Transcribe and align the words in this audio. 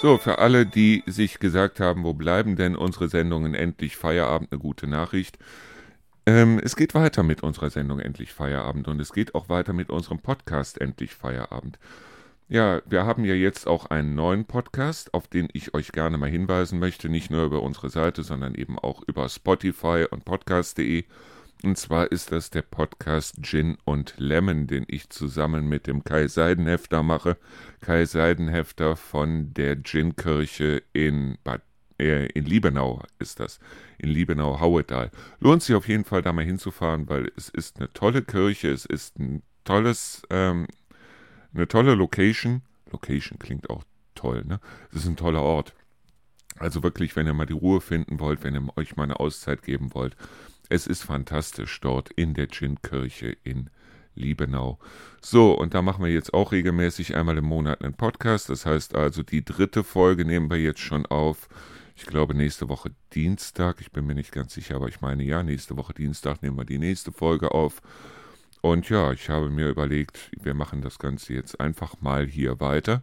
So, 0.00 0.16
für 0.16 0.38
alle, 0.38 0.64
die 0.64 1.02
sich 1.04 1.40
gesagt 1.40 1.78
haben, 1.78 2.04
wo 2.04 2.14
bleiben 2.14 2.56
denn 2.56 2.74
unsere 2.74 3.10
Sendungen 3.10 3.52
endlich 3.52 3.98
Feierabend, 3.98 4.50
eine 4.50 4.58
gute 4.58 4.86
Nachricht. 4.86 5.38
Ähm, 6.24 6.58
es 6.58 6.74
geht 6.74 6.94
weiter 6.94 7.22
mit 7.22 7.42
unserer 7.42 7.68
Sendung 7.68 8.00
Endlich 8.00 8.32
Feierabend 8.32 8.88
und 8.88 8.98
es 8.98 9.12
geht 9.12 9.34
auch 9.34 9.50
weiter 9.50 9.74
mit 9.74 9.90
unserem 9.90 10.18
Podcast 10.18 10.80
Endlich 10.80 11.14
Feierabend. 11.14 11.78
Ja, 12.48 12.80
wir 12.86 13.04
haben 13.04 13.26
ja 13.26 13.34
jetzt 13.34 13.66
auch 13.66 13.86
einen 13.90 14.14
neuen 14.14 14.46
Podcast, 14.46 15.12
auf 15.12 15.28
den 15.28 15.48
ich 15.52 15.74
euch 15.74 15.92
gerne 15.92 16.16
mal 16.16 16.30
hinweisen 16.30 16.78
möchte, 16.78 17.10
nicht 17.10 17.30
nur 17.30 17.44
über 17.44 17.62
unsere 17.62 17.90
Seite, 17.90 18.22
sondern 18.22 18.54
eben 18.54 18.78
auch 18.78 19.02
über 19.06 19.28
Spotify 19.28 20.06
und 20.10 20.24
podcast.de. 20.24 21.04
Und 21.62 21.76
zwar 21.76 22.10
ist 22.10 22.32
das 22.32 22.50
der 22.50 22.62
Podcast 22.62 23.36
Gin 23.42 23.76
und 23.84 24.14
Lemon, 24.16 24.66
den 24.66 24.84
ich 24.88 25.10
zusammen 25.10 25.68
mit 25.68 25.86
dem 25.86 26.04
Kai 26.04 26.26
Seidenhefter 26.26 27.02
mache. 27.02 27.36
Kai 27.80 28.06
Seidenhefter 28.06 28.96
von 28.96 29.52
der 29.52 29.82
Gin-Kirche 29.82 30.82
in 30.92 31.36
Bad 31.44 31.62
äh, 32.00 32.26
in 32.32 32.46
Liebenau 32.46 33.02
ist 33.18 33.40
das, 33.40 33.60
in 33.98 34.08
Liebenau-Hauedal. 34.08 35.10
Lohnt 35.40 35.62
sich 35.62 35.76
auf 35.76 35.86
jeden 35.86 36.04
Fall 36.04 36.22
da 36.22 36.32
mal 36.32 36.44
hinzufahren, 36.44 37.08
weil 37.08 37.30
es 37.36 37.50
ist 37.50 37.78
eine 37.78 37.92
tolle 37.92 38.22
Kirche, 38.22 38.70
es 38.70 38.86
ist 38.86 39.18
ein 39.18 39.42
tolles, 39.64 40.22
ähm, 40.30 40.66
eine 41.52 41.68
tolle 41.68 41.94
Location. 41.94 42.62
Location 42.90 43.38
klingt 43.38 43.68
auch 43.68 43.84
toll, 44.14 44.44
ne? 44.46 44.60
Es 44.90 45.02
ist 45.02 45.06
ein 45.06 45.16
toller 45.16 45.42
Ort. 45.42 45.74
Also 46.58 46.82
wirklich, 46.82 47.16
wenn 47.16 47.26
ihr 47.26 47.34
mal 47.34 47.46
die 47.46 47.52
Ruhe 47.52 47.80
finden 47.80 48.18
wollt, 48.18 48.44
wenn 48.44 48.54
ihr 48.54 48.66
euch 48.76 48.96
mal 48.96 49.04
eine 49.04 49.20
Auszeit 49.20 49.62
geben 49.62 49.94
wollt, 49.94 50.16
es 50.70 50.86
ist 50.86 51.02
fantastisch 51.02 51.80
dort 51.80 52.10
in 52.10 52.32
der 52.32 52.48
Gin-Kirche 52.48 53.36
in 53.42 53.70
Liebenau. 54.14 54.78
So, 55.20 55.52
und 55.52 55.74
da 55.74 55.82
machen 55.82 56.04
wir 56.04 56.12
jetzt 56.12 56.32
auch 56.32 56.52
regelmäßig 56.52 57.16
einmal 57.16 57.36
im 57.38 57.44
Monat 57.44 57.82
einen 57.82 57.94
Podcast. 57.94 58.48
Das 58.48 58.66
heißt 58.66 58.94
also, 58.94 59.22
die 59.22 59.44
dritte 59.44 59.82
Folge 59.82 60.24
nehmen 60.24 60.48
wir 60.48 60.58
jetzt 60.58 60.80
schon 60.80 61.06
auf. 61.06 61.48
Ich 61.96 62.06
glaube, 62.06 62.34
nächste 62.34 62.68
Woche 62.68 62.92
Dienstag. 63.12 63.80
Ich 63.80 63.90
bin 63.90 64.06
mir 64.06 64.14
nicht 64.14 64.32
ganz 64.32 64.54
sicher, 64.54 64.76
aber 64.76 64.88
ich 64.88 65.00
meine, 65.00 65.24
ja, 65.24 65.42
nächste 65.42 65.76
Woche 65.76 65.92
Dienstag 65.92 66.40
nehmen 66.40 66.56
wir 66.56 66.64
die 66.64 66.78
nächste 66.78 67.10
Folge 67.10 67.50
auf. 67.50 67.82
Und 68.62 68.88
ja, 68.88 69.12
ich 69.12 69.28
habe 69.28 69.50
mir 69.50 69.68
überlegt, 69.68 70.30
wir 70.40 70.54
machen 70.54 70.82
das 70.82 70.98
Ganze 70.98 71.34
jetzt 71.34 71.60
einfach 71.60 72.00
mal 72.00 72.26
hier 72.26 72.60
weiter. 72.60 73.02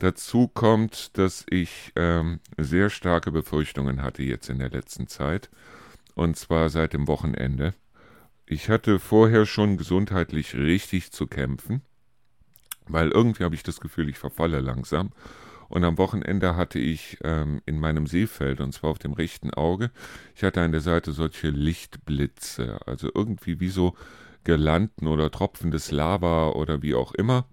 Dazu 0.00 0.48
kommt, 0.48 1.16
dass 1.16 1.46
ich 1.48 1.92
ähm, 1.94 2.40
sehr 2.56 2.90
starke 2.90 3.30
Befürchtungen 3.30 4.02
hatte 4.02 4.22
jetzt 4.24 4.48
in 4.48 4.58
der 4.58 4.70
letzten 4.70 5.06
Zeit 5.06 5.48
und 6.18 6.36
zwar 6.36 6.68
seit 6.68 6.94
dem 6.94 7.06
Wochenende. 7.06 7.74
Ich 8.44 8.68
hatte 8.68 8.98
vorher 8.98 9.46
schon 9.46 9.76
gesundheitlich 9.76 10.54
richtig 10.56 11.12
zu 11.12 11.28
kämpfen, 11.28 11.82
weil 12.88 13.10
irgendwie 13.10 13.44
habe 13.44 13.54
ich 13.54 13.62
das 13.62 13.78
Gefühl, 13.78 14.08
ich 14.08 14.18
verfalle 14.18 14.60
langsam. 14.60 15.12
Und 15.68 15.84
am 15.84 15.96
Wochenende 15.96 16.56
hatte 16.56 16.80
ich 16.80 17.18
ähm, 17.22 17.60
in 17.66 17.78
meinem 17.78 18.06
Sehfeld, 18.08 18.60
und 18.60 18.72
zwar 18.72 18.90
auf 18.90 18.98
dem 18.98 19.12
rechten 19.12 19.52
Auge, 19.54 19.92
ich 20.34 20.42
hatte 20.42 20.60
an 20.60 20.72
der 20.72 20.80
Seite 20.80 21.12
solche 21.12 21.50
Lichtblitze, 21.50 22.80
also 22.86 23.10
irgendwie 23.14 23.60
wie 23.60 23.68
so 23.68 23.94
gelanden 24.42 25.06
oder 25.06 25.30
tropfendes 25.30 25.92
Lava 25.92 26.48
oder 26.48 26.82
wie 26.82 26.94
auch 26.96 27.12
immer. 27.12 27.44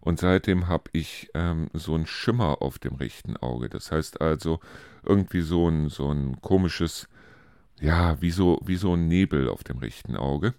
Und 0.00 0.18
seitdem 0.18 0.66
habe 0.68 0.84
ich 0.92 1.28
ähm, 1.34 1.68
so 1.74 1.94
einen 1.94 2.06
Schimmer 2.06 2.62
auf 2.62 2.78
dem 2.78 2.94
rechten 2.94 3.36
Auge. 3.36 3.68
Das 3.68 3.92
heißt 3.92 4.22
also 4.22 4.60
irgendwie 5.04 5.42
so 5.42 5.68
ein, 5.68 5.90
so 5.90 6.10
ein 6.10 6.40
komisches 6.40 7.08
ja, 7.80 8.20
wie 8.20 8.30
so, 8.30 8.60
wie 8.64 8.76
so 8.76 8.94
ein 8.94 9.08
Nebel 9.08 9.48
auf 9.48 9.64
dem 9.64 9.78
rechten 9.78 10.16
Auge. 10.16 10.54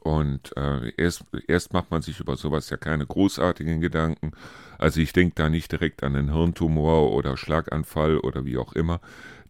Und 0.00 0.56
äh, 0.56 0.92
erst, 0.96 1.24
erst 1.48 1.72
macht 1.72 1.90
man 1.90 2.02
sich 2.02 2.20
über 2.20 2.36
sowas 2.36 2.70
ja 2.70 2.76
keine 2.76 3.06
großartigen 3.06 3.80
Gedanken. 3.80 4.32
Also 4.78 5.00
ich 5.00 5.12
denke 5.12 5.34
da 5.36 5.48
nicht 5.48 5.70
direkt 5.70 6.02
an 6.02 6.16
einen 6.16 6.32
Hirntumor 6.32 7.12
oder 7.12 7.36
Schlaganfall 7.36 8.18
oder 8.18 8.44
wie 8.44 8.58
auch 8.58 8.72
immer. 8.72 9.00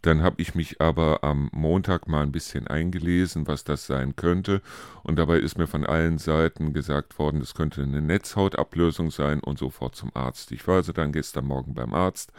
Dann 0.02 0.22
habe 0.22 0.42
ich 0.42 0.54
mich 0.54 0.80
aber 0.80 1.22
am 1.22 1.48
Montag 1.52 2.08
mal 2.08 2.22
ein 2.22 2.32
bisschen 2.32 2.66
eingelesen, 2.66 3.46
was 3.46 3.62
das 3.62 3.86
sein 3.86 4.16
könnte. 4.16 4.60
Und 5.04 5.16
dabei 5.16 5.38
ist 5.38 5.58
mir 5.58 5.68
von 5.68 5.86
allen 5.86 6.18
Seiten 6.18 6.72
gesagt 6.72 7.18
worden, 7.18 7.38
das 7.38 7.54
könnte 7.54 7.82
eine 7.82 8.02
Netzhautablösung 8.02 9.12
sein 9.12 9.40
und 9.40 9.58
sofort 9.58 9.94
zum 9.94 10.10
Arzt. 10.14 10.50
Ich 10.50 10.66
war 10.66 10.76
also 10.76 10.92
dann 10.92 11.12
gestern 11.12 11.44
Morgen 11.44 11.74
beim 11.74 11.94
Arzt 11.94 12.32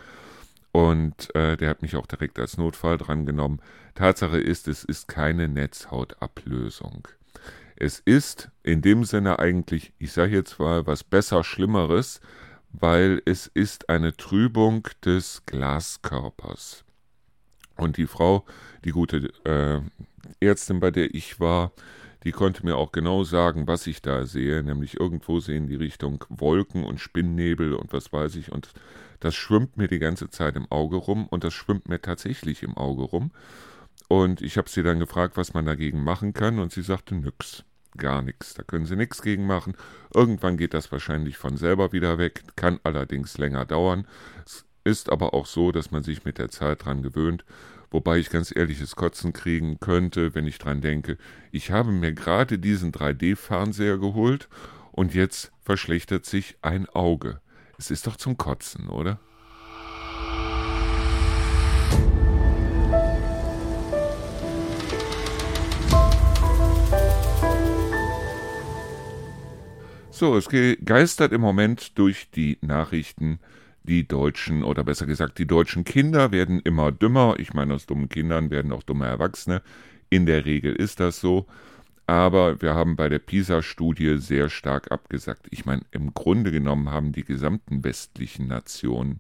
und 0.73 1.33
äh, 1.35 1.55
der 1.55 1.69
hat 1.69 1.83
mich 1.83 1.95
auch 1.95 2.07
direkt 2.07 2.39
als 2.39 2.57
Notfall 2.57 2.97
drangenommen. 2.97 3.61
Tatsache 3.93 4.39
ist, 4.39 4.67
es 4.67 4.83
ist 4.83 5.07
keine 5.07 5.47
Netzhautablösung. 5.47 7.07
Es 7.75 7.99
ist 7.99 8.49
in 8.63 8.81
dem 8.81 9.05
Sinne 9.05 9.37
eigentlich, 9.37 9.93
ich 9.99 10.11
sage 10.11 10.33
jetzt 10.35 10.57
mal, 10.57 10.87
was 10.87 11.03
besser 11.03 11.43
Schlimmeres, 11.43 12.21
weil 12.71 13.21
es 13.25 13.45
ist 13.45 13.89
eine 13.89 14.17
Trübung 14.17 14.87
des 15.05 15.43
Glaskörpers. 15.45 16.83
Und 17.77 17.97
die 17.97 18.07
Frau, 18.07 18.43
die 18.83 18.91
gute 18.91 19.29
äh, 19.45 19.81
Ärztin, 20.43 20.79
bei 20.79 20.89
der 20.89 21.13
ich 21.13 21.39
war, 21.39 21.71
die 22.23 22.31
konnte 22.31 22.65
mir 22.65 22.77
auch 22.77 22.91
genau 22.91 23.23
sagen, 23.23 23.67
was 23.67 23.87
ich 23.87 24.01
da 24.01 24.25
sehe, 24.25 24.63
nämlich 24.63 24.99
irgendwo 24.99 25.39
sehen 25.39 25.67
die 25.67 25.75
Richtung 25.75 26.23
Wolken 26.29 26.83
und 26.83 26.99
Spinnnebel 26.99 27.73
und 27.73 27.91
was 27.91 28.13
weiß 28.13 28.35
ich. 28.35 28.51
Und 28.51 28.69
das 29.19 29.35
schwimmt 29.35 29.77
mir 29.77 29.87
die 29.87 29.99
ganze 29.99 30.29
Zeit 30.29 30.55
im 30.55 30.71
Auge 30.71 30.95
rum 30.97 31.27
und 31.27 31.43
das 31.43 31.53
schwimmt 31.53 31.89
mir 31.89 32.01
tatsächlich 32.01 32.63
im 32.63 32.77
Auge 32.77 33.03
rum. 33.03 33.31
Und 34.07 34.41
ich 34.41 34.57
habe 34.57 34.69
sie 34.69 34.83
dann 34.83 34.99
gefragt, 34.99 35.37
was 35.37 35.53
man 35.53 35.65
dagegen 35.65 36.03
machen 36.03 36.33
kann 36.33 36.59
und 36.59 36.71
sie 36.71 36.81
sagte 36.81 37.15
nix, 37.15 37.63
gar 37.97 38.21
nichts. 38.21 38.53
Da 38.53 38.63
können 38.63 38.85
sie 38.85 38.95
nichts 38.95 39.21
gegen 39.21 39.45
machen. 39.45 39.75
Irgendwann 40.13 40.57
geht 40.57 40.73
das 40.73 40.91
wahrscheinlich 40.91 41.37
von 41.37 41.57
selber 41.57 41.91
wieder 41.93 42.17
weg, 42.17 42.43
kann 42.55 42.79
allerdings 42.83 43.37
länger 43.37 43.65
dauern. 43.65 44.07
Es 44.45 44.65
ist 44.83 45.11
aber 45.11 45.33
auch 45.33 45.45
so, 45.45 45.71
dass 45.71 45.91
man 45.91 46.03
sich 46.03 46.25
mit 46.25 46.37
der 46.37 46.49
Zeit 46.49 46.85
dran 46.85 47.03
gewöhnt. 47.03 47.45
Wobei 47.93 48.17
ich 48.17 48.31
ganz 48.31 48.51
ehrliches 48.53 48.95
Kotzen 48.95 49.33
kriegen 49.33 49.79
könnte, 49.79 50.33
wenn 50.33 50.47
ich 50.47 50.57
dran 50.57 50.81
denke, 50.81 51.19
ich 51.51 51.69
habe 51.69 51.91
mir 51.91 52.11
gerade 52.11 52.57
diesen 52.57 52.91
3D-Fernseher 52.91 53.99
geholt 53.99 54.49
und 54.91 55.13
jetzt 55.13 55.51
verschlechtert 55.61 56.25
sich 56.25 56.57
ein 56.63 56.89
Auge. 56.89 57.39
Es 57.77 57.91
ist 57.91 58.07
doch 58.07 58.15
zum 58.15 58.35
Kotzen, 58.35 58.89
oder? 58.89 59.19
So, 70.09 70.35
es 70.35 70.49
geistert 70.83 71.31
im 71.31 71.41
Moment 71.41 71.99
durch 71.99 72.31
die 72.31 72.57
Nachrichten, 72.61 73.39
die 73.83 74.07
Deutschen, 74.07 74.63
oder 74.63 74.83
besser 74.83 75.05
gesagt, 75.05 75.37
die 75.37 75.47
deutschen 75.47 75.83
Kinder 75.83 76.31
werden 76.31 76.59
immer 76.61 76.91
dümmer. 76.91 77.35
Ich 77.37 77.53
meine, 77.53 77.73
aus 77.73 77.85
dummen 77.85 78.09
Kindern 78.09 78.49
werden 78.49 78.71
auch 78.71 78.83
dumme 78.83 79.05
Erwachsene. 79.05 79.61
In 80.09 80.25
der 80.25 80.45
Regel 80.45 80.75
ist 80.75 80.99
das 80.99 81.19
so. 81.19 81.47
Aber 82.05 82.61
wir 82.61 82.75
haben 82.75 82.95
bei 82.95 83.07
der 83.07 83.19
PISA-Studie 83.19 84.17
sehr 84.17 84.49
stark 84.49 84.91
abgesagt. 84.91 85.47
Ich 85.51 85.65
meine, 85.65 85.83
im 85.91 86.13
Grunde 86.13 86.51
genommen 86.51 86.89
haben 86.89 87.13
die 87.13 87.23
gesamten 87.23 87.83
westlichen 87.83 88.47
Nationen 88.47 89.19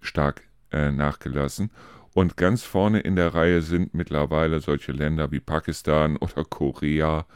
stark 0.00 0.42
äh, 0.70 0.90
nachgelassen. 0.90 1.70
Und 2.14 2.36
ganz 2.36 2.62
vorne 2.62 3.00
in 3.00 3.16
der 3.16 3.34
Reihe 3.34 3.60
sind 3.60 3.92
mittlerweile 3.92 4.60
solche 4.60 4.92
Länder 4.92 5.32
wie 5.32 5.40
Pakistan 5.40 6.16
oder 6.18 6.44
Korea 6.44 7.26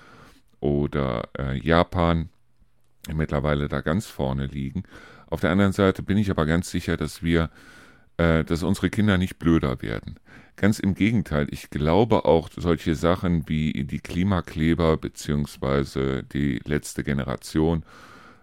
oder 0.61 1.29
äh, 1.39 1.59
Japan, 1.59 2.31
die 3.09 3.15
mittlerweile 3.15 3.69
da 3.69 3.81
ganz 3.81 4.07
vorne 4.07 4.47
liegen. 4.47 4.85
Auf 5.31 5.41
der 5.41 5.51
anderen 5.51 5.73
Seite 5.73 6.03
bin 6.03 6.17
ich 6.19 6.31
aber 6.31 6.47
ganz 6.47 6.71
sicher, 6.71 6.97
dass 6.97 7.23
wir, 7.23 7.51
äh, 8.17 8.45
dass 8.45 8.63
unsere 8.63 8.91
Kinder 8.91 9.19
nicht 9.19 9.39
blöder 9.39 9.83
werden. 9.83 10.19
Ganz 10.57 10.81
im 10.81 10.95
Gegenteil, 10.95 11.47
ich 11.51 11.71
glaube 11.71 12.25
auch 12.25 12.49
solche 12.57 12.97
Sachen 12.97 13.49
wie 13.49 13.85
die 13.85 14.01
Klimakleber 14.01 14.97
beziehungsweise 14.97 16.25
die 16.25 16.61
letzte 16.65 17.05
Generation, 17.05 17.85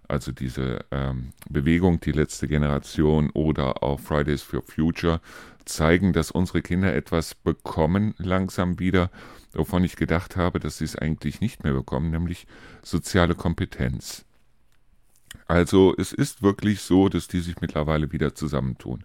also 0.08 0.32
diese 0.32 0.86
ähm, 0.92 1.34
Bewegung, 1.50 2.00
die 2.00 2.14
letzte 2.14 2.48
Generation 2.48 3.32
oder 3.32 3.84
auch 3.84 4.00
Fridays 4.00 4.44
for 4.44 4.62
Future, 4.62 5.20
zeigen, 5.66 6.14
dass 6.14 6.32
unsere 6.32 6.62
Kinder 6.62 6.94
etwas 6.94 7.36
bekommen 7.36 8.14
langsam 8.18 8.80
wieder, 8.80 9.10
wovon 9.54 9.84
ich 9.84 9.96
gedacht 9.96 10.38
habe, 10.38 10.60
dass 10.60 10.78
sie 10.78 10.86
es 10.86 10.96
eigentlich 10.96 11.42
nicht 11.42 11.64
mehr 11.64 11.74
bekommen, 11.74 12.12
nämlich 12.12 12.48
soziale 12.82 13.36
Kompetenz. 13.36 14.26
Also 15.48 15.94
es 15.98 16.14
ist 16.14 16.42
wirklich 16.42 16.82
so, 16.82 17.10
dass 17.10 17.28
die 17.28 17.40
sich 17.40 17.62
mittlerweile 17.62 18.12
wieder 18.12 18.36
zusammentun. 18.36 19.04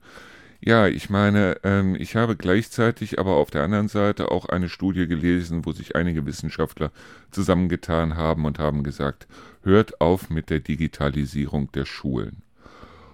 Ja, 0.62 0.86
ich 0.88 1.08
meine, 1.08 1.56
ähm, 1.64 1.96
ich 1.98 2.16
habe 2.16 2.36
gleichzeitig 2.36 3.18
aber 3.18 3.36
auf 3.36 3.50
der 3.50 3.62
anderen 3.62 3.88
Seite 3.88 4.30
auch 4.30 4.44
eine 4.46 4.68
Studie 4.68 5.06
gelesen, 5.06 5.64
wo 5.64 5.72
sich 5.72 5.96
einige 5.96 6.26
Wissenschaftler 6.26 6.92
zusammengetan 7.30 8.16
haben 8.16 8.44
und 8.44 8.58
haben 8.58 8.82
gesagt, 8.82 9.26
hört 9.62 10.02
auf 10.02 10.28
mit 10.28 10.50
der 10.50 10.60
Digitalisierung 10.60 11.72
der 11.72 11.86
Schulen. 11.86 12.42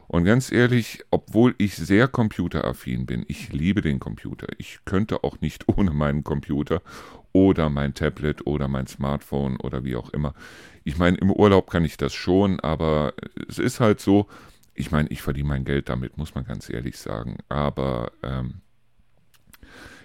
Und 0.08 0.24
ganz 0.24 0.50
ehrlich, 0.50 1.04
obwohl 1.10 1.54
ich 1.58 1.76
sehr 1.76 2.08
computeraffin 2.08 3.06
bin, 3.06 3.24
ich 3.28 3.52
liebe 3.52 3.80
den 3.80 4.00
Computer. 4.00 4.46
Ich 4.58 4.80
könnte 4.84 5.22
auch 5.22 5.40
nicht 5.40 5.68
ohne 5.76 5.92
meinen 5.92 6.24
Computer 6.24 6.82
oder 7.32 7.68
mein 7.68 7.94
Tablet 7.94 8.46
oder 8.46 8.66
mein 8.66 8.86
Smartphone 8.86 9.56
oder 9.58 9.84
wie 9.84 9.94
auch 9.94 10.10
immer. 10.10 10.34
Ich 10.86 10.98
meine, 10.98 11.16
im 11.16 11.32
Urlaub 11.32 11.68
kann 11.68 11.84
ich 11.84 11.96
das 11.96 12.14
schon, 12.14 12.60
aber 12.60 13.12
es 13.48 13.58
ist 13.58 13.80
halt 13.80 13.98
so, 13.98 14.28
ich 14.72 14.92
meine, 14.92 15.08
ich 15.08 15.20
verdiene 15.20 15.48
mein 15.48 15.64
Geld 15.64 15.88
damit, 15.88 16.16
muss 16.16 16.36
man 16.36 16.44
ganz 16.44 16.70
ehrlich 16.70 16.96
sagen. 16.96 17.38
Aber 17.48 18.12
ähm, 18.22 18.60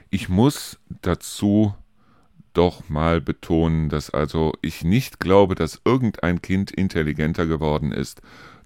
ich 0.09 0.27
muss 0.27 0.79
dazu 1.03 1.75
doch 2.53 2.89
mal 2.89 3.21
betonen, 3.21 3.89
dass 3.89 4.09
also 4.09 4.53
ich 4.63 4.83
nicht 4.83 5.19
glaube, 5.19 5.53
dass 5.53 5.81
irgendein 5.85 6.41
Kind 6.41 6.71
intelligenter 6.71 7.45
geworden 7.45 7.91
ist 7.91 8.23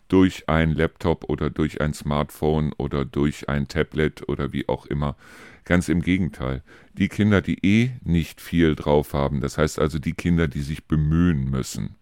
durch 0.08 0.48
ein 0.48 0.72
Laptop 0.72 1.30
oder 1.30 1.50
durch 1.50 1.82
ein 1.82 1.94
Smartphone 1.94 2.72
oder 2.78 3.04
durch 3.04 3.50
ein 3.50 3.68
Tablet 3.68 4.30
oder 4.30 4.54
wie 4.54 4.70
auch 4.70 4.86
immer. 4.86 5.18
Ganz 5.66 5.90
im 5.90 6.02
Gegenteil. 6.02 6.64
Die 6.94 7.10
Kinder, 7.10 7.42
die 7.42 7.60
eh 7.62 7.92
nicht 8.06 8.40
viel 8.40 8.74
drauf 8.74 9.14
haben, 9.14 9.42
das 9.42 9.58
heißt 9.58 9.80
also 9.80 10.00
die 10.00 10.14
Kinder, 10.14 10.48
die 10.48 10.62
sich 10.62 10.86
bemühen 10.86 11.50
müssen, 11.50 11.98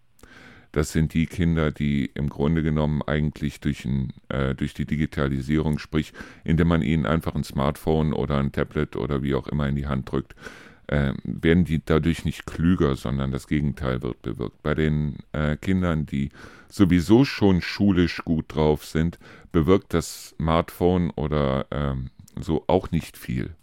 das 0.74 0.90
sind 0.90 1.14
die 1.14 1.26
Kinder, 1.26 1.70
die 1.70 2.10
im 2.14 2.28
Grunde 2.28 2.62
genommen 2.62 3.00
eigentlich 3.02 3.60
durch, 3.60 3.84
ein, 3.84 4.12
äh, 4.28 4.56
durch 4.56 4.74
die 4.74 4.86
Digitalisierung, 4.86 5.78
sprich, 5.78 6.12
indem 6.42 6.68
man 6.68 6.82
ihnen 6.82 7.06
einfach 7.06 7.34
ein 7.36 7.44
Smartphone 7.44 8.12
oder 8.12 8.38
ein 8.38 8.50
Tablet 8.50 8.96
oder 8.96 9.22
wie 9.22 9.36
auch 9.36 9.46
immer 9.46 9.68
in 9.68 9.76
die 9.76 9.86
Hand 9.86 10.10
drückt, 10.10 10.34
äh, 10.88 11.12
werden 11.22 11.64
die 11.64 11.80
dadurch 11.84 12.24
nicht 12.24 12.44
klüger, 12.44 12.96
sondern 12.96 13.30
das 13.30 13.46
Gegenteil 13.46 14.02
wird 14.02 14.20
bewirkt. 14.22 14.62
Bei 14.64 14.74
den 14.74 15.18
äh, 15.30 15.56
Kindern, 15.56 16.06
die 16.06 16.30
sowieso 16.68 17.24
schon 17.24 17.62
schulisch 17.62 18.22
gut 18.24 18.46
drauf 18.48 18.84
sind, 18.84 19.20
bewirkt 19.52 19.94
das 19.94 20.30
Smartphone 20.30 21.10
oder 21.10 21.66
ähm, 21.70 22.10
so 22.40 22.64
auch 22.66 22.90
nicht 22.90 23.16
viel. 23.16 23.54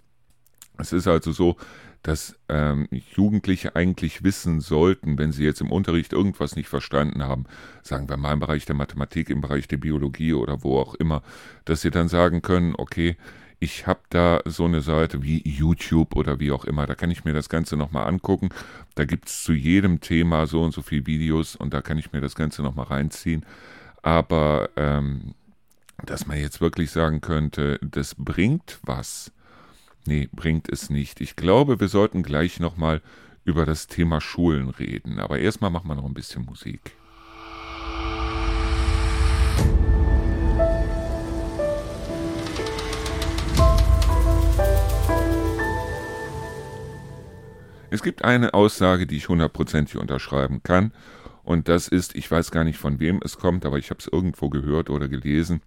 Es 0.77 0.93
ist 0.93 1.07
also 1.07 1.33
so, 1.33 1.57
dass 2.03 2.35
ähm, 2.49 2.87
Jugendliche 3.15 3.75
eigentlich 3.75 4.23
wissen 4.23 4.59
sollten, 4.59 5.17
wenn 5.17 5.31
sie 5.31 5.43
jetzt 5.43 5.61
im 5.61 5.71
Unterricht 5.71 6.13
irgendwas 6.13 6.55
nicht 6.55 6.67
verstanden 6.67 7.23
haben, 7.23 7.45
sagen 7.83 8.09
wir 8.09 8.17
mal 8.17 8.33
im 8.33 8.39
Bereich 8.39 8.65
der 8.65 8.75
Mathematik, 8.75 9.29
im 9.29 9.41
Bereich 9.41 9.67
der 9.67 9.77
Biologie 9.77 10.33
oder 10.33 10.63
wo 10.63 10.79
auch 10.79 10.95
immer, 10.95 11.21
dass 11.65 11.81
sie 11.81 11.91
dann 11.91 12.07
sagen 12.07 12.41
können, 12.41 12.73
okay, 12.77 13.17
ich 13.59 13.85
habe 13.85 13.99
da 14.09 14.41
so 14.45 14.65
eine 14.65 14.81
Seite 14.81 15.21
wie 15.21 15.47
YouTube 15.47 16.15
oder 16.15 16.39
wie 16.39 16.51
auch 16.51 16.65
immer, 16.65 16.87
da 16.87 16.95
kann 16.95 17.11
ich 17.11 17.25
mir 17.25 17.33
das 17.33 17.47
Ganze 17.47 17.77
nochmal 17.77 18.07
angucken. 18.07 18.49
Da 18.95 19.05
gibt 19.05 19.29
es 19.29 19.43
zu 19.43 19.53
jedem 19.53 20.01
Thema 20.01 20.47
so 20.47 20.63
und 20.63 20.73
so 20.73 20.81
viele 20.81 21.05
Videos 21.05 21.55
und 21.55 21.71
da 21.71 21.81
kann 21.81 21.99
ich 21.99 22.11
mir 22.11 22.21
das 22.21 22.33
Ganze 22.33 22.63
nochmal 22.63 22.87
reinziehen. 22.87 23.45
Aber 24.01 24.71
ähm, 24.77 25.35
dass 26.03 26.25
man 26.25 26.39
jetzt 26.39 26.59
wirklich 26.59 26.89
sagen 26.89 27.21
könnte, 27.21 27.79
das 27.83 28.15
bringt 28.15 28.79
was, 28.81 29.31
Nee, 30.05 30.29
bringt 30.31 30.67
es 30.67 30.89
nicht. 30.89 31.21
Ich 31.21 31.35
glaube, 31.35 31.79
wir 31.79 31.87
sollten 31.87 32.23
gleich 32.23 32.59
nochmal 32.59 33.01
über 33.43 33.65
das 33.65 33.87
Thema 33.87 34.19
Schulen 34.19 34.69
reden. 34.69 35.19
Aber 35.19 35.37
erstmal 35.37 35.69
machen 35.69 35.87
wir 35.87 35.95
noch 35.95 36.05
ein 36.05 36.13
bisschen 36.15 36.43
Musik. 36.45 36.91
Es 47.91 48.01
gibt 48.01 48.23
eine 48.23 48.53
Aussage, 48.53 49.05
die 49.05 49.17
ich 49.17 49.29
hundertprozentig 49.29 49.97
unterschreiben 49.97 50.63
kann. 50.63 50.93
Und 51.43 51.67
das 51.67 51.87
ist, 51.87 52.15
ich 52.15 52.29
weiß 52.31 52.49
gar 52.49 52.63
nicht 52.63 52.77
von 52.77 52.99
wem 52.99 53.19
es 53.23 53.37
kommt, 53.37 53.65
aber 53.65 53.77
ich 53.77 53.89
habe 53.89 53.99
es 53.99 54.07
irgendwo 54.07 54.49
gehört 54.49 54.89
oder 54.89 55.07
gelesen 55.07 55.61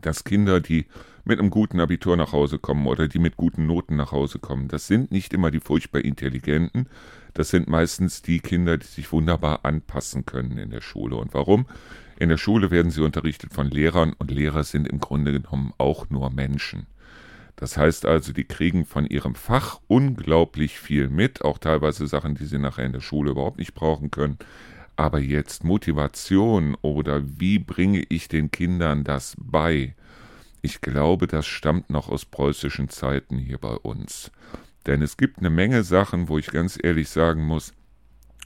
dass 0.00 0.24
Kinder, 0.24 0.60
die 0.60 0.86
mit 1.28 1.38
einem 1.38 1.50
guten 1.50 1.78
Abitur 1.80 2.16
nach 2.16 2.32
Hause 2.32 2.58
kommen 2.58 2.86
oder 2.86 3.06
die 3.06 3.18
mit 3.18 3.36
guten 3.36 3.66
Noten 3.66 3.96
nach 3.96 4.12
Hause 4.12 4.38
kommen, 4.38 4.68
das 4.68 4.86
sind 4.86 5.12
nicht 5.12 5.32
immer 5.34 5.50
die 5.50 5.60
furchtbar 5.60 6.04
intelligenten, 6.04 6.88
das 7.34 7.50
sind 7.50 7.68
meistens 7.68 8.22
die 8.22 8.40
Kinder, 8.40 8.78
die 8.78 8.86
sich 8.86 9.12
wunderbar 9.12 9.64
anpassen 9.64 10.26
können 10.26 10.58
in 10.58 10.70
der 10.70 10.80
Schule. 10.80 11.16
Und 11.16 11.34
warum? 11.34 11.66
In 12.18 12.30
der 12.30 12.38
Schule 12.38 12.70
werden 12.70 12.90
sie 12.90 13.02
unterrichtet 13.02 13.52
von 13.52 13.70
Lehrern 13.70 14.12
und 14.18 14.30
Lehrer 14.30 14.64
sind 14.64 14.88
im 14.88 14.98
Grunde 14.98 15.32
genommen 15.32 15.72
auch 15.78 16.10
nur 16.10 16.30
Menschen. 16.30 16.86
Das 17.54 17.76
heißt 17.76 18.06
also, 18.06 18.32
die 18.32 18.44
kriegen 18.44 18.84
von 18.84 19.04
ihrem 19.04 19.34
Fach 19.34 19.80
unglaublich 19.86 20.78
viel 20.78 21.08
mit, 21.08 21.42
auch 21.42 21.58
teilweise 21.58 22.06
Sachen, 22.06 22.34
die 22.34 22.44
sie 22.44 22.58
nachher 22.58 22.86
in 22.86 22.92
der 22.92 23.00
Schule 23.00 23.32
überhaupt 23.32 23.58
nicht 23.58 23.74
brauchen 23.74 24.10
können. 24.10 24.38
Aber 24.96 25.20
jetzt 25.20 25.62
Motivation 25.62 26.76
oder 26.82 27.22
wie 27.38 27.58
bringe 27.58 28.04
ich 28.08 28.28
den 28.28 28.50
Kindern 28.50 29.04
das 29.04 29.36
bei? 29.38 29.94
Ich 30.62 30.80
glaube, 30.80 31.26
das 31.26 31.46
stammt 31.46 31.90
noch 31.90 32.08
aus 32.08 32.24
preußischen 32.24 32.88
Zeiten 32.88 33.38
hier 33.38 33.58
bei 33.58 33.74
uns. 33.74 34.30
Denn 34.86 35.02
es 35.02 35.16
gibt 35.16 35.38
eine 35.38 35.50
Menge 35.50 35.84
Sachen, 35.84 36.28
wo 36.28 36.38
ich 36.38 36.48
ganz 36.48 36.78
ehrlich 36.82 37.08
sagen 37.08 37.44
muss, 37.44 37.72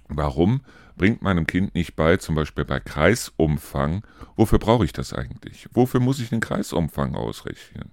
warum 0.09 0.63
bringt 0.97 1.23
meinem 1.23 1.47
Kind 1.47 1.75
nicht 1.75 1.97
bei, 1.97 2.17
zum 2.17 2.35
Beispiel 2.35 2.65
bei 2.65 2.81
Kreisumfang, 2.81 4.05
wofür 4.37 4.59
brauche 4.59 4.85
ich 4.85 4.93
das 4.93 5.13
eigentlich? 5.13 5.69
Wofür 5.73 6.01
muss 6.01 6.21
ich 6.21 6.29
den 6.29 6.41
Kreisumfang 6.41 7.15
ausrechnen? 7.15 7.93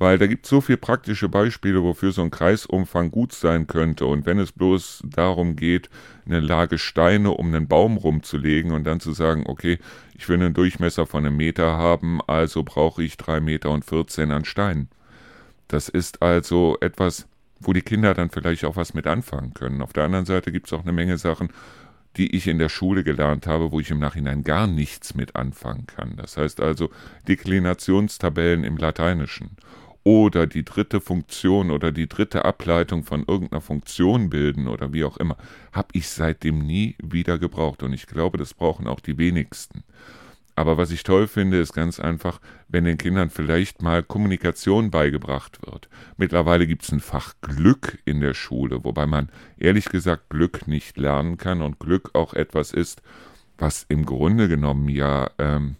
Weil 0.00 0.16
da 0.16 0.26
gibt 0.26 0.46
es 0.46 0.50
so 0.50 0.62
viele 0.62 0.78
praktische 0.78 1.28
Beispiele, 1.28 1.82
wofür 1.82 2.10
so 2.10 2.22
ein 2.22 2.30
Kreisumfang 2.30 3.10
gut 3.10 3.34
sein 3.34 3.66
könnte. 3.66 4.06
Und 4.06 4.24
wenn 4.24 4.38
es 4.38 4.50
bloß 4.50 5.02
darum 5.04 5.56
geht, 5.56 5.90
eine 6.24 6.40
Lage 6.40 6.78
Steine 6.78 7.32
um 7.32 7.48
einen 7.48 7.68
Baum 7.68 7.98
rumzulegen 7.98 8.72
und 8.72 8.84
dann 8.84 9.00
zu 9.00 9.12
sagen, 9.12 9.44
okay, 9.46 9.78
ich 10.16 10.26
will 10.26 10.36
einen 10.36 10.54
Durchmesser 10.54 11.06
von 11.06 11.26
einem 11.26 11.36
Meter 11.36 11.76
haben, 11.76 12.20
also 12.26 12.62
brauche 12.62 13.02
ich 13.02 13.18
drei 13.18 13.40
Meter 13.40 13.70
und 13.70 13.84
14 13.84 14.30
an 14.30 14.46
Steinen. 14.46 14.88
Das 15.68 15.90
ist 15.90 16.22
also 16.22 16.78
etwas, 16.80 17.28
wo 17.60 17.74
die 17.74 17.82
Kinder 17.82 18.14
dann 18.14 18.30
vielleicht 18.30 18.64
auch 18.64 18.76
was 18.76 18.94
mit 18.94 19.06
anfangen 19.06 19.52
können. 19.52 19.82
Auf 19.82 19.92
der 19.92 20.04
anderen 20.04 20.24
Seite 20.24 20.50
gibt 20.50 20.68
es 20.68 20.72
auch 20.72 20.82
eine 20.82 20.92
Menge 20.92 21.18
Sachen, 21.18 21.50
die 22.16 22.34
ich 22.34 22.46
in 22.46 22.58
der 22.58 22.70
Schule 22.70 23.04
gelernt 23.04 23.46
habe, 23.46 23.70
wo 23.70 23.80
ich 23.80 23.90
im 23.90 23.98
Nachhinein 23.98 24.44
gar 24.44 24.66
nichts 24.66 25.14
mit 25.14 25.36
anfangen 25.36 25.86
kann. 25.86 26.16
Das 26.16 26.38
heißt 26.38 26.62
also 26.62 26.88
Deklinationstabellen 27.28 28.64
im 28.64 28.78
Lateinischen 28.78 29.58
oder 30.04 30.46
die 30.46 30.64
dritte 30.64 31.00
Funktion 31.00 31.70
oder 31.70 31.92
die 31.92 32.08
dritte 32.08 32.44
Ableitung 32.44 33.04
von 33.04 33.24
irgendeiner 33.26 33.60
Funktion 33.60 34.30
bilden 34.30 34.68
oder 34.68 34.92
wie 34.92 35.04
auch 35.04 35.18
immer, 35.18 35.36
habe 35.72 35.88
ich 35.92 36.08
seitdem 36.08 36.58
nie 36.58 36.96
wieder 37.02 37.38
gebraucht. 37.38 37.82
Und 37.82 37.92
ich 37.92 38.06
glaube, 38.06 38.38
das 38.38 38.54
brauchen 38.54 38.86
auch 38.86 39.00
die 39.00 39.18
wenigsten. 39.18 39.84
Aber 40.56 40.76
was 40.76 40.90
ich 40.90 41.04
toll 41.04 41.26
finde, 41.26 41.58
ist 41.58 41.72
ganz 41.72 42.00
einfach, 42.00 42.40
wenn 42.68 42.84
den 42.84 42.98
Kindern 42.98 43.30
vielleicht 43.30 43.82
mal 43.82 44.02
Kommunikation 44.02 44.90
beigebracht 44.90 45.64
wird. 45.64 45.88
Mittlerweile 46.16 46.66
gibt 46.66 46.82
es 46.82 46.92
ein 46.92 47.00
Fach 47.00 47.34
Glück 47.40 47.98
in 48.04 48.20
der 48.20 48.34
Schule, 48.34 48.84
wobei 48.84 49.06
man 49.06 49.30
ehrlich 49.56 49.86
gesagt 49.86 50.28
Glück 50.28 50.66
nicht 50.66 50.98
lernen 50.98 51.38
kann 51.38 51.62
und 51.62 51.78
Glück 51.78 52.10
auch 52.14 52.34
etwas 52.34 52.72
ist, 52.72 53.00
was 53.56 53.86
im 53.88 54.04
Grunde 54.04 54.48
genommen 54.48 54.88
ja 54.88 55.30
ähm, 55.38 55.76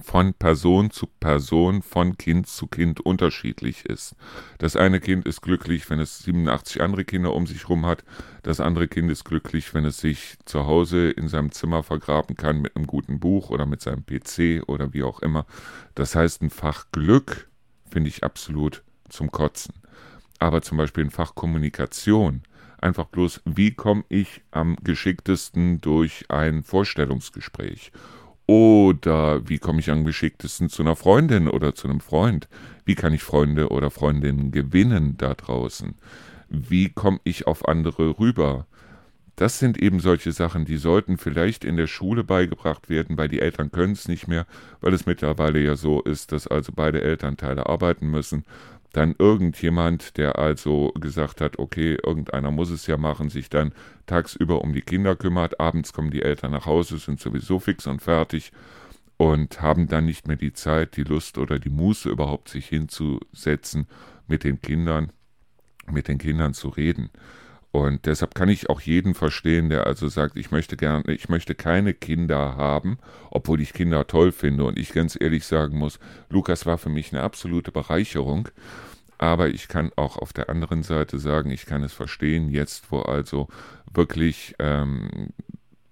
von 0.00 0.34
Person 0.34 0.90
zu 0.90 1.06
Person, 1.06 1.82
von 1.82 2.16
Kind 2.18 2.46
zu 2.46 2.66
Kind 2.66 3.00
unterschiedlich 3.00 3.84
ist. 3.84 4.14
Das 4.58 4.76
eine 4.76 5.00
Kind 5.00 5.26
ist 5.26 5.40
glücklich, 5.40 5.88
wenn 5.90 6.00
es 6.00 6.20
87 6.20 6.82
andere 6.82 7.04
Kinder 7.04 7.34
um 7.34 7.46
sich 7.46 7.62
herum 7.62 7.86
hat. 7.86 8.04
Das 8.42 8.60
andere 8.60 8.88
Kind 8.88 9.10
ist 9.10 9.24
glücklich, 9.24 9.74
wenn 9.74 9.84
es 9.84 9.98
sich 9.98 10.36
zu 10.44 10.66
Hause 10.66 11.10
in 11.10 11.28
seinem 11.28 11.52
Zimmer 11.52 11.82
vergraben 11.82 12.36
kann 12.36 12.60
mit 12.60 12.76
einem 12.76 12.86
guten 12.86 13.20
Buch 13.20 13.50
oder 13.50 13.66
mit 13.66 13.80
seinem 13.80 14.04
PC 14.04 14.68
oder 14.68 14.92
wie 14.92 15.02
auch 15.02 15.20
immer. 15.20 15.46
Das 15.94 16.14
heißt, 16.14 16.42
ein 16.42 16.50
Fach 16.50 16.86
Glück 16.92 17.48
finde 17.90 18.08
ich 18.08 18.24
absolut 18.24 18.82
zum 19.08 19.30
Kotzen. 19.30 19.74
Aber 20.38 20.62
zum 20.62 20.78
Beispiel 20.78 21.04
ein 21.04 21.10
Fach 21.10 21.34
Kommunikation, 21.34 22.42
einfach 22.80 23.06
bloß, 23.06 23.42
wie 23.44 23.72
komme 23.74 24.04
ich 24.08 24.42
am 24.50 24.76
geschicktesten 24.82 25.80
durch 25.80 26.24
ein 26.28 26.62
Vorstellungsgespräch 26.62 27.92
oder 28.50 29.48
wie 29.48 29.60
komme 29.60 29.78
ich 29.78 29.92
am 29.92 30.04
geschicktesten 30.04 30.70
zu 30.70 30.82
einer 30.82 30.96
Freundin 30.96 31.46
oder 31.46 31.76
zu 31.76 31.86
einem 31.86 32.00
Freund? 32.00 32.48
Wie 32.84 32.96
kann 32.96 33.14
ich 33.14 33.22
Freunde 33.22 33.68
oder 33.68 33.92
Freundinnen 33.92 34.50
gewinnen 34.50 35.16
da 35.16 35.34
draußen? 35.34 35.94
Wie 36.48 36.88
komme 36.88 37.20
ich 37.22 37.46
auf 37.46 37.68
andere 37.68 38.18
rüber? 38.18 38.66
Das 39.36 39.60
sind 39.60 39.78
eben 39.78 40.00
solche 40.00 40.32
Sachen, 40.32 40.64
die 40.64 40.78
sollten 40.78 41.16
vielleicht 41.16 41.64
in 41.64 41.76
der 41.76 41.86
Schule 41.86 42.24
beigebracht 42.24 42.90
werden, 42.90 43.16
weil 43.16 43.28
die 43.28 43.40
Eltern 43.40 43.70
können 43.70 43.92
es 43.92 44.08
nicht 44.08 44.26
mehr, 44.26 44.48
weil 44.80 44.94
es 44.94 45.06
mittlerweile 45.06 45.60
ja 45.60 45.76
so 45.76 46.02
ist, 46.02 46.32
dass 46.32 46.48
also 46.48 46.72
beide 46.74 47.02
Elternteile 47.02 47.66
arbeiten 47.66 48.10
müssen 48.10 48.42
dann 48.92 49.14
irgendjemand, 49.18 50.16
der 50.16 50.38
also 50.38 50.92
gesagt 50.98 51.40
hat, 51.40 51.58
okay, 51.58 51.96
irgendeiner 52.04 52.50
muss 52.50 52.70
es 52.70 52.86
ja 52.86 52.96
machen, 52.96 53.30
sich 53.30 53.48
dann 53.48 53.72
tagsüber 54.06 54.62
um 54.62 54.72
die 54.72 54.82
Kinder 54.82 55.14
kümmert, 55.14 55.60
abends 55.60 55.92
kommen 55.92 56.10
die 56.10 56.22
Eltern 56.22 56.52
nach 56.52 56.66
Hause, 56.66 56.98
sind 56.98 57.20
sowieso 57.20 57.60
fix 57.60 57.86
und 57.86 58.02
fertig 58.02 58.52
und 59.16 59.60
haben 59.60 59.86
dann 59.86 60.06
nicht 60.06 60.26
mehr 60.26 60.36
die 60.36 60.52
Zeit, 60.52 60.96
die 60.96 61.04
Lust 61.04 61.38
oder 61.38 61.58
die 61.58 61.70
Muße 61.70 62.08
überhaupt 62.08 62.48
sich 62.48 62.66
hinzusetzen, 62.66 63.86
mit 64.26 64.44
den 64.44 64.60
Kindern, 64.60 65.12
mit 65.90 66.08
den 66.08 66.18
Kindern 66.18 66.54
zu 66.54 66.68
reden. 66.68 67.10
Und 67.72 68.06
deshalb 68.06 68.34
kann 68.34 68.48
ich 68.48 68.68
auch 68.68 68.80
jeden 68.80 69.14
verstehen, 69.14 69.70
der 69.70 69.86
also 69.86 70.08
sagt, 70.08 70.36
ich 70.36 70.50
möchte 70.50 70.76
gerne, 70.76 71.12
ich 71.12 71.28
möchte 71.28 71.54
keine 71.54 71.94
Kinder 71.94 72.56
haben, 72.56 72.98
obwohl 73.30 73.60
ich 73.60 73.72
Kinder 73.72 74.06
toll 74.06 74.32
finde. 74.32 74.64
Und 74.64 74.78
ich 74.78 74.92
ganz 74.92 75.16
ehrlich 75.20 75.44
sagen 75.44 75.78
muss, 75.78 76.00
Lukas 76.30 76.66
war 76.66 76.78
für 76.78 76.88
mich 76.88 77.12
eine 77.12 77.22
absolute 77.22 77.70
Bereicherung. 77.70 78.48
Aber 79.18 79.48
ich 79.48 79.68
kann 79.68 79.92
auch 79.96 80.16
auf 80.16 80.32
der 80.32 80.48
anderen 80.48 80.82
Seite 80.82 81.18
sagen, 81.18 81.50
ich 81.50 81.66
kann 81.66 81.82
es 81.82 81.92
verstehen, 81.92 82.48
jetzt 82.48 82.90
wo 82.90 83.02
also 83.02 83.48
wirklich 83.92 84.54
ähm, 84.58 85.28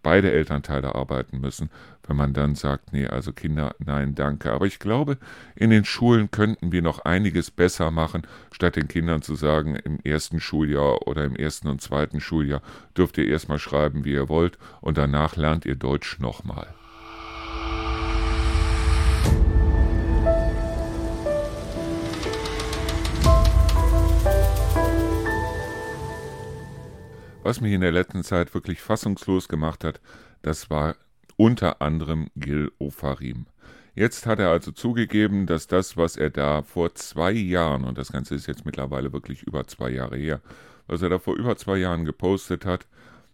beide 0.03 0.31
Elternteile 0.33 0.95
arbeiten 0.95 1.41
müssen, 1.41 1.71
wenn 2.07 2.17
man 2.17 2.33
dann 2.33 2.55
sagt, 2.55 2.93
nee, 2.93 3.07
also 3.07 3.33
Kinder, 3.33 3.75
nein, 3.79 4.15
danke. 4.15 4.53
Aber 4.53 4.67
ich 4.67 4.79
glaube, 4.79 5.19
in 5.55 5.71
den 5.71 5.85
Schulen 5.85 6.31
könnten 6.31 6.73
wir 6.73 6.83
noch 6.83 7.01
einiges 7.01 7.51
besser 7.51 7.91
machen, 7.91 8.23
statt 8.51 8.77
den 8.77 8.89
Kindern 8.89 9.23
zu 9.23 9.35
sagen, 9.35 9.77
im 9.77 9.99
ersten 10.05 10.41
Schuljahr 10.41 11.07
oder 11.07 11.25
im 11.25 11.37
ersten 11.37 11.69
und 11.69 11.83
zweiten 11.83 12.21
Schuljahr 12.21 12.63
dürft 12.97 13.19
ihr 13.19 13.29
erstmal 13.29 13.59
schreiben, 13.59 14.05
wie 14.05 14.13
ihr 14.13 14.29
wollt, 14.29 14.59
und 14.81 14.97
danach 14.99 15.37
lernt 15.37 15.67
ihr 15.67 15.77
Deutsch 15.77 16.19
nochmal. 16.19 16.78
Was 27.43 27.61
mich 27.61 27.73
in 27.73 27.81
der 27.81 27.93
letzten 27.93 28.25
Zeit 28.25 28.53
wirklich 28.53 28.81
fassungslos 28.81 29.49
gemacht 29.49 29.85
hat, 29.85 30.01
das 30.43 30.71
war 30.71 30.97
unter 31.37 31.81
anderem 31.81 32.29
Gil 32.37 32.73
Ofarim. 32.79 33.47
Jetzt 33.95 34.27
hat 34.27 34.39
er 34.39 34.51
also 34.51 34.71
zugegeben, 34.73 35.47
dass 35.47 35.67
das, 35.67 35.97
was 35.97 36.17
er 36.17 36.31
da 36.31 36.63
vor 36.63 36.95
zwei 36.95 37.33
Jahren, 37.33 37.85
und 37.85 37.97
das 37.97 38.13
Ganze 38.13 38.35
ist 38.35 38.47
jetzt 38.47 38.65
mittlerweile 38.65 39.13
wirklich 39.13 39.43
über 39.45 39.67
zwei 39.67 39.91
Jahre 39.91 40.17
her, 40.17 40.41
was 40.87 41.03
er 41.03 41.09
da 41.09 41.19
vor 41.19 41.37
über 41.37 41.57
zwei 41.57 41.79
Jahren 41.79 42.05
gepostet 42.05 42.65
hat, 42.67 42.87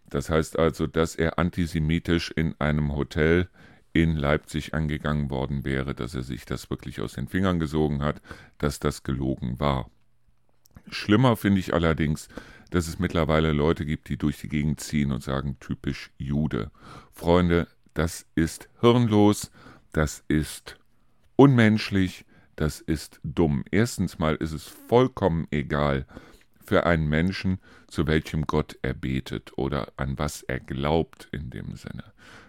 das 0.09 0.29
heißt 0.29 0.57
also, 0.59 0.87
dass 0.87 1.15
er 1.15 1.39
antisemitisch 1.39 2.31
in 2.31 2.55
einem 2.59 2.95
Hotel 2.95 3.49
in 3.91 4.15
Leipzig 4.15 4.73
angegangen 4.73 5.29
worden 5.29 5.65
wäre, 5.65 5.95
dass 5.95 6.15
er 6.15 6.21
sich 6.21 6.45
das 6.45 6.69
wirklich 6.69 7.01
aus 7.01 7.13
den 7.13 7.27
Fingern 7.27 7.59
gesogen 7.59 8.01
hat, 8.01 8.21
dass 8.57 8.79
das 8.79 9.03
gelogen 9.03 9.59
war. 9.59 9.89
Schlimmer 10.89 11.35
finde 11.37 11.59
ich 11.59 11.73
allerdings, 11.73 12.27
dass 12.71 12.87
es 12.87 12.99
mittlerweile 12.99 13.51
Leute 13.51 13.85
gibt, 13.85 14.09
die 14.09 14.17
durch 14.17 14.39
die 14.39 14.49
Gegend 14.49 14.79
ziehen 14.79 15.11
und 15.11 15.23
sagen, 15.23 15.57
typisch 15.59 16.11
Jude. 16.17 16.71
Freunde, 17.11 17.67
das 17.93 18.25
ist 18.35 18.69
hirnlos, 18.81 19.51
das 19.91 20.23
ist 20.27 20.77
unmenschlich, 21.35 22.25
das 22.55 22.81
ist 22.81 23.19
dumm. 23.23 23.63
Erstens 23.71 24.19
mal 24.19 24.35
ist 24.35 24.51
es 24.51 24.67
vollkommen 24.67 25.47
egal 25.51 26.05
für 26.65 26.85
einen 26.85 27.07
Menschen, 27.07 27.59
zu 27.87 28.07
welchem 28.07 28.43
Gott 28.47 28.77
er 28.81 28.93
betet 28.93 29.57
oder 29.57 29.93
an 29.97 30.17
was 30.17 30.41
er 30.43 30.59
glaubt 30.59 31.27
in 31.31 31.49
dem 31.49 31.75
Sinne. 31.75 32.03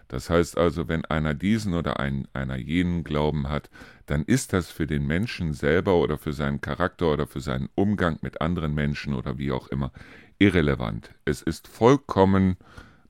Das 0.07 0.29
heißt 0.29 0.57
also, 0.57 0.87
wenn 0.87 1.05
einer 1.05 1.33
diesen 1.33 1.73
oder 1.73 1.99
ein, 1.99 2.27
einer 2.33 2.57
jenen 2.57 3.03
Glauben 3.03 3.49
hat, 3.49 3.69
dann 4.05 4.23
ist 4.23 4.53
das 4.53 4.71
für 4.71 4.87
den 4.87 5.05
Menschen 5.05 5.53
selber 5.53 5.95
oder 5.95 6.17
für 6.17 6.33
seinen 6.33 6.61
Charakter 6.61 7.11
oder 7.11 7.27
für 7.27 7.41
seinen 7.41 7.69
Umgang 7.75 8.17
mit 8.21 8.41
anderen 8.41 8.73
Menschen 8.73 9.13
oder 9.13 9.37
wie 9.37 9.51
auch 9.51 9.67
immer 9.67 9.91
irrelevant. 10.39 11.11
Es 11.25 11.41
ist 11.41 11.67
vollkommen 11.67 12.57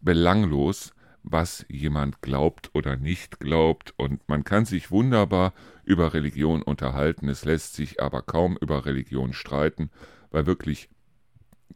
belanglos, 0.02 0.94
was 1.24 1.66
jemand 1.70 2.22
glaubt 2.22 2.72
oder 2.74 2.96
nicht 2.96 3.40
glaubt, 3.40 3.94
und 3.98 4.28
man 4.30 4.44
kann 4.44 4.66
sich 4.66 4.92
wunderbar 4.92 5.54
über 5.84 6.14
Religion 6.14 6.62
unterhalten, 6.62 7.28
es 7.28 7.46
lässt 7.46 7.76
sich 7.76 8.02
aber 8.02 8.22
kaum 8.22 8.58
über 8.62 8.86
Religion 8.86 9.34
streiten, 9.34 9.90
weil 10.32 10.46
wirklich 10.46 10.90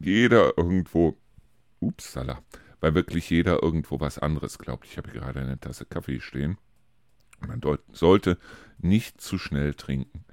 jeder 0.00 0.56
irgendwo, 0.56 1.16
upsala, 1.80 2.42
weil 2.82 2.94
wirklich 2.94 3.30
jeder 3.30 3.62
irgendwo 3.62 4.00
was 4.00 4.18
anderes 4.18 4.58
glaubt. 4.58 4.84
Ich 4.84 4.98
habe 4.98 5.12
gerade 5.12 5.40
eine 5.40 5.58
Tasse 5.58 5.86
Kaffee 5.86 6.20
stehen. 6.20 6.58
Man 7.46 7.62
sollte 7.92 8.38
nicht 8.78 9.20
zu 9.20 9.38
schnell 9.38 9.74
trinken. 9.74 10.24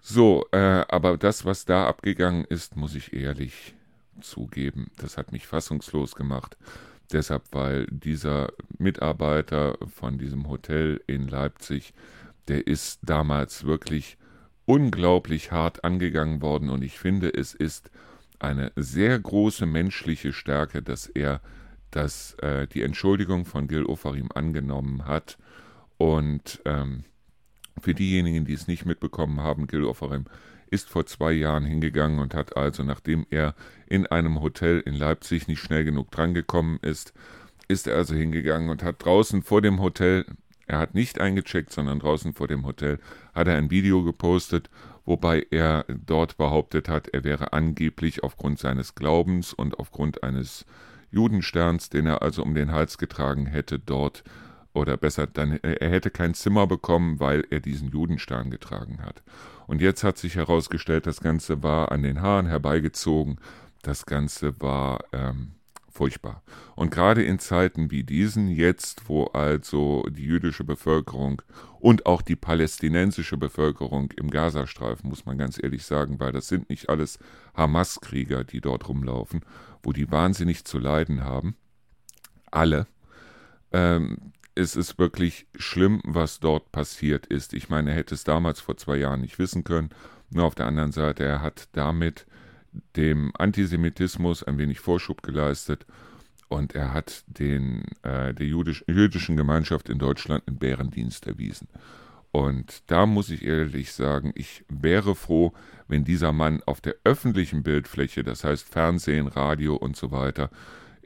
So, 0.00 0.46
äh, 0.52 0.84
aber 0.88 1.16
das, 1.16 1.44
was 1.44 1.64
da 1.64 1.86
abgegangen 1.86 2.44
ist, 2.44 2.76
muss 2.76 2.94
ich 2.94 3.12
ehrlich 3.12 3.74
zugeben, 4.20 4.90
das 4.98 5.16
hat 5.16 5.30
mich 5.30 5.46
fassungslos 5.46 6.16
gemacht. 6.16 6.56
Deshalb, 7.12 7.44
weil 7.52 7.86
dieser 7.86 8.52
Mitarbeiter 8.78 9.78
von 9.86 10.18
diesem 10.18 10.48
Hotel 10.48 11.00
in 11.06 11.28
Leipzig, 11.28 11.94
der 12.48 12.66
ist 12.66 12.98
damals 13.02 13.64
wirklich 13.64 14.18
unglaublich 14.64 15.52
hart 15.52 15.84
angegangen 15.84 16.42
worden 16.42 16.68
und 16.68 16.82
ich 16.82 16.98
finde, 16.98 17.32
es 17.32 17.54
ist 17.54 17.90
eine 18.40 18.72
sehr 18.74 19.16
große 19.18 19.66
menschliche 19.66 20.32
Stärke, 20.32 20.82
dass 20.82 21.06
er 21.06 21.40
das, 21.96 22.34
äh, 22.42 22.66
die 22.66 22.82
Entschuldigung 22.82 23.46
von 23.46 23.68
Gil 23.68 23.86
Ofarim 23.86 24.28
angenommen 24.34 25.06
hat. 25.06 25.38
Und 25.96 26.60
ähm, 26.66 27.04
für 27.80 27.94
diejenigen, 27.94 28.44
die 28.44 28.52
es 28.52 28.68
nicht 28.68 28.84
mitbekommen 28.84 29.40
haben, 29.40 29.66
Gil 29.66 29.84
Ofarim 29.84 30.26
ist 30.70 30.90
vor 30.90 31.06
zwei 31.06 31.32
Jahren 31.32 31.64
hingegangen 31.64 32.18
und 32.18 32.34
hat 32.34 32.56
also, 32.56 32.82
nachdem 32.82 33.26
er 33.30 33.54
in 33.86 34.06
einem 34.06 34.42
Hotel 34.42 34.80
in 34.80 34.94
Leipzig 34.94 35.48
nicht 35.48 35.60
schnell 35.60 35.84
genug 35.84 36.10
drangekommen 36.10 36.78
ist, 36.82 37.14
ist 37.68 37.86
er 37.86 37.96
also 37.96 38.14
hingegangen 38.14 38.68
und 38.68 38.82
hat 38.82 39.04
draußen 39.04 39.42
vor 39.42 39.62
dem 39.62 39.80
Hotel, 39.80 40.26
er 40.66 40.78
hat 40.78 40.94
nicht 40.94 41.20
eingecheckt, 41.20 41.72
sondern 41.72 42.00
draußen 42.00 42.34
vor 42.34 42.48
dem 42.48 42.66
Hotel, 42.66 42.98
hat 43.34 43.48
er 43.48 43.56
ein 43.56 43.70
Video 43.70 44.02
gepostet, 44.02 44.68
wobei 45.04 45.46
er 45.50 45.84
dort 45.88 46.36
behauptet 46.36 46.88
hat, 46.88 47.08
er 47.08 47.24
wäre 47.24 47.52
angeblich 47.52 48.22
aufgrund 48.22 48.58
seines 48.58 48.96
Glaubens 48.96 49.54
und 49.54 49.78
aufgrund 49.78 50.24
eines 50.24 50.66
Judensterns, 51.10 51.88
den 51.90 52.06
er 52.06 52.22
also 52.22 52.42
um 52.42 52.54
den 52.54 52.72
Hals 52.72 52.98
getragen 52.98 53.46
hätte, 53.46 53.78
dort 53.78 54.24
oder 54.72 54.96
besser, 54.96 55.26
dann, 55.26 55.58
er 55.62 55.90
hätte 55.90 56.10
kein 56.10 56.34
Zimmer 56.34 56.66
bekommen, 56.66 57.18
weil 57.18 57.44
er 57.50 57.60
diesen 57.60 57.88
Judenstern 57.88 58.50
getragen 58.50 59.02
hat. 59.02 59.22
Und 59.66 59.80
jetzt 59.80 60.04
hat 60.04 60.18
sich 60.18 60.36
herausgestellt, 60.36 61.06
das 61.06 61.20
Ganze 61.20 61.62
war 61.62 61.90
an 61.90 62.02
den 62.02 62.20
Haaren 62.20 62.46
herbeigezogen, 62.46 63.38
das 63.82 64.06
Ganze 64.06 64.60
war 64.60 65.04
ähm, 65.12 65.52
furchtbar. 65.96 66.42
Und 66.74 66.90
gerade 66.90 67.22
in 67.22 67.38
Zeiten 67.38 67.90
wie 67.90 68.04
diesen, 68.04 68.48
jetzt, 68.48 69.08
wo 69.08 69.24
also 69.24 70.04
die 70.08 70.24
jüdische 70.24 70.64
Bevölkerung 70.64 71.42
und 71.80 72.06
auch 72.06 72.22
die 72.22 72.36
palästinensische 72.36 73.36
Bevölkerung 73.36 74.10
im 74.12 74.30
Gazastreifen, 74.30 75.08
muss 75.08 75.26
man 75.26 75.38
ganz 75.38 75.60
ehrlich 75.62 75.84
sagen, 75.84 76.20
weil 76.20 76.32
das 76.32 76.48
sind 76.48 76.70
nicht 76.70 76.88
alles 76.88 77.18
Hamas-Krieger, 77.54 78.44
die 78.44 78.60
dort 78.60 78.88
rumlaufen, 78.88 79.40
wo 79.82 79.92
die 79.92 80.10
wahnsinnig 80.10 80.64
zu 80.64 80.78
leiden 80.78 81.24
haben, 81.24 81.56
alle, 82.50 82.86
ähm, 83.72 84.32
es 84.54 84.74
ist 84.74 84.98
wirklich 84.98 85.46
schlimm, 85.54 86.00
was 86.04 86.40
dort 86.40 86.72
passiert 86.72 87.26
ist. 87.26 87.52
Ich 87.52 87.68
meine, 87.68 87.90
er 87.90 87.96
hätte 87.96 88.14
es 88.14 88.24
damals 88.24 88.60
vor 88.60 88.76
zwei 88.78 88.96
Jahren 88.96 89.20
nicht 89.20 89.38
wissen 89.38 89.64
können. 89.64 89.90
Nur 90.30 90.44
auf 90.44 90.54
der 90.54 90.66
anderen 90.66 90.92
Seite, 90.92 91.24
er 91.24 91.42
hat 91.42 91.68
damit 91.72 92.26
dem 92.96 93.32
Antisemitismus 93.36 94.42
ein 94.42 94.58
wenig 94.58 94.80
Vorschub 94.80 95.22
geleistet 95.22 95.86
und 96.48 96.74
er 96.74 96.92
hat 96.92 97.24
den, 97.26 97.84
äh, 98.02 98.32
der 98.32 98.46
jüdisch, 98.46 98.84
jüdischen 98.86 99.36
Gemeinschaft 99.36 99.88
in 99.88 99.98
Deutschland 99.98 100.46
einen 100.46 100.58
Bärendienst 100.58 101.26
erwiesen. 101.26 101.68
Und 102.32 102.82
da 102.90 103.06
muss 103.06 103.30
ich 103.30 103.44
ehrlich 103.44 103.92
sagen, 103.92 104.32
ich 104.34 104.64
wäre 104.68 105.14
froh, 105.14 105.52
wenn 105.88 106.04
dieser 106.04 106.32
Mann 106.32 106.62
auf 106.66 106.80
der 106.80 106.96
öffentlichen 107.04 107.62
Bildfläche, 107.62 108.22
das 108.22 108.44
heißt 108.44 108.68
Fernsehen, 108.68 109.26
Radio 109.26 109.74
und 109.76 109.96
so 109.96 110.10
weiter, 110.10 110.50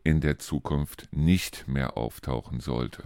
in 0.03 0.21
der 0.21 0.39
Zukunft 0.39 1.09
nicht 1.13 1.69
mehr 1.69 1.97
auftauchen 1.97 2.61
sollte. 2.61 3.05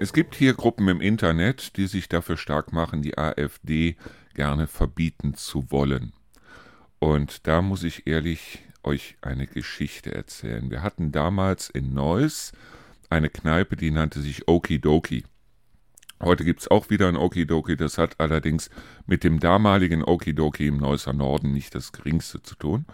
Es 0.00 0.12
gibt 0.12 0.36
hier 0.36 0.54
Gruppen 0.54 0.86
im 0.86 1.00
Internet, 1.00 1.76
die 1.76 1.88
sich 1.88 2.08
dafür 2.08 2.36
stark 2.36 2.72
machen, 2.72 3.02
die 3.02 3.18
AfD 3.18 3.96
gerne 4.34 4.68
verbieten 4.68 5.34
zu 5.34 5.72
wollen. 5.72 6.12
Und 7.00 7.48
da 7.48 7.62
muss 7.62 7.82
ich 7.82 8.06
ehrlich 8.06 8.60
euch 8.84 9.16
eine 9.22 9.48
Geschichte 9.48 10.14
erzählen. 10.14 10.70
Wir 10.70 10.84
hatten 10.84 11.10
damals 11.10 11.68
in 11.68 11.94
Neuss 11.94 12.52
eine 13.10 13.28
Kneipe, 13.28 13.74
die 13.74 13.90
nannte 13.90 14.20
sich 14.20 14.46
Okidoki. 14.46 15.24
Heute 16.22 16.44
gibt 16.44 16.60
es 16.60 16.68
auch 16.68 16.90
wieder 16.90 17.08
ein 17.08 17.16
Okidoki, 17.16 17.76
das 17.76 17.98
hat 17.98 18.20
allerdings 18.20 18.70
mit 19.06 19.24
dem 19.24 19.40
damaligen 19.40 20.04
Okidoki 20.04 20.68
im 20.68 20.78
Neusser 20.78 21.12
Norden 21.12 21.52
nicht 21.52 21.74
das 21.74 21.90
geringste 21.90 22.40
zu 22.42 22.54
tun, 22.54 22.86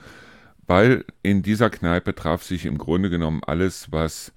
weil 0.66 1.04
in 1.22 1.42
dieser 1.42 1.68
Kneipe 1.68 2.14
traf 2.14 2.42
sich 2.42 2.64
im 2.64 2.78
Grunde 2.78 3.10
genommen 3.10 3.42
alles, 3.44 3.92
was 3.92 4.32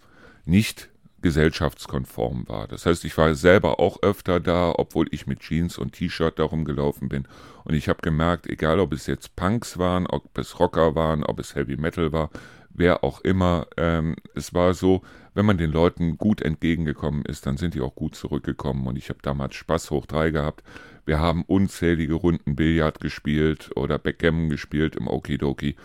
nicht 0.45 0.89
gesellschaftskonform 1.21 2.47
war. 2.47 2.67
Das 2.67 2.85
heißt, 2.85 3.03
ich 3.05 3.17
war 3.17 3.33
selber 3.35 3.79
auch 3.79 4.01
öfter 4.03 4.39
da, 4.39 4.73
obwohl 4.75 5.07
ich 5.11 5.27
mit 5.27 5.39
Jeans 5.39 5.77
und 5.77 5.93
T-Shirt 5.93 6.37
darum 6.37 6.63
gelaufen 6.65 7.09
bin. 7.09 7.27
Und 7.63 7.73
ich 7.73 7.89
habe 7.89 8.01
gemerkt, 8.01 8.47
egal 8.47 8.79
ob 8.79 8.93
es 8.93 9.07
jetzt 9.07 9.35
Punks 9.35 9.77
waren, 9.77 10.07
ob 10.07 10.37
es 10.37 10.59
Rocker 10.59 10.95
waren, 10.95 11.23
ob 11.23 11.39
es 11.39 11.55
Heavy 11.55 11.75
Metal 11.75 12.11
war, 12.11 12.29
wer 12.69 13.03
auch 13.03 13.21
immer, 13.21 13.67
ähm, 13.77 14.15
es 14.35 14.53
war 14.53 14.73
so, 14.73 15.01
wenn 15.33 15.45
man 15.45 15.57
den 15.57 15.71
Leuten 15.71 16.17
gut 16.17 16.41
entgegengekommen 16.41 17.23
ist, 17.25 17.45
dann 17.45 17.57
sind 17.57 17.73
die 17.73 17.81
auch 17.81 17.95
gut 17.95 18.15
zurückgekommen. 18.15 18.87
Und 18.87 18.97
ich 18.97 19.09
habe 19.09 19.19
damals 19.21 19.55
Spaß 19.55 19.91
hoch 19.91 20.05
drei 20.05 20.29
gehabt. 20.29 20.63
Wir 21.05 21.19
haben 21.19 21.43
unzählige 21.43 22.13
Runden 22.13 22.55
Billard 22.55 22.99
gespielt 22.99 23.71
oder 23.75 23.97
Backgammon 23.97 24.49
gespielt 24.49 24.95
im 24.95 25.07
Okidoki. 25.07 25.75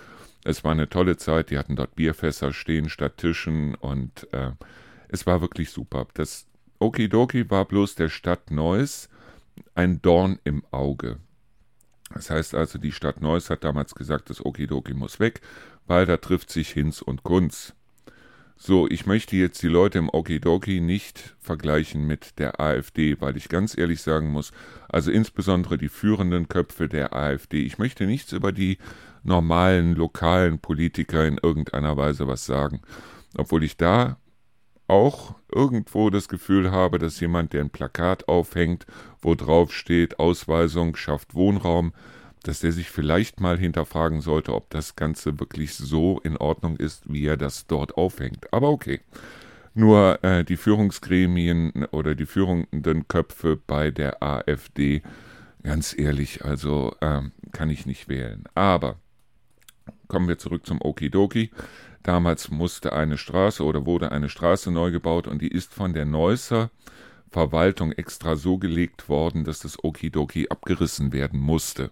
Es 0.44 0.64
war 0.64 0.72
eine 0.72 0.88
tolle 0.88 1.16
Zeit. 1.16 1.50
Die 1.50 1.58
hatten 1.58 1.76
dort 1.76 1.94
Bierfässer 1.94 2.52
stehen 2.52 2.88
statt 2.88 3.18
Tischen 3.18 3.74
und 3.76 4.26
äh, 4.32 4.50
es 5.12 5.26
war 5.26 5.40
wirklich 5.40 5.71
super. 5.71 6.09
Das 6.14 6.47
Okidoki 6.78 7.49
war 7.50 7.66
bloß 7.66 7.95
der 7.95 8.09
Stadt 8.09 8.50
Neuss 8.50 9.09
ein 9.75 10.02
Dorn 10.02 10.38
im 10.45 10.64
Auge. 10.71 11.19
Das 12.14 12.31
heißt 12.31 12.54
also, 12.54 12.78
die 12.78 12.92
Stadt 12.92 13.21
Neuss 13.21 13.50
hat 13.50 13.64
damals 13.64 13.95
gesagt, 13.95 14.31
das 14.31 14.45
Okidoki 14.45 14.95
muss 14.95 15.21
weg, 15.21 15.40
weil 15.87 16.07
da 16.07 16.16
trifft 16.16 16.50
sich 16.50 16.71
Hinz 16.71 17.02
und 17.02 17.23
Kunz. 17.23 17.75
So, 18.57 18.88
ich 18.88 19.07
möchte 19.07 19.37
jetzt 19.37 19.62
die 19.62 19.69
Leute 19.69 19.99
im 19.99 20.09
Okidoki 20.09 20.81
nicht 20.81 21.35
vergleichen 21.40 22.07
mit 22.07 22.38
der 22.38 22.61
AfD, 22.61 23.21
weil 23.21 23.37
ich 23.37 23.49
ganz 23.49 23.76
ehrlich 23.76 24.00
sagen 24.02 24.31
muss, 24.31 24.52
also 24.88 25.11
insbesondere 25.11 25.78
die 25.78 25.88
führenden 25.88 26.49
Köpfe 26.49 26.88
der 26.88 27.14
AfD, 27.14 27.62
ich 27.62 27.78
möchte 27.78 28.07
nichts 28.07 28.33
über 28.33 28.52
die 28.52 28.78
normalen 29.25 29.95
lokalen 29.95 30.59
Politiker 30.59 31.26
in 31.26 31.38
irgendeiner 31.42 31.97
Weise 31.97 32.28
was 32.28 32.47
sagen, 32.47 32.83
obwohl 33.37 33.64
ich 33.64 33.76
da 33.76 34.16
auch 34.92 35.34
irgendwo 35.50 36.11
das 36.11 36.28
Gefühl 36.28 36.70
habe, 36.70 36.99
dass 36.99 37.18
jemand, 37.18 37.54
der 37.54 37.62
ein 37.62 37.70
Plakat 37.70 38.28
aufhängt, 38.28 38.87
wo 39.22 39.34
drauf 39.34 39.72
steht, 39.72 40.18
Ausweisung 40.18 40.96
schafft 40.96 41.34
Wohnraum, 41.34 41.94
dass 42.42 42.61
der 42.61 42.72
sich 42.72 42.90
vielleicht 42.90 43.40
mal 43.40 43.58
hinterfragen 43.58 44.20
sollte, 44.20 44.54
ob 44.54 44.68
das 44.70 44.94
Ganze 44.94 45.40
wirklich 45.40 45.75
so 45.75 46.20
in 46.22 46.37
Ordnung 46.37 46.76
ist, 46.76 47.11
wie 47.11 47.25
er 47.25 47.38
das 47.38 47.66
dort 47.66 47.96
aufhängt. 47.96 48.52
Aber 48.52 48.68
okay. 48.68 49.00
Nur 49.75 50.22
äh, 50.22 50.44
die 50.44 50.58
Führungsgremien 50.58 51.87
oder 51.92 52.14
die 52.14 52.26
führenden 52.26 53.08
Köpfe 53.08 53.56
bei 53.56 53.90
der 53.90 54.22
AfD, 54.22 55.00
ganz 55.62 55.99
ehrlich, 55.99 56.44
also 56.44 56.94
äh, 57.00 57.22
kann 57.52 57.70
ich 57.70 57.87
nicht 57.87 58.08
wählen. 58.11 58.44
Aber 58.54 58.96
kommen 60.08 60.28
wir 60.28 60.37
zurück 60.37 60.66
zum 60.66 60.82
Okidoki. 60.82 61.50
Damals 62.02 62.50
musste 62.50 62.92
eine 62.92 63.16
Straße 63.16 63.64
oder 63.64 63.87
wurde 63.87 64.11
eine 64.11 64.28
Straße 64.28 64.71
neu 64.71 64.90
gebaut 64.90 65.28
und 65.28 65.40
die 65.40 65.49
ist 65.49 65.73
von 65.73 65.92
der 65.92 66.04
Neusser 66.04 66.71
Verwaltung 67.30 67.92
extra 67.92 68.37
so 68.37 68.59
gelegt 68.59 69.09
worden, 69.09 69.44
dass 69.44 69.61
das 69.61 69.82
Okidoki 69.82 70.49
abgerissen 70.50 71.12
werden 71.12 71.40
musste. 71.40 71.90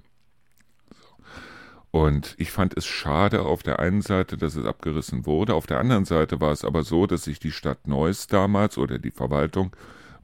Und 1.93 2.35
ich 2.39 2.53
fand 2.53 2.77
es 2.77 2.87
schade 2.87 3.43
auf 3.43 3.63
der 3.63 3.81
einen 3.81 4.03
Seite, 4.03 4.37
dass 4.37 4.55
es 4.55 4.65
abgerissen 4.65 5.27
wurde. 5.27 5.55
Auf 5.55 5.67
der 5.67 5.81
anderen 5.81 6.05
Seite 6.05 6.41
war 6.41 6.53
es 6.53 6.65
aber 6.65 6.85
so, 6.85 7.07
dass 7.07 7.25
sich 7.25 7.41
die 7.41 7.51
Stadt 7.51 7.89
Neuss 7.89 8.27
damals 8.27 8.79
oder 8.79 8.99
die 8.99 9.11
Verwaltung, 9.11 9.75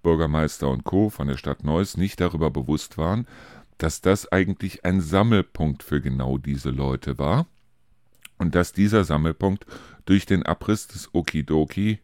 Bürgermeister 0.03 0.69
und 0.69 0.85
Co. 0.85 1.11
von 1.11 1.27
der 1.27 1.37
Stadt 1.37 1.65
Neuss 1.65 1.97
nicht 1.97 2.21
darüber 2.21 2.51
bewusst 2.51 2.99
waren, 2.99 3.27
dass 3.79 4.01
das 4.01 4.31
eigentlich 4.31 4.85
ein 4.85 5.01
Sammelpunkt 5.01 5.83
für 5.83 6.01
genau 6.01 6.39
diese 6.39 6.71
Leute 6.71 7.19
war 7.19 7.47
und 8.39 8.55
dass 8.55 8.73
dieser 8.73 9.05
Sammelpunkt 9.05 9.67
durch 10.05 10.27
den 10.27 10.45
Abriss 10.45 10.89
des 10.89 11.15
Okidoki 11.15 12.01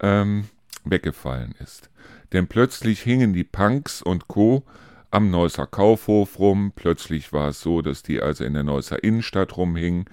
ähm, 0.00 0.44
weggefallen 0.84 1.54
ist. 1.58 1.90
Denn 2.32 2.46
plötzlich 2.46 3.00
hingen 3.00 3.32
die 3.32 3.44
Punks 3.44 4.02
und 4.02 4.28
Co. 4.28 4.62
am 5.10 5.30
Neusser 5.30 5.66
Kaufhof 5.66 6.38
rum, 6.38 6.72
plötzlich 6.74 7.32
war 7.32 7.48
es 7.48 7.60
so, 7.60 7.82
dass 7.82 8.02
die 8.02 8.20
also 8.20 8.44
in 8.44 8.54
der 8.54 8.62
Neusser 8.62 9.02
Innenstadt 9.02 9.56
rumhingen, 9.56 10.04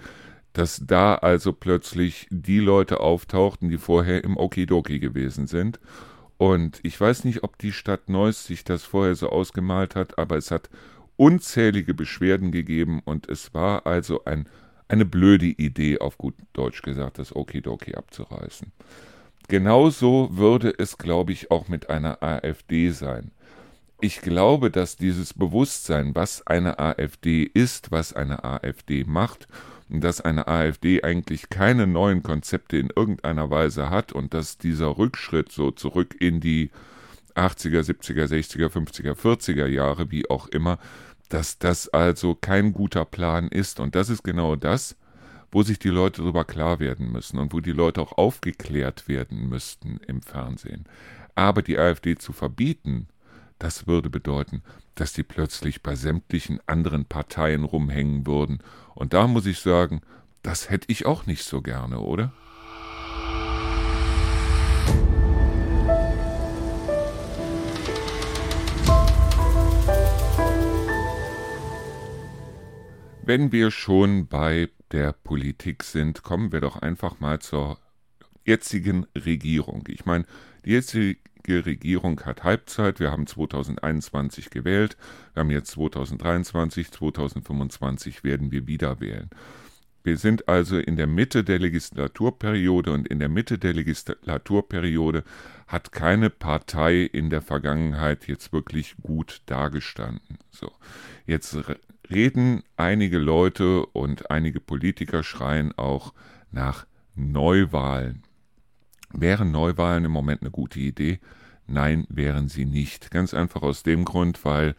dass 0.53 0.81
da 0.85 1.15
also 1.15 1.53
plötzlich 1.53 2.27
die 2.31 2.59
Leute 2.59 2.99
auftauchten, 2.99 3.69
die 3.69 3.77
vorher 3.77 4.23
im 4.23 4.37
Okidoki 4.37 4.99
gewesen 4.99 5.45
sind. 5.45 5.79
Und 6.37 6.79
ich 6.83 6.99
weiß 6.99 7.25
nicht, 7.25 7.43
ob 7.43 7.57
die 7.59 7.71
Stadt 7.71 8.09
Neuss 8.09 8.45
sich 8.45 8.63
das 8.63 8.83
vorher 8.83 9.15
so 9.15 9.29
ausgemalt 9.29 9.95
hat, 9.95 10.17
aber 10.17 10.37
es 10.37 10.49
hat 10.49 10.69
unzählige 11.15 11.93
Beschwerden 11.93 12.51
gegeben 12.51 13.01
und 13.03 13.27
es 13.29 13.53
war 13.53 13.85
also 13.85 14.25
ein 14.25 14.47
eine 14.87 15.05
blöde 15.05 15.45
Idee, 15.45 15.99
auf 15.99 16.17
gut 16.17 16.35
Deutsch 16.53 16.81
gesagt, 16.81 17.19
das 17.19 17.35
Okidoki 17.35 17.95
abzureißen. 17.95 18.71
Genauso 19.47 20.29
würde 20.31 20.73
es, 20.77 20.97
glaube 20.97 21.31
ich, 21.31 21.51
auch 21.51 21.67
mit 21.67 21.89
einer 21.89 22.21
AfD 22.21 22.91
sein. 22.91 23.31
Ich 23.99 24.21
glaube, 24.21 24.69
dass 24.69 24.97
dieses 24.97 25.33
Bewusstsein, 25.33 26.13
was 26.13 26.45
eine 26.45 26.79
AfD 26.79 27.43
ist, 27.43 27.91
was 27.91 28.13
eine 28.13 28.43
AfD 28.43 29.05
macht, 29.05 29.47
und 29.89 30.03
dass 30.03 30.21
eine 30.21 30.47
AfD 30.47 31.01
eigentlich 31.03 31.49
keine 31.49 31.87
neuen 31.87 32.23
Konzepte 32.23 32.77
in 32.77 32.89
irgendeiner 32.93 33.49
Weise 33.49 33.89
hat 33.89 34.11
und 34.11 34.33
dass 34.33 34.57
dieser 34.57 34.97
Rückschritt 34.97 35.51
so 35.51 35.71
zurück 35.71 36.15
in 36.19 36.41
die 36.41 36.71
80er, 37.35 37.81
70er, 37.81 38.25
60er, 38.25 38.67
50er, 38.67 39.13
40er 39.13 39.67
Jahre, 39.67 40.11
wie 40.11 40.29
auch 40.29 40.47
immer, 40.47 40.79
dass 41.29 41.59
das 41.59 41.89
also 41.89 42.35
kein 42.35 42.73
guter 42.73 43.05
Plan 43.05 43.47
ist. 43.47 43.79
Und 43.79 43.95
das 43.95 44.09
ist 44.09 44.23
genau 44.23 44.55
das, 44.55 44.95
wo 45.51 45.63
sich 45.63 45.79
die 45.79 45.89
Leute 45.89 46.21
darüber 46.21 46.45
klar 46.45 46.79
werden 46.79 47.11
müssen 47.11 47.39
und 47.39 47.53
wo 47.53 47.59
die 47.59 47.71
Leute 47.71 48.01
auch 48.01 48.17
aufgeklärt 48.17 49.07
werden 49.07 49.49
müssten 49.49 49.99
im 50.07 50.21
Fernsehen. 50.21 50.85
Aber 51.35 51.61
die 51.61 51.77
AfD 51.77 52.15
zu 52.15 52.33
verbieten, 52.33 53.07
das 53.59 53.87
würde 53.87 54.09
bedeuten, 54.09 54.63
dass 54.95 55.13
die 55.13 55.23
plötzlich 55.23 55.83
bei 55.83 55.95
sämtlichen 55.95 56.59
anderen 56.67 57.05
Parteien 57.05 57.63
rumhängen 57.63 58.25
würden. 58.27 58.59
Und 58.95 59.13
da 59.13 59.27
muss 59.27 59.45
ich 59.45 59.59
sagen, 59.59 60.01
das 60.43 60.69
hätte 60.69 60.87
ich 60.89 61.05
auch 61.05 61.25
nicht 61.25 61.43
so 61.43 61.61
gerne, 61.61 61.99
oder? 61.99 62.33
Wenn 73.27 73.51
wir 73.51 73.71
schon 73.71 74.27
bei 74.27 74.69
der 74.93 75.11
Politik 75.11 75.83
sind, 75.83 76.23
kommen 76.23 76.53
wir 76.53 76.61
doch 76.61 76.77
einfach 76.77 77.19
mal 77.19 77.39
zur 77.39 77.77
jetzigen 78.45 79.05
Regierung. 79.17 79.83
Ich 79.89 80.05
meine, 80.05 80.23
die 80.63 80.71
jetzige 80.71 81.17
Regierung 81.65 82.21
hat 82.21 82.45
Halbzeit. 82.45 83.01
Wir 83.01 83.11
haben 83.11 83.27
2021 83.27 84.49
gewählt. 84.49 84.95
Wir 85.33 85.41
haben 85.41 85.49
jetzt 85.49 85.71
2023, 85.71 86.89
2025 86.89 88.23
werden 88.23 88.53
wir 88.53 88.65
wieder 88.65 89.01
wählen. 89.01 89.29
Wir 90.05 90.15
sind 90.15 90.47
also 90.47 90.77
in 90.77 90.95
der 90.95 91.07
Mitte 91.07 91.43
der 91.43 91.59
Legislaturperiode 91.59 92.93
und 92.93 93.09
in 93.09 93.19
der 93.19 93.27
Mitte 93.27 93.57
der 93.57 93.73
Legislaturperiode 93.73 95.25
hat 95.67 95.91
keine 95.91 96.29
Partei 96.29 97.01
in 97.01 97.29
der 97.29 97.41
Vergangenheit 97.41 98.25
jetzt 98.29 98.53
wirklich 98.53 98.95
gut 99.03 99.41
dagestanden. 99.47 100.37
So, 100.49 100.71
jetzt 101.25 101.57
reden 102.09 102.63
einige 102.75 103.17
Leute 103.17 103.85
und 103.85 104.31
einige 104.31 104.59
Politiker 104.59 105.23
schreien 105.23 105.77
auch 105.77 106.13
nach 106.51 106.85
Neuwahlen. 107.15 108.23
Wären 109.11 109.51
Neuwahlen 109.51 110.05
im 110.05 110.11
Moment 110.11 110.41
eine 110.41 110.51
gute 110.51 110.79
Idee? 110.79 111.19
Nein, 111.65 112.05
wären 112.09 112.47
sie 112.47 112.65
nicht. 112.65 113.11
Ganz 113.11 113.33
einfach 113.33 113.61
aus 113.61 113.83
dem 113.83 114.05
Grund, 114.05 114.43
weil 114.45 114.75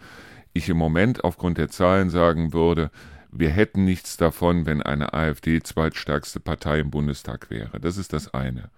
ich 0.53 0.69
im 0.69 0.77
Moment 0.77 1.25
aufgrund 1.25 1.59
der 1.59 1.69
Zahlen 1.69 2.11
sagen 2.11 2.53
würde, 2.53 2.91
wir 3.31 3.51
hätten 3.51 3.85
nichts 3.85 4.17
davon, 4.17 4.65
wenn 4.65 4.83
eine 4.83 5.13
AfD 5.13 5.61
zweitstärkste 5.63 6.41
Partei 6.41 6.81
im 6.81 6.91
Bundestag 6.91 7.51
wäre. 7.51 7.79
Das 7.79 7.99
ist 7.99 8.13
das 8.13 8.33
eine. 8.33 8.71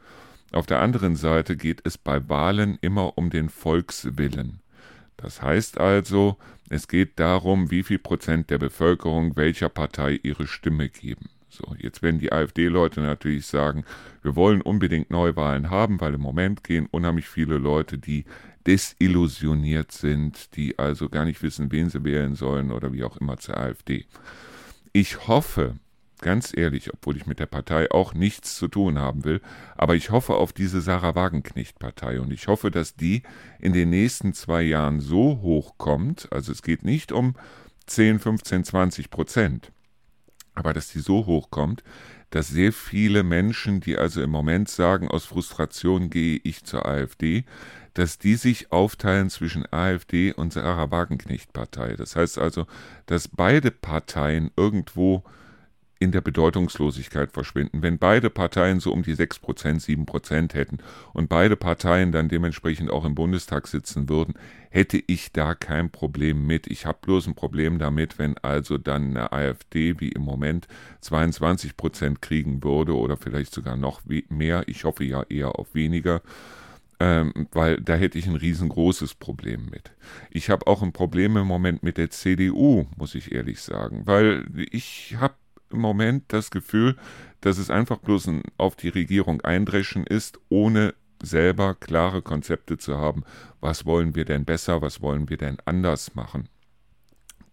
Auf 0.52 0.66
der 0.66 0.80
anderen 0.80 1.14
Seite 1.14 1.56
geht 1.56 1.80
es 1.84 1.96
bei 1.96 2.28
Wahlen 2.28 2.76
immer 2.80 3.16
um 3.16 3.30
den 3.30 3.48
Volkswillen. 3.48 4.60
Das 5.16 5.40
heißt 5.42 5.78
also, 5.78 6.38
es 6.70 6.88
geht 6.88 7.18
darum, 7.18 7.70
wie 7.70 7.82
viel 7.82 7.98
Prozent 7.98 8.48
der 8.48 8.58
Bevölkerung 8.58 9.36
welcher 9.36 9.68
Partei 9.68 10.20
ihre 10.22 10.46
Stimme 10.46 10.88
geben. 10.88 11.28
So, 11.48 11.74
jetzt 11.76 12.00
werden 12.00 12.20
die 12.20 12.32
AfD-Leute 12.32 13.00
natürlich 13.00 13.46
sagen, 13.46 13.84
wir 14.22 14.36
wollen 14.36 14.62
unbedingt 14.62 15.10
Neuwahlen 15.10 15.68
haben, 15.68 16.00
weil 16.00 16.14
im 16.14 16.20
Moment 16.20 16.62
gehen 16.62 16.86
unheimlich 16.90 17.28
viele 17.28 17.58
Leute, 17.58 17.98
die 17.98 18.24
desillusioniert 18.66 19.90
sind, 19.90 20.54
die 20.54 20.78
also 20.78 21.08
gar 21.08 21.24
nicht 21.24 21.42
wissen, 21.42 21.72
wen 21.72 21.90
sie 21.90 22.04
wählen 22.04 22.36
sollen 22.36 22.70
oder 22.70 22.92
wie 22.92 23.02
auch 23.02 23.16
immer 23.16 23.36
zur 23.38 23.56
AfD. 23.58 24.06
Ich 24.92 25.26
hoffe, 25.26 25.74
Ganz 26.20 26.54
ehrlich, 26.54 26.92
obwohl 26.92 27.16
ich 27.16 27.26
mit 27.26 27.38
der 27.38 27.46
Partei 27.46 27.90
auch 27.90 28.12
nichts 28.12 28.56
zu 28.56 28.68
tun 28.68 28.98
haben 28.98 29.24
will, 29.24 29.40
aber 29.76 29.94
ich 29.94 30.10
hoffe 30.10 30.34
auf 30.34 30.52
diese 30.52 30.82
Sarah 30.82 31.14
Wagenknecht-Partei 31.14 32.20
und 32.20 32.30
ich 32.30 32.46
hoffe, 32.46 32.70
dass 32.70 32.94
die 32.94 33.22
in 33.58 33.72
den 33.72 33.88
nächsten 33.88 34.34
zwei 34.34 34.62
Jahren 34.62 35.00
so 35.00 35.40
hoch 35.40 35.78
kommt, 35.78 36.30
also 36.30 36.52
es 36.52 36.62
geht 36.62 36.84
nicht 36.84 37.10
um 37.10 37.36
10, 37.86 38.18
15, 38.18 38.64
20 38.64 39.10
Prozent, 39.10 39.72
aber 40.54 40.74
dass 40.74 40.88
die 40.88 41.00
so 41.00 41.24
hoch 41.24 41.50
kommt, 41.50 41.82
dass 42.28 42.48
sehr 42.48 42.72
viele 42.72 43.22
Menschen, 43.22 43.80
die 43.80 43.96
also 43.96 44.22
im 44.22 44.30
Moment 44.30 44.68
sagen, 44.68 45.08
aus 45.08 45.24
Frustration 45.24 46.10
gehe 46.10 46.38
ich 46.44 46.64
zur 46.64 46.86
AfD, 46.86 47.44
dass 47.94 48.18
die 48.18 48.36
sich 48.36 48.70
aufteilen 48.70 49.30
zwischen 49.30 49.64
AfD 49.72 50.32
und 50.32 50.52
Sarah 50.52 50.90
Wagenknecht-Partei. 50.90 51.94
Das 51.96 52.14
heißt 52.14 52.38
also, 52.38 52.66
dass 53.06 53.26
beide 53.26 53.70
Parteien 53.70 54.50
irgendwo 54.56 55.24
in 56.00 56.12
der 56.12 56.22
Bedeutungslosigkeit 56.22 57.30
verschwinden. 57.30 57.82
Wenn 57.82 57.98
beide 57.98 58.30
Parteien 58.30 58.80
so 58.80 58.90
um 58.90 59.02
die 59.02 59.14
6%, 59.14 59.84
7% 59.84 60.54
hätten 60.54 60.78
und 61.12 61.28
beide 61.28 61.56
Parteien 61.56 62.10
dann 62.10 62.28
dementsprechend 62.28 62.90
auch 62.90 63.04
im 63.04 63.14
Bundestag 63.14 63.68
sitzen 63.68 64.08
würden, 64.08 64.34
hätte 64.70 65.00
ich 65.06 65.30
da 65.30 65.54
kein 65.54 65.90
Problem 65.90 66.46
mit. 66.46 66.66
Ich 66.68 66.86
habe 66.86 66.98
bloß 67.02 67.26
ein 67.26 67.34
Problem 67.34 67.78
damit, 67.78 68.18
wenn 68.18 68.38
also 68.38 68.78
dann 68.78 69.10
eine 69.10 69.30
AfD 69.32 70.00
wie 70.00 70.08
im 70.08 70.22
Moment 70.22 70.68
22% 71.02 72.16
kriegen 72.20 72.64
würde 72.64 72.96
oder 72.96 73.18
vielleicht 73.18 73.52
sogar 73.52 73.76
noch 73.76 74.00
mehr. 74.30 74.64
Ich 74.68 74.84
hoffe 74.84 75.04
ja 75.04 75.22
eher 75.28 75.58
auf 75.58 75.74
weniger 75.74 76.22
ähm, 77.02 77.32
weil 77.52 77.80
da 77.80 77.94
hätte 77.94 78.18
ich 78.18 78.26
ein 78.26 78.36
riesengroßes 78.36 79.14
Problem 79.14 79.70
mit. 79.70 79.90
Ich 80.30 80.50
habe 80.50 80.66
auch 80.66 80.82
ein 80.82 80.92
Problem 80.92 81.38
im 81.38 81.46
Moment 81.46 81.82
mit 81.82 81.96
der 81.96 82.10
CDU, 82.10 82.86
muss 82.96 83.14
ich 83.14 83.32
ehrlich 83.32 83.62
sagen, 83.62 84.02
weil 84.04 84.44
ich 84.70 85.16
habe 85.18 85.34
im 85.70 85.80
Moment 85.80 86.24
das 86.28 86.50
Gefühl, 86.50 86.96
dass 87.40 87.58
es 87.58 87.70
einfach 87.70 87.98
bloß 87.98 88.28
ein 88.28 88.42
auf 88.58 88.76
die 88.76 88.88
Regierung 88.88 89.40
eindreschen 89.40 90.06
ist, 90.06 90.38
ohne 90.48 90.94
selber 91.22 91.74
klare 91.74 92.22
Konzepte 92.22 92.78
zu 92.78 92.98
haben, 92.98 93.24
was 93.60 93.86
wollen 93.86 94.14
wir 94.14 94.24
denn 94.24 94.44
besser, 94.44 94.82
was 94.82 95.00
wollen 95.00 95.28
wir 95.28 95.36
denn 95.36 95.58
anders 95.64 96.14
machen? 96.14 96.48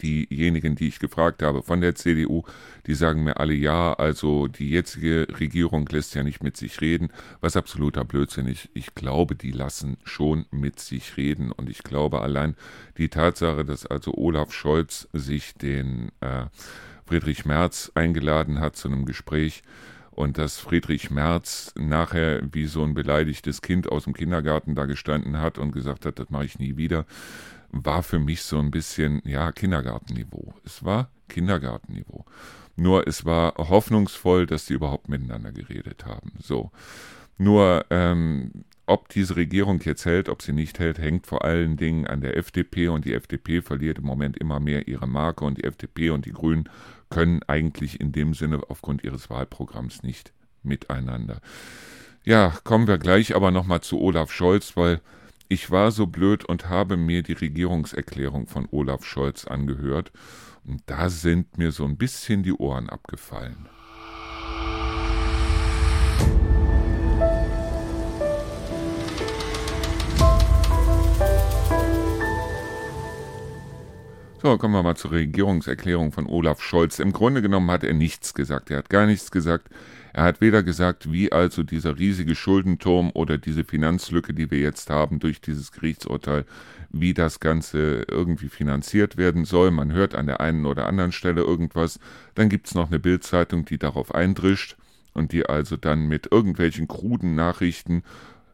Diejenigen, 0.01 0.75
die 0.75 0.89
ich 0.89 0.99
gefragt 0.99 1.41
habe 1.41 1.63
von 1.63 1.82
der 1.82 1.95
CDU, 1.95 2.43
die 2.86 2.93
sagen 2.93 3.23
mir 3.23 3.38
alle 3.38 3.56
ja, 3.56 3.93
also 3.93 4.47
die 4.47 4.69
jetzige 4.69 5.27
Regierung 5.39 5.88
lässt 5.88 6.13
ja 6.13 6.21
nicht 6.21 6.43
mit 6.43 6.56
sich 6.56 6.82
reden, 6.82 7.10
was 7.41 7.58
absoluter 7.58 8.06
Blödsinn 8.06 8.45
ist. 8.45 8.69
Ich 8.75 8.93
glaube, 8.93 9.36
die 9.36 9.51
lassen 9.51 9.97
schon 10.03 10.45
mit 10.51 10.80
sich 10.80 11.17
reden. 11.17 11.51
Und 11.51 11.67
ich 11.67 11.82
glaube 11.82 12.21
allein 12.21 12.56
die 12.99 13.10
Tatsache, 13.10 13.65
dass 13.65 13.88
also 13.88 14.13
Olaf 14.13 14.53
Scholz 14.53 15.08
sich 15.13 15.56
den 15.56 16.12
äh, 16.21 16.45
Friedrich 17.07 17.45
Merz 17.45 17.91
eingeladen 17.95 18.59
hat 18.59 18.75
zu 18.75 18.87
einem 18.87 19.05
Gespräch, 19.05 19.63
und 20.11 20.39
dass 20.39 20.57
Friedrich 20.57 21.11
Merz 21.11 21.73
nachher 21.77 22.41
wie 22.51 22.65
so 22.65 22.83
ein 22.83 22.95
beleidigtes 22.95 23.61
Kind 23.61 23.87
aus 23.91 24.05
dem 24.05 24.13
Kindergarten 24.13 24.73
da 24.73 24.85
gestanden 24.85 25.39
hat 25.39 25.59
und 25.59 25.71
gesagt 25.71 26.07
hat, 26.07 26.17
das 26.17 26.31
mache 26.31 26.45
ich 26.45 26.57
nie 26.57 26.75
wieder 26.75 27.05
war 27.71 28.03
für 28.03 28.19
mich 28.19 28.43
so 28.43 28.59
ein 28.59 28.71
bisschen, 28.71 29.21
ja, 29.25 29.51
Kindergartenniveau. 29.51 30.53
Es 30.65 30.83
war 30.83 31.09
Kindergartenniveau. 31.29 32.25
Nur 32.75 33.07
es 33.07 33.25
war 33.25 33.55
hoffnungsvoll, 33.57 34.45
dass 34.45 34.65
die 34.65 34.73
überhaupt 34.73 35.09
miteinander 35.09 35.51
geredet 35.51 36.05
haben. 36.05 36.33
So. 36.39 36.71
Nur, 37.37 37.85
ähm, 37.89 38.65
ob 38.88 39.10
diese 39.10 39.36
Regierung 39.36 39.82
jetzt 39.82 40.06
hält, 40.06 40.30
ob 40.30 40.41
sie 40.41 40.54
nicht 40.54 40.80
hält, 40.80 40.97
hängt 40.97 41.28
vor 41.28 41.43
allen 41.43 41.76
Dingen 41.78 42.08
an 42.08 42.21
der 42.21 42.38
FDP 42.38 42.88
und 42.88 43.06
die 43.06 43.13
FDP 43.13 43.62
verliert 43.62 44.00
im 44.00 44.06
Moment 44.06 44.38
immer 44.38 44.60
mehr 44.60 44.88
ihre 44.88 45.08
Marke 45.08 45.45
und 45.45 45.58
die 45.58 45.65
FDP 45.65 46.10
und 46.10 46.26
die 46.26 46.32
Grünen 46.32 46.69
können 47.10 47.41
eigentlich 47.47 48.00
in 48.00 48.13
dem 48.13 48.34
Sinne 48.34 48.62
aufgrund 48.69 49.04
ihres 49.04 49.30
Wahlprogramms 49.30 50.04
nicht 50.04 50.32
miteinander. 50.63 51.41
Ja, 52.23 52.54
kommen 52.63 52.88
wir 52.88 52.97
gleich 52.97 53.36
aber 53.36 53.52
nochmal 53.52 53.82
zu 53.82 54.00
Olaf 54.00 54.32
Scholz, 54.32 54.76
weil 54.78 55.02
ich 55.50 55.69
war 55.69 55.91
so 55.91 56.08
blöd 56.08 56.45
und 56.45 56.69
habe 56.69 56.97
mir 56.97 57.23
die 57.23 57.34
Regierungserklärung 57.34 58.47
von 58.47 58.67
Olaf 58.71 59.06
Scholz 59.06 59.45
angehört, 59.45 60.12
und 60.65 60.82
da 60.86 61.10
sind 61.10 61.58
mir 61.58 61.71
so 61.71 61.86
ein 61.86 61.97
bisschen 61.97 62.43
die 62.43 62.52
Ohren 62.52 62.89
abgefallen. 62.89 63.69
So, 74.39 74.56
kommen 74.60 74.76
wir 74.76 74.84
mal 74.84 74.95
zur 74.95 75.13
Regierungserklärung 75.13 76.12
von 76.12 76.28
Olaf 76.28 76.62
Scholz. 76.62 77.00
Im 77.00 77.12
Grunde 77.12 77.41
genommen 77.41 77.71
hat 77.71 77.84
er 77.84 77.95
nichts 77.95 78.36
gesagt. 78.36 78.69
Er 78.69 78.78
hat 78.78 78.89
gar 78.91 79.08
nichts 79.08 79.32
gesagt. 79.32 79.67
Er 80.13 80.26
hat 80.26 80.41
weder 80.41 80.62
gesagt, 80.62 81.12
wie 81.12 81.32
also 81.32 81.63
dieser 81.63 81.97
riesige 81.97 82.36
Schuldenturm 82.36 83.10
oder 83.15 83.39
diese 83.39 83.63
Finanzlücke, 83.63 84.36
die 84.36 84.52
wir 84.52 84.60
jetzt 84.60 84.91
haben 84.91 85.17
durch 85.17 85.41
dieses 85.41 85.71
Gerichtsurteil, 85.71 86.45
wie 86.91 87.15
das 87.15 87.39
Ganze 87.39 88.06
irgendwie 88.08 88.50
finanziert 88.50 89.17
werden 89.17 89.43
soll. 89.43 89.71
Man 89.71 89.91
hört 89.91 90.13
an 90.13 90.28
der 90.28 90.39
einen 90.39 90.67
oder 90.67 90.86
anderen 90.86 91.13
Stelle 91.13 91.41
irgendwas. 91.41 92.00
Dann 92.36 92.47
gibt 92.47 92.67
es 92.67 92.76
noch 92.76 92.89
eine 92.89 93.00
Bildzeitung, 93.00 93.65
die 93.65 93.80
darauf 93.80 94.13
eindrischt 94.13 94.78
und 95.15 95.32
die 95.32 95.47
also 95.47 95.78
dann 95.78 96.08
mit 96.08 96.32
irgendwelchen 96.32 96.88
kruden 96.88 97.34
Nachrichten 97.34 98.04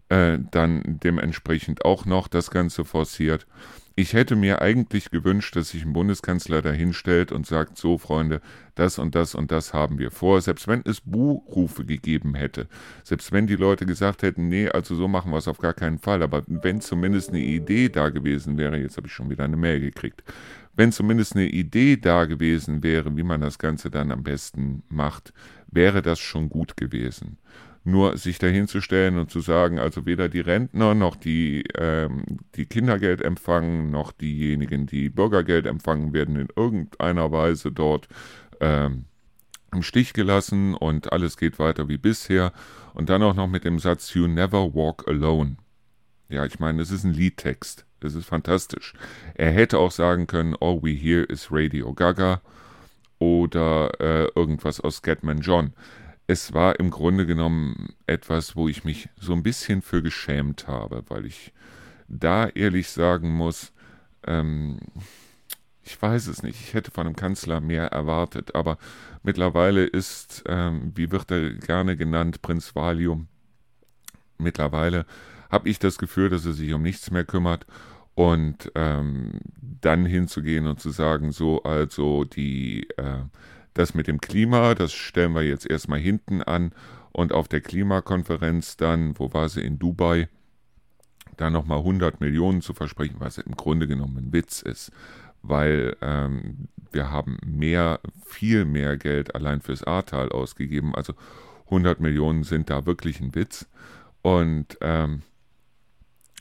äh, 0.07 0.39
dann 0.51 0.81
dementsprechend 0.85 1.83
auch 1.83 2.05
noch 2.05 2.29
das 2.29 2.51
Ganze 2.51 2.85
forciert. 2.85 3.47
Ich 3.95 4.13
hätte 4.13 4.35
mir 4.35 4.59
eigentlich 4.59 5.11
gewünscht, 5.11 5.55
dass 5.55 5.69
sich 5.69 5.85
ein 5.85 5.93
Bundeskanzler 5.93 6.63
dahinstellt 6.63 7.31
und 7.31 7.45
sagt, 7.45 7.77
so 7.77 7.99
Freunde, 7.99 8.41
das 8.73 8.97
und 8.97 9.13
das 9.13 9.35
und 9.35 9.51
das 9.51 9.71
haben 9.71 9.99
wir 9.99 10.09
vor. 10.09 10.41
Selbst 10.41 10.67
wenn 10.67 10.81
es 10.83 11.01
Buhrufe 11.01 11.85
gegeben 11.85 12.33
hätte, 12.33 12.67
selbst 13.03 13.31
wenn 13.31 13.45
die 13.45 13.55
Leute 13.55 13.85
gesagt 13.85 14.23
hätten, 14.23 14.47
nee, 14.49 14.67
also 14.67 14.95
so 14.95 15.07
machen 15.07 15.31
wir 15.31 15.37
es 15.37 15.47
auf 15.47 15.59
gar 15.59 15.75
keinen 15.75 15.99
Fall, 15.99 16.23
aber 16.23 16.41
wenn 16.47 16.81
zumindest 16.81 17.29
eine 17.29 17.41
Idee 17.41 17.89
da 17.89 18.09
gewesen 18.09 18.57
wäre, 18.57 18.77
jetzt 18.77 18.97
habe 18.97 19.05
ich 19.05 19.13
schon 19.13 19.29
wieder 19.29 19.43
eine 19.43 19.57
Mail 19.57 19.79
gekriegt, 19.79 20.23
wenn 20.75 20.91
zumindest 20.91 21.35
eine 21.35 21.45
Idee 21.45 21.97
da 21.97 22.25
gewesen 22.25 22.81
wäre, 22.81 23.15
wie 23.15 23.21
man 23.21 23.41
das 23.41 23.59
Ganze 23.59 23.91
dann 23.91 24.11
am 24.11 24.23
besten 24.23 24.81
macht, 24.89 25.33
wäre 25.67 26.01
das 26.01 26.17
schon 26.17 26.49
gut 26.49 26.77
gewesen. 26.77 27.37
Nur 27.85 28.17
sich 28.17 28.39
dahinzustellen 28.39 29.17
und 29.17 29.29
zu 29.29 29.41
sagen, 29.41 29.77
also 29.77 30.05
weder 30.05 30.29
die 30.29 30.39
Rentner 30.39 30.95
noch 30.95 31.17
die, 31.17 31.65
ähm, 31.77 32.23
die 32.55 32.65
Kindergeld 32.65 33.21
empfangen, 33.21 33.91
noch 33.91 34.13
diejenigen, 34.13 34.85
die 34.85 35.09
Bürgergeld 35.09 35.65
empfangen, 35.65 36.13
werden 36.13 36.37
in 36.37 36.47
irgendeiner 36.55 37.31
Weise 37.31 37.73
dort 37.73 38.07
ähm, 38.61 39.05
im 39.73 39.83
Stich 39.83 40.13
gelassen 40.13 40.75
und 40.75 41.11
alles 41.11 41.35
geht 41.35 41.59
weiter 41.59 41.89
wie 41.89 41.97
bisher. 41.97 42.53
Und 42.93 43.09
dann 43.09 43.23
auch 43.23 43.35
noch 43.35 43.47
mit 43.47 43.65
dem 43.65 43.79
Satz 43.79 44.13
You 44.13 44.27
never 44.27 44.73
walk 44.73 45.07
alone. 45.07 45.57
Ja, 46.29 46.45
ich 46.45 46.59
meine, 46.59 46.81
es 46.81 46.91
ist 46.91 47.03
ein 47.03 47.13
Liedtext. 47.13 47.85
Das 47.99 48.15
ist 48.15 48.25
fantastisch. 48.25 48.93
Er 49.33 49.51
hätte 49.51 49.79
auch 49.79 49.91
sagen 49.91 50.27
können, 50.27 50.55
All 50.59 50.81
we 50.81 50.91
hear 50.91 51.29
is 51.29 51.47
Radio 51.51 51.93
Gaga 51.93 52.41
oder 53.19 53.91
äh, 53.99 54.27
irgendwas 54.35 54.81
aus 54.81 54.97
Scatman 54.97 55.39
John 55.39 55.73
es 56.33 56.51
war 56.51 56.79
im 56.79 56.89
Grunde 56.89 57.27
genommen 57.27 57.93
etwas, 58.07 58.55
wo 58.55 58.67
ich 58.67 58.83
mich 58.83 59.07
so 59.19 59.33
ein 59.33 59.43
bisschen 59.43 59.83
für 59.83 60.01
geschämt 60.01 60.67
habe, 60.67 61.03
weil 61.07 61.25
ich 61.25 61.53
da 62.07 62.47
ehrlich 62.47 62.89
sagen 62.89 63.31
muss, 63.31 63.71
ähm, 64.25 64.79
ich 65.83 66.01
weiß 66.01 66.27
es 66.27 66.41
nicht, 66.41 66.59
ich 66.59 66.73
hätte 66.73 66.89
von 66.89 67.05
einem 67.05 67.15
Kanzler 67.15 67.61
mehr 67.61 67.87
erwartet, 67.87 68.55
aber 68.55 68.79
mittlerweile 69.21 69.85
ist, 69.85 70.43
ähm, 70.47 70.91
wie 70.95 71.11
wird 71.11 71.29
er 71.29 71.51
gerne 71.51 71.95
genannt, 71.95 72.41
Prinz 72.41 72.75
Valium, 72.75 73.27
mittlerweile 74.39 75.05
habe 75.51 75.69
ich 75.69 75.77
das 75.77 75.99
Gefühl, 75.99 76.29
dass 76.29 76.47
er 76.47 76.53
sich 76.53 76.73
um 76.73 76.81
nichts 76.81 77.11
mehr 77.11 77.25
kümmert 77.25 77.67
und 78.15 78.71
ähm, 78.73 79.39
dann 79.61 80.05
hinzugehen 80.05 80.65
und 80.65 80.79
zu 80.79 80.89
sagen, 80.89 81.31
so 81.31 81.61
also 81.61 82.23
die 82.23 82.89
äh, 82.97 83.19
das 83.73 83.93
mit 83.93 84.07
dem 84.07 84.21
Klima, 84.21 84.75
das 84.75 84.93
stellen 84.93 85.33
wir 85.33 85.43
jetzt 85.43 85.69
erstmal 85.69 85.99
hinten 85.99 86.41
an. 86.41 86.73
Und 87.11 87.31
auf 87.31 87.47
der 87.47 87.61
Klimakonferenz 87.61 88.75
dann, 88.77 89.17
wo 89.19 89.33
war 89.33 89.47
sie? 89.49 89.61
In 89.61 89.77
Dubai, 89.77 90.29
da 91.37 91.49
nochmal 91.49 91.79
100 91.79 92.21
Millionen 92.21 92.61
zu 92.61 92.73
versprechen, 92.73 93.17
was 93.19 93.37
im 93.37 93.55
Grunde 93.55 93.87
genommen 93.87 94.17
ein 94.17 94.33
Witz 94.33 94.61
ist, 94.61 94.91
weil 95.41 95.95
ähm, 96.01 96.69
wir 96.91 97.11
haben 97.11 97.37
mehr, 97.45 97.99
viel 98.25 98.65
mehr 98.65 98.97
Geld 98.97 99.35
allein 99.35 99.61
fürs 99.61 99.83
Ahrtal 99.83 100.29
ausgegeben, 100.29 100.95
also 100.95 101.13
100 101.65 101.99
Millionen 101.99 102.43
sind 102.43 102.69
da 102.69 102.85
wirklich 102.85 103.19
ein 103.19 103.33
Witz. 103.35 103.67
Und 104.21 104.77
ähm, 104.81 105.21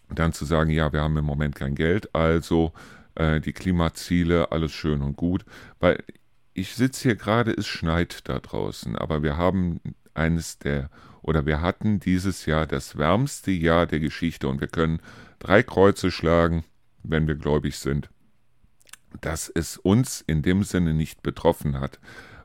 dann 0.08 0.32
zu 0.32 0.44
sagen, 0.44 0.70
ja, 0.70 0.92
wir 0.92 1.00
haben 1.00 1.16
im 1.16 1.24
Moment 1.24 1.54
kein 1.54 1.74
Geld, 1.74 2.14
also 2.14 2.72
äh, 3.14 3.40
die 3.40 3.52
Klimaziele, 3.52 4.52
alles 4.52 4.72
schön 4.72 5.02
und 5.02 5.16
gut, 5.16 5.44
weil 5.80 6.02
ich 6.54 6.74
sitze 6.74 7.02
hier 7.02 7.16
gerade, 7.16 7.52
es 7.52 7.66
schneit 7.66 8.28
da 8.28 8.38
draußen, 8.38 8.96
aber 8.96 9.22
wir 9.22 9.36
haben 9.36 9.80
eines 10.14 10.58
der, 10.58 10.90
oder 11.22 11.46
wir 11.46 11.60
hatten 11.60 12.00
dieses 12.00 12.46
Jahr 12.46 12.66
das 12.66 12.98
wärmste 12.98 13.50
Jahr 13.50 13.86
der 13.86 14.00
Geschichte 14.00 14.48
und 14.48 14.60
wir 14.60 14.68
können 14.68 15.00
drei 15.38 15.62
Kreuze 15.62 16.10
schlagen, 16.10 16.64
wenn 17.02 17.26
wir 17.26 17.34
gläubig 17.34 17.78
sind, 17.78 18.10
dass 19.20 19.48
es 19.48 19.76
uns 19.76 20.22
in 20.26 20.42
dem 20.42 20.62
Sinne 20.62 20.94
nicht 20.94 21.22
betroffen 21.22 21.80
hat, 21.80 21.98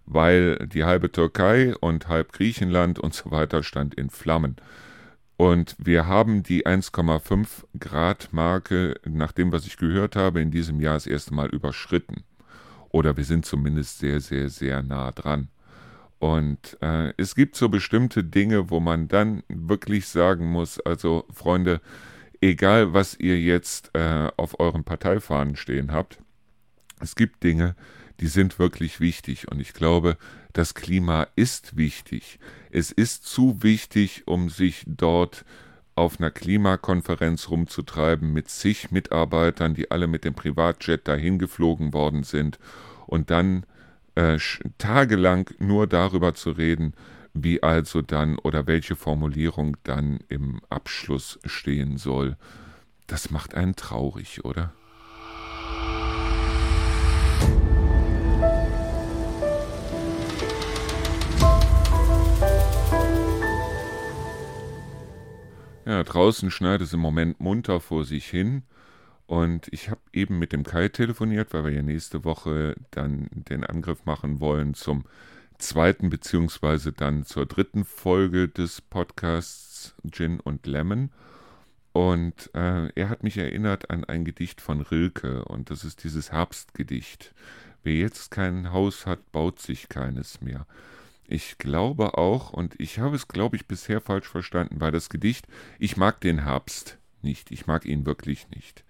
weil 0.06 0.68
die 0.68 0.86
halbe 0.86 1.12
Türkei 1.12 1.76
und 1.76 2.08
halb 2.08 2.32
Griechenland 2.32 3.00
und 3.00 3.14
so 3.14 3.32
weiter 3.32 3.62
stand 3.62 3.94
in 3.96 4.10
Flammen. 4.10 4.56
Und 5.36 5.76
wir 5.78 6.08
haben 6.08 6.42
die 6.42 6.66
1,5 6.66 7.66
Grad 7.80 8.30
Marke, 8.32 9.00
nach 9.06 9.32
dem, 9.32 9.52
was 9.52 9.68
ich 9.68 9.78
gehört 9.78 10.16
habe, 10.16 10.42
in 10.42 10.50
diesem 10.50 10.80
Jahr 10.80 10.96
das 10.96 11.06
erste 11.06 11.34
Mal 11.34 11.50
überschritten. 11.50 12.24
Oder 12.98 13.16
wir 13.16 13.26
sind 13.26 13.46
zumindest 13.46 14.00
sehr, 14.00 14.20
sehr, 14.22 14.50
sehr 14.50 14.82
nah 14.82 15.12
dran. 15.12 15.50
Und 16.18 16.80
äh, 16.82 17.14
es 17.18 17.36
gibt 17.36 17.56
so 17.56 17.70
bestimmte 17.70 18.24
Dinge, 18.24 18.72
wo 18.72 18.80
man 18.80 19.08
dann 19.08 19.44
wirklich 19.50 20.08
sagen 20.08 20.48
muss, 20.48 20.80
also 20.80 21.26
Freunde, 21.32 21.80
egal 22.42 22.96
was 22.96 23.14
ihr 23.20 23.40
jetzt 23.40 23.92
äh, 23.94 24.32
auf 24.36 24.60
euren 24.60 24.84
Parteifahnen 24.84 25.58
stehen 25.58 25.92
habt, 25.92 26.18
es 27.00 27.14
gibt 27.16 27.44
Dinge, 27.44 27.76
die 28.20 28.26
sind 28.26 28.58
wirklich 28.58 29.00
wichtig. 29.00 29.52
Und 29.52 29.60
ich 29.60 29.74
glaube, 29.74 30.18
das 30.54 30.74
Klima 30.74 31.28
ist 31.36 31.78
wichtig. 31.78 32.40
Es 32.72 32.92
ist 32.92 33.28
zu 33.28 33.62
wichtig, 33.62 34.24
um 34.26 34.50
sich 34.50 34.86
dort 34.88 35.46
auf 35.94 36.20
einer 36.20 36.32
Klimakonferenz 36.32 37.50
rumzutreiben 37.50 38.34
mit 38.34 38.50
zig 38.50 38.90
Mitarbeitern, 38.90 39.76
die 39.76 39.92
alle 39.92 40.08
mit 40.08 40.26
dem 40.26 40.34
Privatjet 40.34 41.08
dahin 41.08 41.38
geflogen 41.38 41.94
worden 41.94 42.24
sind 42.24 42.58
und 43.08 43.32
dann 43.32 43.66
äh, 44.16 44.38
tagelang 44.78 45.50
nur 45.60 45.88
darüber 45.88 46.36
zu 46.36 46.52
reden, 46.52 46.94
wie 47.34 47.64
also 47.64 48.02
dann 48.02 48.38
oder 48.38 48.68
welche 48.68 48.96
Formulierung 48.96 49.78
dann 49.84 50.20
im 50.28 50.62
Abschluss 50.70 51.40
stehen 51.46 51.98
soll. 51.98 52.38
Das 53.08 53.32
macht 53.32 53.56
einen 53.56 53.76
traurig, 53.76 54.44
oder? 54.44 54.74
Ja, 65.86 66.04
draußen 66.04 66.52
schneit 66.52 66.82
es 66.82 66.92
im 66.92 67.00
Moment 67.00 67.40
munter 67.40 67.80
vor 67.80 68.04
sich 68.04 68.26
hin. 68.28 68.64
Und 69.28 69.68
ich 69.72 69.90
habe 69.90 70.00
eben 70.14 70.40
mit 70.40 70.54
dem 70.54 70.64
Kai 70.64 70.88
telefoniert, 70.88 71.54
weil 71.54 71.66
wir 71.66 71.72
ja 71.72 71.82
nächste 71.82 72.24
Woche 72.24 72.76
dann 72.92 73.28
den 73.32 73.66
Angriff 73.66 74.06
machen 74.06 74.40
wollen 74.40 74.74
zum 74.74 75.04
zweiten 75.58 76.10
beziehungsweise 76.10 76.94
dann 76.94 77.26
zur 77.26 77.46
dritten 77.46 77.84
Folge 77.84 78.48
des 78.48 78.80
Podcasts 78.80 79.96
Gin 80.10 80.40
und 80.40 80.66
Lemon. 80.66 81.12
Und 81.92 82.52
äh, 82.54 82.90
er 82.94 83.10
hat 83.10 83.24
mich 83.24 83.38
erinnert 83.38 83.90
an 83.90 84.06
ein 84.06 84.24
Gedicht 84.24 84.62
von 84.62 84.82
Rilke 84.82 85.44
und 85.46 85.72
das 85.72 85.84
ist 85.84 86.04
dieses 86.06 86.32
Herbstgedicht. 86.32 87.34
Wer 87.84 87.96
jetzt 87.96 88.32
kein 88.32 88.72
Haus 88.72 89.06
hat, 89.06 89.32
baut 89.34 89.60
sich 89.60 89.90
keines 89.90 90.40
mehr. 90.40 90.66
Ich 91.28 91.58
glaube 91.58 92.18
auch, 92.18 92.54
und 92.54 92.80
ich 92.80 93.00
habe 93.00 93.16
es, 93.16 93.28
glaube 93.28 93.58
ich, 93.58 93.68
bisher 93.68 94.00
falsch 94.00 94.28
verstanden, 94.28 94.80
weil 94.80 94.92
das 94.92 95.10
Gedicht, 95.10 95.48
ich 95.80 95.98
mag 95.98 96.22
den 96.22 96.44
Herbst 96.44 96.98
nicht, 97.24 97.52
ich 97.52 97.68
mag 97.68 97.86
ihn 97.86 98.06
wirklich 98.06 98.50
nicht. 98.50 98.84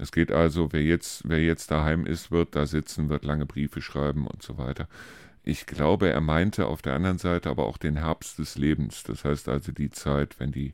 Es 0.00 0.12
geht 0.12 0.32
also, 0.32 0.72
wer 0.72 0.82
jetzt, 0.82 1.28
wer 1.28 1.42
jetzt 1.42 1.70
daheim 1.70 2.06
ist, 2.06 2.30
wird 2.30 2.56
da 2.56 2.66
sitzen, 2.66 3.10
wird 3.10 3.24
lange 3.24 3.44
Briefe 3.44 3.82
schreiben 3.82 4.26
und 4.26 4.42
so 4.42 4.56
weiter. 4.56 4.88
Ich 5.42 5.66
glaube, 5.66 6.10
er 6.10 6.20
meinte 6.20 6.66
auf 6.66 6.80
der 6.80 6.94
anderen 6.94 7.18
Seite 7.18 7.50
aber 7.50 7.66
auch 7.66 7.76
den 7.76 7.96
Herbst 7.96 8.38
des 8.38 8.56
Lebens. 8.56 9.02
Das 9.02 9.24
heißt 9.24 9.48
also 9.48 9.72
die 9.72 9.90
Zeit, 9.90 10.40
wenn 10.40 10.52
die, 10.52 10.72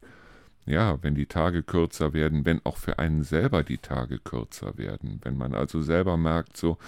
ja, 0.65 1.03
wenn 1.03 1.15
die 1.15 1.27
Tage 1.27 1.63
kürzer 1.65 2.13
werden, 2.13 2.45
wenn 2.45 2.65
auch 2.65 2.77
für 2.77 2.99
einen 2.99 3.25
selber 3.25 3.65
die 3.65 3.79
Tage 3.79 4.19
kürzer 4.19 4.79
werden. 4.79 5.21
Wenn 5.23 5.37
man 5.37 5.55
also 5.55 5.83
selber 5.83 6.17
merkt, 6.17 6.57
so, 6.57 6.79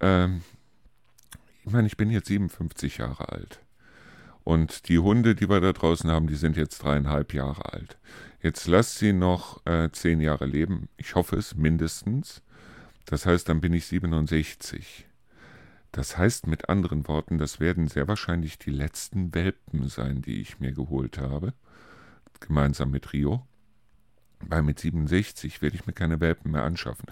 ähm, 0.00 0.42
ich 1.64 1.72
meine, 1.72 1.86
ich 1.86 1.96
bin 1.96 2.10
jetzt 2.10 2.28
57 2.28 2.98
Jahre 2.98 3.30
alt. 3.30 3.60
Und 4.48 4.88
die 4.88 4.98
Hunde, 4.98 5.34
die 5.34 5.50
wir 5.50 5.60
da 5.60 5.74
draußen 5.74 6.10
haben, 6.10 6.26
die 6.26 6.34
sind 6.34 6.56
jetzt 6.56 6.82
dreieinhalb 6.82 7.34
Jahre 7.34 7.70
alt. 7.70 7.98
Jetzt 8.40 8.66
lasst 8.66 8.96
sie 8.96 9.12
noch 9.12 9.60
äh, 9.66 9.90
zehn 9.92 10.22
Jahre 10.22 10.46
leben. 10.46 10.88
Ich 10.96 11.16
hoffe 11.16 11.36
es 11.36 11.54
mindestens. 11.54 12.40
Das 13.04 13.26
heißt, 13.26 13.46
dann 13.50 13.60
bin 13.60 13.74
ich 13.74 13.84
67. 13.84 15.06
Das 15.92 16.16
heißt 16.16 16.46
mit 16.46 16.70
anderen 16.70 17.08
Worten, 17.08 17.36
das 17.36 17.60
werden 17.60 17.88
sehr 17.88 18.08
wahrscheinlich 18.08 18.58
die 18.58 18.70
letzten 18.70 19.34
Welpen 19.34 19.86
sein, 19.90 20.22
die 20.22 20.40
ich 20.40 20.58
mir 20.60 20.72
geholt 20.72 21.18
habe. 21.18 21.52
Gemeinsam 22.40 22.90
mit 22.90 23.12
Rio 23.12 23.46
weil 24.40 24.62
mit 24.62 24.78
67 24.78 25.62
werde 25.62 25.76
ich 25.76 25.86
mir 25.86 25.92
keine 25.92 26.20
Welpen 26.20 26.52
mehr 26.52 26.62
anschaffen. 26.62 27.06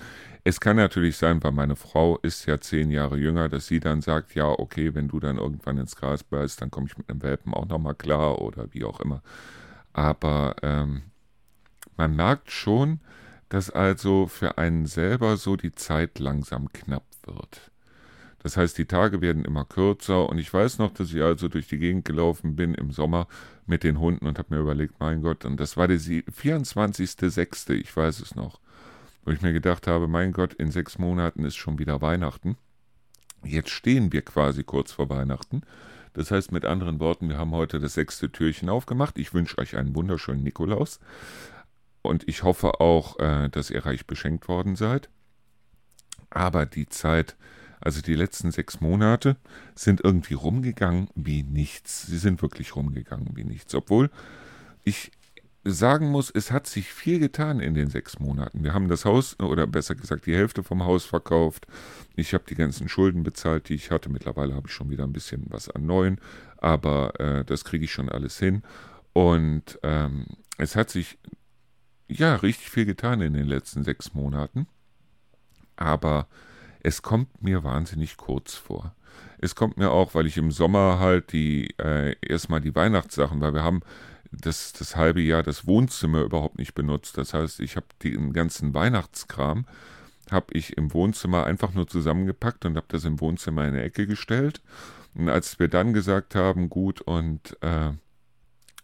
Es 0.45 0.61
kann 0.61 0.77
natürlich 0.77 1.17
sein, 1.17 1.43
weil 1.43 1.53
meine 1.53 1.77
Frau 1.77 2.19
ist 2.19 2.47
ja 2.47 2.61
zehn 2.61 2.91
Jahre 2.91 3.17
jünger, 3.17 3.49
dass 3.49 3.67
sie 3.67 3.81
dann 3.81 4.01
sagt, 4.01 4.35
ja, 4.35 4.47
okay, 4.47 4.95
wenn 4.95 5.09
du 5.09 5.19
dann 5.19 5.39
irgendwann 5.39 5.79
ins 5.79 5.97
Gras 5.97 6.23
beißt, 6.23 6.61
dann 6.63 6.71
komme 6.71 6.87
ich 6.87 6.97
mit 6.97 7.11
einem 7.11 7.23
Welpen 7.23 7.53
auch 7.53 7.67
nochmal 7.67 7.95
klar 7.95 8.41
oder 8.41 8.73
wie 8.73 8.85
auch 8.85 9.01
immer. 9.01 9.23
Aber 9.93 10.57
ähm, 10.63 11.03
man 11.97 12.15
merkt 12.15 12.51
schon, 12.51 13.01
dass 13.49 13.71
also 13.71 14.27
für 14.27 14.59
einen 14.59 14.87
selber 14.87 15.37
so 15.37 15.57
die 15.57 15.73
Zeit 15.73 16.19
langsam 16.19 16.73
knapp 16.73 17.07
wird. 17.25 17.71
Das 18.43 18.57
heißt, 18.57 18.79
die 18.79 18.85
Tage 18.85 19.21
werden 19.21 19.45
immer 19.45 19.65
kürzer 19.65 20.29
und 20.29 20.39
ich 20.39 20.53
weiß 20.53 20.79
noch, 20.79 20.93
dass 20.93 21.13
ich 21.13 21.23
also 21.23 21.49
durch 21.49 21.67
die 21.69 21.79
Gegend 21.79 22.05
gelaufen 22.05 22.55
bin 22.55 22.75
im 22.75 22.93
Sommer 22.93 23.27
mit 23.67 23.83
den 23.83 23.99
Hunden 23.99 24.27
und 24.27 24.39
habe 24.39 24.55
mir 24.55 24.61
überlegt, 24.61 25.01
mein 25.01 25.23
Gott, 25.23 25.45
und 25.45 25.59
das 25.59 25.77
war 25.77 25.89
der 25.89 25.99
24.06., 25.99 27.73
ich 27.73 27.97
weiß 27.97 28.21
es 28.21 28.35
noch, 28.35 28.61
wo 29.25 29.33
ich 29.33 29.43
mir 29.43 29.53
gedacht 29.53 29.87
habe, 29.87 30.07
mein 30.07 30.33
Gott, 30.33 30.55
in 30.55 30.71
sechs 30.71 30.99
Monaten 30.99 31.45
ist 31.45 31.57
schon 31.57 31.79
wieder 31.79 32.01
Weihnachten. 32.01 32.57
Jetzt 33.45 33.71
stehen 33.71 34.13
wir 34.13 34.23
quasi 34.23 34.65
kurz 34.65 34.93
vor 34.93 35.09
Weihnachten. 35.09 35.63
Das 36.13 36.31
heißt 36.31 36.53
mit 36.53 36.65
anderen 36.65 36.99
Worten, 36.99 37.29
wir 37.29 37.37
haben 37.37 37.51
heute 37.51 37.79
das 37.79 37.95
sechste 37.95 38.31
Türchen 38.31 38.69
aufgemacht. 38.69 39.19
Ich 39.19 39.35
wünsche 39.35 39.59
euch 39.59 39.77
einen 39.77 39.95
wunderschönen 39.95 40.43
Nikolaus. 40.43 40.99
Und 42.03 42.27
ich 42.29 42.43
hoffe 42.43 42.81
auch, 42.81 43.19
äh, 43.19 43.49
dass 43.51 43.71
ihr 43.71 43.85
reich 43.85 44.07
beschenkt 44.07 44.49
worden 44.49 44.77
seid. 44.77 45.11
Aber 46.31 46.65
die 46.65 46.89
Zeit 46.89 47.37
also 47.87 48.03
die 48.03 48.17
letzten 48.17 48.51
sechs 48.51 48.81
Monate 48.81 49.37
sind 49.77 50.01
irgendwie 50.03 50.35
rumgegangen 50.35 51.09
wie 51.15 51.45
nichts. 51.45 52.05
Sie 52.05 52.19
sind 52.19 52.43
wirklich 52.43 52.75
rumgegangen 52.75 53.37
wie 53.37 53.45
nichts. 53.45 53.77
Obwohl 53.77 54.11
ich 54.83 55.13
sagen 55.63 56.09
muss, 56.09 56.29
es 56.29 56.51
hat 56.51 56.67
sich 56.67 56.93
viel 56.93 57.21
getan 57.21 57.61
in 57.61 57.75
den 57.75 57.89
sechs 57.89 58.19
Monaten. 58.19 58.65
Wir 58.65 58.75
haben 58.75 58.89
das 58.89 59.05
Haus, 59.05 59.39
oder 59.39 59.69
besser 59.69 59.95
gesagt, 59.95 60.27
die 60.27 60.35
Hälfte 60.35 60.65
vom 60.65 60.83
Haus 60.83 61.05
verkauft. 61.05 61.69
Ich 62.17 62.35
habe 62.35 62.43
die 62.49 62.57
ganzen 62.57 62.89
Schulden 62.89 63.23
bezahlt, 63.23 63.69
die 63.69 63.75
ich 63.75 63.93
hatte. 63.93 64.09
Mittlerweile 64.09 64.57
habe 64.57 64.67
ich 64.67 64.75
schon 64.75 64.91
wieder 64.91 65.05
ein 65.05 65.13
bisschen 65.13 65.45
was 65.51 65.69
an 65.69 65.87
neuen, 65.87 66.21
aber 66.57 67.21
äh, 67.21 67.45
das 67.45 67.65
kriege 67.65 67.85
ich 67.85 67.93
schon 67.93 68.09
alles 68.09 68.37
hin. 68.37 68.65
Und 69.13 69.79
ähm, 69.85 70.27
es 70.59 70.75
hat 70.75 70.91
sich 70.91 71.19
ja 72.09 72.35
richtig 72.35 72.69
viel 72.69 72.85
getan 72.85 73.21
in 73.21 73.35
den 73.35 73.47
letzten 73.47 73.85
sechs 73.85 74.13
Monaten. 74.13 74.67
Aber 75.77 76.27
es 76.81 77.03
kommt 77.03 77.43
mir 77.43 77.65
wahnsinnig 77.65 78.17
kurz 78.17 78.55
vor. 78.55 78.95
Es 79.39 79.55
kommt 79.55 79.77
mir 79.77 79.91
auch, 79.91 80.15
weil 80.15 80.27
ich 80.27 80.37
im 80.37 80.51
Sommer 80.51 80.99
halt 80.99 81.33
die 81.33 81.75
äh, 81.79 82.17
erstmal 82.21 82.61
die 82.61 82.75
Weihnachtssachen, 82.75 83.41
weil 83.41 83.55
wir 83.55 83.63
haben 83.63 83.81
das, 84.33 84.73
das 84.73 84.97
halbe 84.97 85.21
Jahr 85.21 85.43
das 85.43 85.67
Wohnzimmer 85.67 86.23
überhaupt 86.23 86.59
nicht 86.59 86.75
benutzt. 86.75 87.17
Das 87.19 87.35
heißt, 87.35 87.61
ich 87.61 87.77
habe 87.77 87.87
den 88.03 88.33
ganzen 88.33 88.75
Weihnachtskram 88.75 89.67
habe 90.31 90.47
ich 90.55 90.77
im 90.77 90.93
Wohnzimmer 90.93 91.45
einfach 91.45 91.73
nur 91.73 91.87
zusammengepackt 91.87 92.65
und 92.65 92.77
habe 92.77 92.87
das 92.89 93.05
im 93.05 93.21
Wohnzimmer 93.21 93.63
in 93.63 93.75
eine 93.75 93.83
Ecke 93.83 94.07
gestellt. 94.07 94.61
Und 95.15 95.29
als 95.29 95.59
wir 95.59 95.69
dann 95.69 95.93
gesagt 95.93 96.35
haben, 96.35 96.69
gut, 96.69 97.01
und 97.01 97.57
äh, 97.63 97.93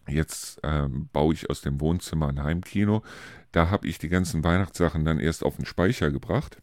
jetzt 0.08 0.62
äh, 0.62 0.88
baue 0.88 1.34
ich 1.34 1.50
aus 1.50 1.60
dem 1.60 1.80
Wohnzimmer 1.80 2.28
ein 2.28 2.42
Heimkino, 2.42 3.02
da 3.50 3.70
habe 3.70 3.88
ich 3.88 3.98
die 3.98 4.08
ganzen 4.08 4.44
Weihnachtssachen 4.44 5.04
dann 5.04 5.18
erst 5.18 5.44
auf 5.44 5.56
den 5.56 5.66
Speicher 5.66 6.10
gebracht. 6.10 6.58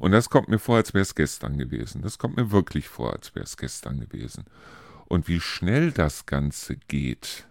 Und 0.00 0.12
das 0.12 0.30
kommt 0.30 0.48
mir 0.48 0.58
vor, 0.58 0.76
als 0.76 0.94
wäre 0.94 1.02
es 1.02 1.14
gestern 1.14 1.58
gewesen. 1.58 2.00
Das 2.00 2.18
kommt 2.18 2.36
mir 2.36 2.50
wirklich 2.50 2.88
vor, 2.88 3.12
als 3.12 3.34
wäre 3.34 3.44
es 3.44 3.58
gestern 3.58 4.00
gewesen. 4.00 4.44
Und 5.06 5.28
wie 5.28 5.40
schnell 5.40 5.92
das 5.92 6.24
Ganze 6.24 6.76
geht, 6.76 7.46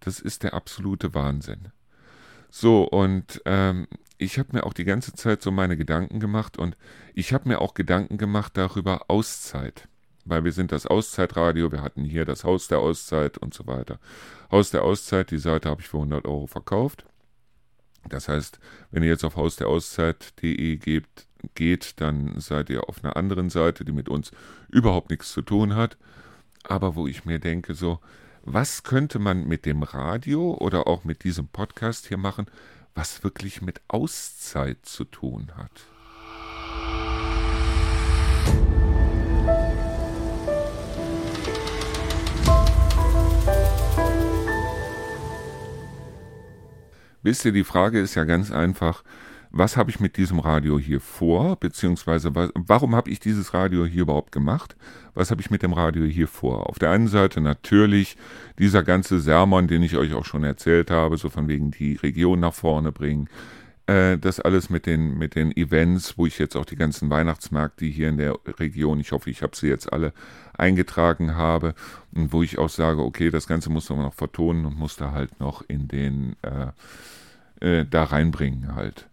das 0.00 0.18
ist 0.18 0.42
der 0.42 0.54
absolute 0.54 1.12
Wahnsinn. 1.14 1.68
So, 2.48 2.84
und 2.84 3.42
ähm, 3.44 3.88
ich 4.16 4.38
habe 4.38 4.48
mir 4.52 4.64
auch 4.64 4.72
die 4.72 4.84
ganze 4.84 5.12
Zeit 5.12 5.42
so 5.42 5.50
meine 5.50 5.76
Gedanken 5.76 6.18
gemacht 6.18 6.56
und 6.56 6.78
ich 7.14 7.34
habe 7.34 7.48
mir 7.48 7.60
auch 7.60 7.74
Gedanken 7.74 8.16
gemacht 8.16 8.56
darüber 8.56 9.10
Auszeit. 9.10 9.86
Weil 10.24 10.44
wir 10.44 10.52
sind 10.52 10.72
das 10.72 10.86
Auszeitradio, 10.86 11.70
wir 11.70 11.82
hatten 11.82 12.04
hier 12.04 12.24
das 12.24 12.42
Haus 12.42 12.68
der 12.68 12.78
Auszeit 12.78 13.36
und 13.36 13.52
so 13.52 13.66
weiter. 13.66 14.00
Haus 14.50 14.70
der 14.70 14.82
Auszeit, 14.82 15.30
die 15.30 15.38
Seite 15.38 15.68
habe 15.68 15.82
ich 15.82 15.88
für 15.88 15.98
100 15.98 16.24
Euro 16.24 16.46
verkauft. 16.46 17.04
Das 18.08 18.28
heißt, 18.28 18.58
wenn 18.90 19.02
ihr 19.02 19.10
jetzt 19.10 19.24
auf 19.24 19.36
hausderauszeit.de 19.36 20.76
gebt, 20.76 21.26
geht, 21.54 22.00
dann 22.00 22.38
seid 22.40 22.70
ihr 22.70 22.88
auf 22.88 23.04
einer 23.04 23.16
anderen 23.16 23.50
Seite, 23.50 23.84
die 23.84 23.92
mit 23.92 24.08
uns 24.08 24.30
überhaupt 24.68 25.10
nichts 25.10 25.32
zu 25.32 25.42
tun 25.42 25.74
hat. 25.74 25.96
Aber 26.64 26.96
wo 26.96 27.06
ich 27.06 27.24
mir 27.24 27.38
denke, 27.38 27.74
so, 27.74 28.00
was 28.42 28.82
könnte 28.82 29.18
man 29.18 29.46
mit 29.46 29.66
dem 29.66 29.82
Radio 29.82 30.54
oder 30.54 30.86
auch 30.86 31.04
mit 31.04 31.24
diesem 31.24 31.48
Podcast 31.48 32.06
hier 32.06 32.18
machen, 32.18 32.46
was 32.94 33.24
wirklich 33.24 33.60
mit 33.60 33.80
Auszeit 33.88 34.84
zu 34.86 35.04
tun 35.04 35.52
hat? 35.56 35.86
Wisst 47.26 47.44
ihr, 47.44 47.50
die 47.50 47.64
Frage 47.64 47.98
ist 47.98 48.14
ja 48.14 48.22
ganz 48.22 48.52
einfach, 48.52 49.02
was 49.58 49.76
habe 49.76 49.90
ich 49.90 50.00
mit 50.00 50.16
diesem 50.16 50.38
Radio 50.38 50.78
hier 50.78 51.00
vor, 51.00 51.56
beziehungsweise 51.56 52.34
was, 52.34 52.50
warum 52.54 52.94
habe 52.94 53.10
ich 53.10 53.20
dieses 53.20 53.54
Radio 53.54 53.86
hier 53.86 54.02
überhaupt 54.02 54.32
gemacht? 54.32 54.76
Was 55.14 55.30
habe 55.30 55.40
ich 55.40 55.50
mit 55.50 55.62
dem 55.62 55.72
Radio 55.72 56.04
hier 56.04 56.28
vor? 56.28 56.68
Auf 56.68 56.78
der 56.78 56.90
einen 56.90 57.08
Seite 57.08 57.40
natürlich 57.40 58.16
dieser 58.58 58.82
ganze 58.82 59.20
Sermon, 59.20 59.68
den 59.68 59.82
ich 59.82 59.96
euch 59.96 60.14
auch 60.14 60.24
schon 60.24 60.44
erzählt 60.44 60.90
habe, 60.90 61.16
so 61.16 61.30
von 61.30 61.48
wegen 61.48 61.70
die 61.70 61.94
Region 61.94 62.40
nach 62.40 62.54
vorne 62.54 62.92
bringen. 62.92 63.28
Äh, 63.86 64.18
das 64.18 64.40
alles 64.40 64.68
mit 64.68 64.84
den, 64.84 65.16
mit 65.16 65.34
den 65.34 65.56
Events, 65.56 66.18
wo 66.18 66.26
ich 66.26 66.38
jetzt 66.38 66.56
auch 66.56 66.64
die 66.64 66.76
ganzen 66.76 67.08
Weihnachtsmärkte 67.08 67.84
hier 67.86 68.08
in 68.08 68.18
der 68.18 68.36
Region, 68.58 69.00
ich 69.00 69.12
hoffe, 69.12 69.30
ich 69.30 69.42
habe 69.42 69.56
sie 69.56 69.68
jetzt 69.68 69.92
alle 69.92 70.12
eingetragen 70.58 71.36
habe, 71.36 71.74
und 72.14 72.32
wo 72.32 72.42
ich 72.42 72.58
auch 72.58 72.68
sage, 72.68 73.02
okay, 73.02 73.30
das 73.30 73.46
Ganze 73.46 73.70
muss 73.70 73.88
man 73.88 74.00
noch 74.00 74.14
vertonen 74.14 74.66
und 74.66 74.76
muss 74.76 74.96
da 74.96 75.12
halt 75.12 75.38
noch 75.38 75.62
in 75.68 75.86
den, 75.88 76.36
äh, 76.42 77.80
äh, 77.80 77.86
da 77.88 78.04
reinbringen 78.04 78.74
halt. 78.74 79.08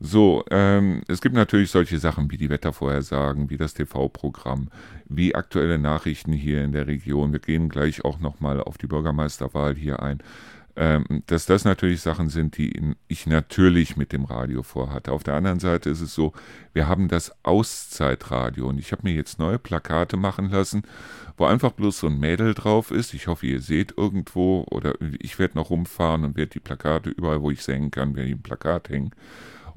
So, 0.00 0.44
ähm, 0.50 1.02
es 1.08 1.20
gibt 1.20 1.34
natürlich 1.34 1.72
solche 1.72 1.98
Sachen 1.98 2.30
wie 2.30 2.36
die 2.36 2.50
Wettervorhersagen, 2.50 3.50
wie 3.50 3.56
das 3.56 3.74
TV-Programm, 3.74 4.68
wie 5.08 5.34
aktuelle 5.34 5.78
Nachrichten 5.78 6.32
hier 6.32 6.62
in 6.62 6.70
der 6.70 6.86
Region. 6.86 7.32
Wir 7.32 7.40
gehen 7.40 7.68
gleich 7.68 8.04
auch 8.04 8.20
nochmal 8.20 8.60
auf 8.60 8.78
die 8.78 8.86
Bürgermeisterwahl 8.86 9.74
hier 9.74 10.00
ein. 10.00 10.18
Ähm, 10.76 11.24
dass 11.26 11.46
das 11.46 11.64
natürlich 11.64 12.00
Sachen 12.02 12.28
sind, 12.28 12.56
die 12.56 12.94
ich 13.08 13.26
natürlich 13.26 13.96
mit 13.96 14.12
dem 14.12 14.24
Radio 14.24 14.62
vorhatte. 14.62 15.10
Auf 15.10 15.24
der 15.24 15.34
anderen 15.34 15.58
Seite 15.58 15.90
ist 15.90 16.00
es 16.00 16.14
so, 16.14 16.32
wir 16.72 16.86
haben 16.86 17.08
das 17.08 17.32
Auszeitradio 17.42 18.68
und 18.68 18.78
ich 18.78 18.92
habe 18.92 19.02
mir 19.02 19.14
jetzt 19.14 19.40
neue 19.40 19.58
Plakate 19.58 20.16
machen 20.16 20.50
lassen, 20.50 20.82
wo 21.36 21.46
einfach 21.46 21.72
bloß 21.72 21.98
so 21.98 22.06
ein 22.06 22.20
Mädel 22.20 22.54
drauf 22.54 22.92
ist. 22.92 23.12
Ich 23.12 23.26
hoffe, 23.26 23.48
ihr 23.48 23.60
seht 23.60 23.94
irgendwo 23.98 24.64
oder 24.70 24.94
ich 25.18 25.40
werde 25.40 25.58
noch 25.58 25.70
rumfahren 25.70 26.22
und 26.22 26.36
werde 26.36 26.52
die 26.52 26.60
Plakate 26.60 27.10
überall, 27.10 27.42
wo 27.42 27.50
ich 27.50 27.64
sehen 27.64 27.90
kann, 27.90 28.14
werde 28.14 28.28
ich 28.28 28.36
ein 28.36 28.42
Plakat 28.42 28.88
hängen 28.90 29.10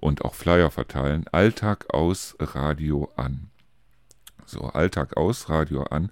und 0.02 0.26
auch 0.26 0.36
Flyer 0.36 0.70
verteilen. 0.70 1.26
Alltag 1.32 1.94
aus, 1.94 2.36
Radio 2.40 3.10
an. 3.16 3.50
So, 4.46 4.64
Alltag 4.64 5.16
aus, 5.16 5.48
Radio 5.48 5.84
an 5.84 6.12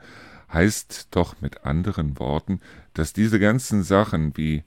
heißt 0.52 1.10
doch 1.12 1.42
mit 1.42 1.66
anderen 1.66 2.18
Worten, 2.18 2.60
dass 2.94 3.14
diese 3.14 3.40
ganzen 3.40 3.84
Sachen 3.84 4.36
wie 4.38 4.64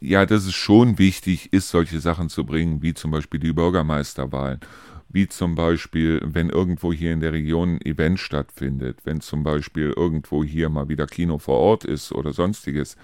ja, 0.00 0.26
dass 0.26 0.44
es 0.46 0.54
schon 0.54 0.98
wichtig 0.98 1.52
ist, 1.52 1.70
solche 1.70 2.00
Sachen 2.00 2.28
zu 2.28 2.44
bringen, 2.44 2.82
wie 2.82 2.94
zum 2.94 3.10
Beispiel 3.10 3.40
die 3.40 3.52
Bürgermeisterwahlen, 3.52 4.60
wie 5.08 5.26
zum 5.26 5.54
Beispiel, 5.54 6.20
wenn 6.24 6.50
irgendwo 6.50 6.92
hier 6.92 7.12
in 7.12 7.20
der 7.20 7.32
Region 7.32 7.76
ein 7.76 7.80
Event 7.84 8.20
stattfindet, 8.20 9.00
wenn 9.04 9.20
zum 9.20 9.42
Beispiel 9.42 9.92
irgendwo 9.96 10.44
hier 10.44 10.68
mal 10.68 10.88
wieder 10.88 11.06
Kino 11.06 11.38
vor 11.38 11.58
Ort 11.58 11.84
ist 11.84 12.12
oder 12.12 12.32
sonstiges, 12.32 12.96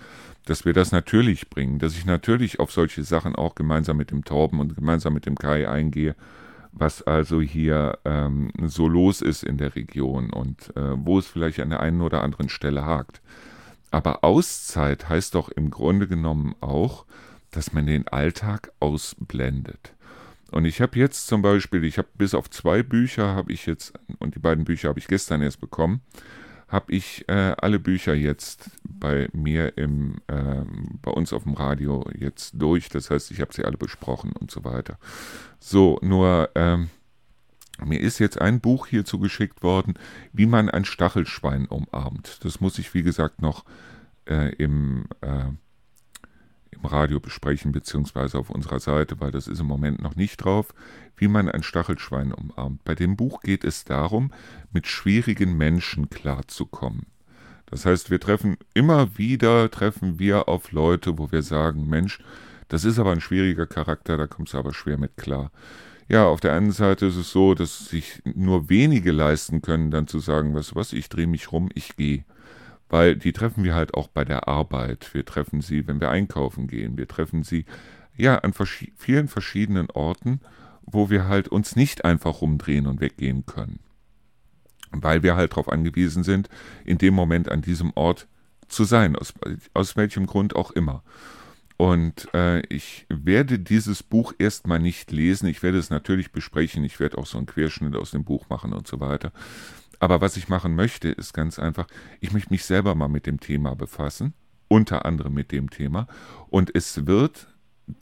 dass 0.45 0.65
wir 0.65 0.73
das 0.73 0.93
natürlich 0.93 1.49
bringen, 1.49 1.79
dass 1.79 1.97
ich 1.97 2.05
natürlich 2.05 2.61
auf 2.61 2.71
solche 2.71 3.03
Sachen 3.03 3.35
auch 3.35 3.55
gemeinsam 3.55 3.97
mit 3.97 4.11
dem 4.11 4.25
Torben 4.25 4.61
und 4.61 4.75
gemeinsam 4.75 5.15
mit 5.15 5.27
dem 5.27 5.37
Kai 5.37 5.69
eingehe, 5.69 6.15
was 6.73 7.03
also 7.03 7.41
hier 7.41 7.99
ähm, 8.05 8.51
so 8.63 8.89
los 8.89 9.23
ist 9.23 9.45
in 9.45 9.59
der 9.59 9.75
Region 9.75 10.31
und 10.31 10.77
äh, 10.77 10.97
wo 10.97 11.19
es 11.19 11.27
vielleicht 11.27 11.61
an 11.61 11.71
der 11.71 11.81
einen 11.81 12.01
oder 12.01 12.23
anderen 12.23 12.49
Stelle 12.49 12.85
hakt. 12.85 13.23
Aber 13.91 14.25
Auszeit 14.25 15.09
heißt 15.09 15.35
doch 15.35 15.49
im 15.51 15.71
Grunde 15.71 16.09
genommen 16.09 16.57
auch, 16.61 17.07
dass 17.53 17.73
man 17.73 17.87
den 17.87 18.09
Alltag 18.09 18.73
ausblendet. 18.81 19.95
Und 20.51 20.65
ich 20.65 20.81
habe 20.81 20.99
jetzt 20.99 21.29
zum 21.29 21.43
Beispiel, 21.43 21.85
ich 21.85 21.99
habe 21.99 22.09
bis 22.19 22.35
auf 22.35 22.51
zwei 22.51 22.83
Bücher 22.83 23.35
habe 23.35 23.53
ich 23.53 23.67
jetzt, 23.67 23.95
und 24.19 24.35
die 24.35 24.41
beiden 24.41 24.65
Bücher 24.65 24.89
habe 24.89 24.99
ich 24.99 25.07
gestern 25.07 25.43
erst 25.43 25.61
bekommen, 25.61 26.01
habe 26.75 26.93
ich 26.93 27.25
äh, 27.29 27.55
alle 27.57 27.79
Bücher 27.79 28.15
jetzt 28.15 28.69
bei 28.83 29.29
mir 29.33 29.79
im, 29.79 30.17
äh, 30.27 30.65
bei 31.03 31.13
uns 31.13 31.33
auf 31.33 31.45
dem 31.45 31.55
Radio 31.55 32.05
jetzt 32.19 32.61
durch. 32.61 32.89
Das 32.89 33.11
heißt, 33.11 33.31
ich 33.31 33.41
habe 33.41 33.55
sie 33.55 33.65
alle 33.65 33.77
besprochen 33.77 34.33
und 34.33 34.51
so 34.51 34.65
weiter. 34.65 34.99
So, 35.61 36.01
nur 36.03 36.51
ähm, 36.57 36.91
mir 37.85 38.01
ist 38.01 38.19
jetzt 38.19 38.41
ein 38.41 38.61
Buch 38.61 38.89
hier 38.89 39.05
zugeschickt 39.05 39.63
worden, 39.63 39.95
wie 40.33 40.47
man 40.47 40.69
ein 40.69 40.85
Stachelschwein 40.85 41.67
umarmt. 41.67 42.45
Das 42.45 42.61
muss 42.61 42.81
ich, 42.81 42.93
wie 42.93 43.05
gesagt, 43.05 43.41
noch 43.41 43.65
äh, 44.29 44.53
im, 44.57 45.05
äh, 45.21 45.51
im 46.75 46.85
Radio 46.85 47.21
besprechen, 47.21 47.73
beziehungsweise 47.73 48.39
auf 48.39 48.51
unserer 48.51 48.81
Seite, 48.81 49.21
weil 49.21 49.31
das 49.31 49.49
ist 49.49 49.61
im 49.61 49.67
Moment 49.67 50.03
noch 50.03 50.17
nicht 50.17 50.37
drauf, 50.39 50.75
wie 51.17 51.29
man 51.29 51.49
ein 51.49 51.63
Stachelschwein 51.63 52.33
umarmt. 52.33 52.85
Bei 52.85 52.95
dem 52.95 53.17
Buch 53.17 53.41
geht 53.41 53.65
es 53.65 53.85
darum, 53.85 54.33
mit 54.73 54.87
schwierigen 54.87 55.57
Menschen 55.57 56.11
klarzukommen. 56.11 57.07
Das 57.67 57.87
heißt, 57.87 58.11
wir 58.11 58.21
treffen 58.21 58.57
immer 58.75 59.17
wieder, 59.17 59.71
treffen 59.71 60.19
wir 60.19 60.49
auf 60.49 60.73
Leute, 60.73 61.19
wo 61.19 61.33
wir 61.33 61.43
sagen, 61.43 61.89
Mensch, 61.89 62.21
das 62.69 62.85
ist 62.85 62.99
aber 62.99 63.13
ein 63.13 63.21
schwieriger 63.21 63.67
Charakter, 63.67 64.17
da 64.17 64.27
kommst 64.27 64.55
du 64.55 64.59
aber 64.59 64.75
schwer 64.75 64.99
mit 64.99 65.17
klar. 65.17 65.51
Ja, 66.09 66.27
auf 66.27 66.41
der 66.41 66.53
einen 66.53 66.73
Seite 66.73 67.07
ist 67.07 67.17
es 67.17 67.31
so, 67.31 67.55
dass 67.55 67.87
sich 67.87 68.21
nur 68.25 68.69
wenige 68.69 69.11
leisten 69.11 69.63
können, 69.63 69.91
dann 69.91 70.07
zu 70.07 70.19
sagen, 70.19 70.53
du 70.53 70.61
was, 70.75 70.93
ich 70.93 71.09
drehe 71.09 71.27
mich 71.27 71.51
rum, 71.51 71.71
ich 71.75 71.97
gehe. 71.97 72.25
Weil 72.95 73.17
die 73.17 73.33
treffen 73.33 73.65
wir 73.65 73.75
halt 73.75 73.93
auch 73.95 74.07
bei 74.07 74.25
der 74.25 74.47
Arbeit. 74.47 75.13
Wir 75.15 75.25
treffen 75.25 75.61
sie, 75.61 75.89
wenn 75.89 76.01
wir 76.01 76.11
einkaufen 76.11 76.69
gehen. 76.69 76.97
Wir 76.97 77.09
treffen 77.09 77.43
sie, 77.43 77.65
ja, 78.17 78.39
an 78.39 78.53
vers 78.53 78.71
vielen 78.95 79.27
verschiedenen 79.27 79.91
Orten, 79.91 80.41
wo 80.83 81.11
wir 81.11 81.27
halt 81.27 81.49
uns 81.49 81.75
nicht 81.75 82.05
einfach 82.05 82.41
rumdrehen 82.41 82.87
und 82.87 83.01
weggehen 83.01 83.47
können. 83.47 83.81
Weil 84.93 85.25
wir 85.25 85.35
halt 85.35 85.51
darauf 85.51 85.69
angewiesen 85.71 86.23
sind, 86.23 86.49
in 86.85 86.99
dem 86.99 87.15
Moment 87.15 87.49
an 87.49 87.63
diesem 87.63 87.91
Ort 87.97 88.29
zu 88.69 88.85
sein, 88.85 89.17
aus, 89.17 89.35
aus 89.73 89.97
welchem 89.97 90.27
Grund 90.27 90.55
auch 90.55 90.71
immer. 90.71 91.03
Und 91.77 92.33
äh, 92.33 92.61
ich 92.69 93.07
werde 93.09 93.59
dieses 93.59 94.05
Buch 94.05 94.35
erstmal 94.39 94.79
nicht 94.79 95.11
lesen. 95.11 95.49
Ich 95.49 95.65
werde 95.65 95.79
es 95.79 95.91
natürlich 95.91 96.31
besprechen. 96.31 96.85
Ich 96.85 97.01
werde 97.01 97.19
auch 97.19 97.27
so 97.27 97.39
einen 97.39 97.49
Querschnitt 97.49 97.97
aus 97.97 98.13
dem 98.13 98.23
Buch 98.23 98.49
machen 98.49 98.73
und 98.73 98.87
so 98.87 99.01
weiter. 99.01 99.33
Aber 100.05 100.21
was 100.21 100.37
ich 100.37 100.51
machen 100.51 100.75
möchte, 100.75 101.09
ist 101.09 101.33
ganz 101.33 101.59
einfach, 101.59 101.87
ich 102.21 102.31
möchte 102.31 102.53
mich 102.53 102.67
selber 102.67 102.95
mal 102.95 103.09
mit 103.09 103.25
dem 103.25 103.41
Thema 103.41 103.75
befassen, 103.75 104.35
unter 104.69 105.07
anderem 105.07 105.33
mit 105.33 105.51
dem 105.51 105.71
Thema. 105.71 106.09
Und 106.51 106.71
es 106.77 107.07
wird 107.07 107.47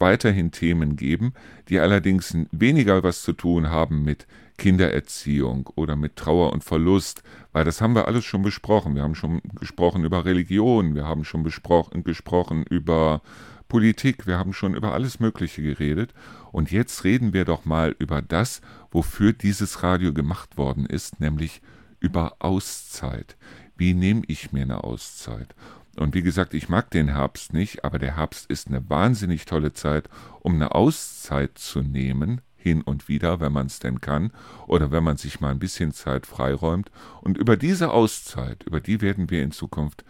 weiterhin 0.01 0.51
Themen 0.51 0.97
geben, 0.97 1.33
die 1.69 1.79
allerdings 1.79 2.37
weniger 2.51 3.05
was 3.05 3.23
zu 3.23 3.35
tun 3.35 3.71
haben 3.71 4.03
mit 4.03 4.27
Kindererziehung 4.59 5.71
oder 5.77 5.95
mit 5.95 6.17
Trauer 6.17 6.53
und 6.53 6.65
Verlust, 6.65 7.23
weil 7.53 7.65
das 7.65 7.81
haben 7.81 7.95
wir 7.95 8.09
alles 8.09 8.25
schon 8.25 8.43
besprochen. 8.43 8.97
Wir 8.97 9.03
haben 9.03 9.15
schon 9.15 9.41
gesprochen 9.61 10.03
über 10.03 10.25
Religion, 10.25 10.97
wir 10.97 11.05
haben 11.05 11.23
schon 11.23 11.45
besprochen, 11.45 12.03
gesprochen 12.03 12.65
über 12.69 13.23
Politik, 13.69 14.27
wir 14.27 14.39
haben 14.39 14.53
schon 14.53 14.75
über 14.75 14.93
alles 14.93 15.21
Mögliche 15.21 15.63
geredet. 15.63 16.15
Und 16.51 16.73
jetzt 16.73 17.05
reden 17.05 17.33
wir 17.33 17.45
doch 17.45 17.65
mal 17.65 17.95
über 18.01 18.23
das, 18.23 18.61
wofür 18.91 19.33
dieses 19.33 19.85
Radio 19.85 20.13
gemacht 20.13 20.57
worden 20.57 20.85
ist, 20.85 21.21
nämlich 21.21 21.63
über 22.03 22.37
Auszeit. 22.41 23.37
Wie 23.77 23.95
nehme 23.95 24.23
ich 24.27 24.53
mir 24.53 24.63
eine 24.63 24.85
Auszeit? 24.85 25.55
Und 25.97 26.15
wie 26.15 26.23
gesagt, 26.23 26.55
ich 26.55 26.69
mag 26.69 26.91
den 26.91 27.09
Herbst 27.09 27.53
nicht, 27.53 27.85
aber 27.85 27.99
der 27.99 28.17
Herbst 28.17 28.51
ist 28.51 28.69
eine 28.69 28.89
wahnsinnig 28.89 29.45
tolle 29.45 29.73
Zeit, 29.73 30.09
um 30.41 30.55
eine 30.55 30.75
Auszeit 30.75 31.59
zu 31.59 31.81
nehmen, 31.81 32.41
hin 32.57 32.83
und 32.83 33.09
wieder, 33.09 33.41
wenn 33.41 33.53
man 33.53 33.67
es 33.67 33.79
denn 33.79 34.01
kann, 34.01 34.33
oder 34.67 34.91
wenn 34.91 35.05
man 35.05 35.17
sich 35.17 35.41
mal 35.41 35.51
ein 35.51 35.59
bisschen 35.59 35.93
Zeit 35.93 36.27
freiräumt. 36.27 36.91
Und 37.21 37.37
über 37.37 37.57
diese 37.57 37.91
Auszeit, 37.91 38.63
über 38.65 38.81
die 38.81 39.01
werden 39.01 39.31
wir 39.31 39.43
in 39.43 39.53
Zukunft 39.53 40.05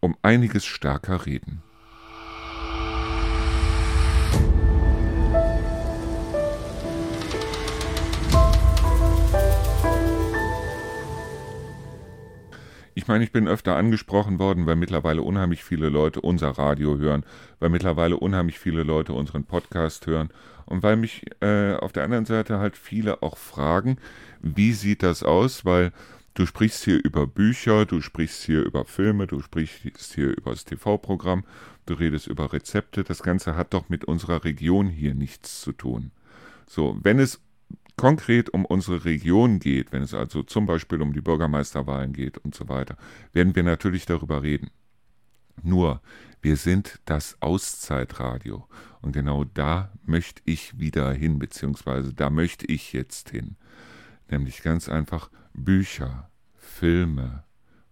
um 0.00 0.16
einiges 0.22 0.64
stärker 0.64 1.26
reden. 1.26 1.62
Ich 13.04 13.08
meine, 13.08 13.22
ich 13.22 13.32
bin 13.32 13.46
öfter 13.46 13.76
angesprochen 13.76 14.38
worden, 14.38 14.64
weil 14.64 14.76
mittlerweile 14.76 15.20
unheimlich 15.20 15.62
viele 15.62 15.90
Leute 15.90 16.22
unser 16.22 16.48
Radio 16.48 16.96
hören, 16.96 17.22
weil 17.60 17.68
mittlerweile 17.68 18.16
unheimlich 18.16 18.58
viele 18.58 18.82
Leute 18.82 19.12
unseren 19.12 19.44
Podcast 19.44 20.06
hören 20.06 20.30
und 20.64 20.82
weil 20.82 20.96
mich 20.96 21.26
äh, 21.42 21.74
auf 21.74 21.92
der 21.92 22.04
anderen 22.04 22.24
Seite 22.24 22.60
halt 22.60 22.78
viele 22.78 23.22
auch 23.22 23.36
fragen, 23.36 23.98
wie 24.40 24.72
sieht 24.72 25.02
das 25.02 25.22
aus, 25.22 25.66
weil 25.66 25.92
du 26.32 26.46
sprichst 26.46 26.82
hier 26.82 26.98
über 27.04 27.26
Bücher, 27.26 27.84
du 27.84 28.00
sprichst 28.00 28.42
hier 28.42 28.64
über 28.64 28.86
Filme, 28.86 29.26
du 29.26 29.42
sprichst 29.42 30.14
hier 30.14 30.34
über 30.34 30.52
das 30.52 30.64
TV-Programm, 30.64 31.44
du 31.84 31.92
redest 31.92 32.26
über 32.26 32.54
Rezepte, 32.54 33.04
das 33.04 33.22
Ganze 33.22 33.54
hat 33.54 33.74
doch 33.74 33.90
mit 33.90 34.06
unserer 34.06 34.44
Region 34.44 34.88
hier 34.88 35.14
nichts 35.14 35.60
zu 35.60 35.72
tun. 35.72 36.10
So, 36.66 36.98
wenn 37.02 37.18
es 37.18 37.42
konkret 37.96 38.50
um 38.50 38.64
unsere 38.64 39.04
Region 39.04 39.58
geht, 39.60 39.92
wenn 39.92 40.02
es 40.02 40.14
also 40.14 40.42
zum 40.42 40.66
Beispiel 40.66 41.00
um 41.00 41.12
die 41.12 41.20
Bürgermeisterwahlen 41.20 42.12
geht 42.12 42.38
und 42.38 42.54
so 42.54 42.68
weiter, 42.68 42.96
werden 43.32 43.54
wir 43.54 43.62
natürlich 43.62 44.06
darüber 44.06 44.42
reden. 44.42 44.70
Nur, 45.62 46.00
wir 46.42 46.56
sind 46.56 47.00
das 47.04 47.36
Auszeitradio. 47.40 48.66
Und 49.00 49.12
genau 49.12 49.44
da 49.44 49.92
möchte 50.04 50.42
ich 50.44 50.78
wieder 50.78 51.12
hin, 51.12 51.38
beziehungsweise 51.38 52.12
da 52.12 52.30
möchte 52.30 52.66
ich 52.66 52.92
jetzt 52.92 53.30
hin. 53.30 53.56
Nämlich 54.28 54.62
ganz 54.62 54.88
einfach 54.88 55.30
Bücher, 55.52 56.30
Filme, 56.54 57.44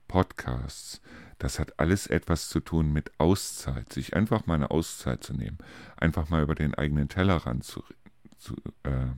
Podcasts. 0.09 1.01
Das 1.39 1.59
hat 1.59 1.79
alles 1.79 2.07
etwas 2.07 2.49
zu 2.49 2.61
tun 2.61 2.93
mit 2.93 3.13
Auszeit, 3.19 3.93
sich 3.93 4.15
einfach 4.15 4.47
mal 4.47 4.55
eine 4.55 4.71
Auszeit 4.71 5.25
zu 5.25 5.33
nehmen, 5.35 5.59
einfach 5.97 6.29
mal 6.29 6.43
über 6.43 6.55
den 6.55 6.75
eigenen 6.75 7.09
Tellerrand 7.09 7.65
zu, 7.65 7.83
zu 8.39 8.55
äh, 8.85 9.09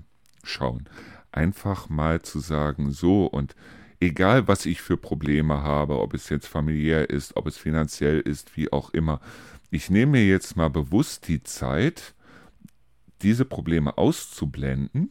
schauen. 0.44 0.88
Einfach 1.32 1.88
mal 1.88 2.22
zu 2.22 2.38
sagen, 2.38 2.92
so 2.92 3.26
und 3.26 3.54
egal 4.00 4.48
was 4.48 4.66
ich 4.66 4.80
für 4.80 4.96
Probleme 4.96 5.62
habe, 5.62 5.98
ob 5.98 6.14
es 6.14 6.28
jetzt 6.28 6.46
familiär 6.46 7.10
ist, 7.10 7.36
ob 7.36 7.46
es 7.46 7.56
finanziell 7.56 8.20
ist, 8.20 8.56
wie 8.56 8.72
auch 8.72 8.90
immer, 8.90 9.20
ich 9.70 9.90
nehme 9.90 10.12
mir 10.12 10.26
jetzt 10.26 10.56
mal 10.56 10.70
bewusst 10.70 11.26
die 11.28 11.42
Zeit, 11.42 12.14
diese 13.22 13.44
Probleme 13.44 13.98
auszublenden 13.98 15.10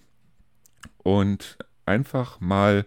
und 0.99 1.57
einfach 1.85 2.39
mal 2.39 2.85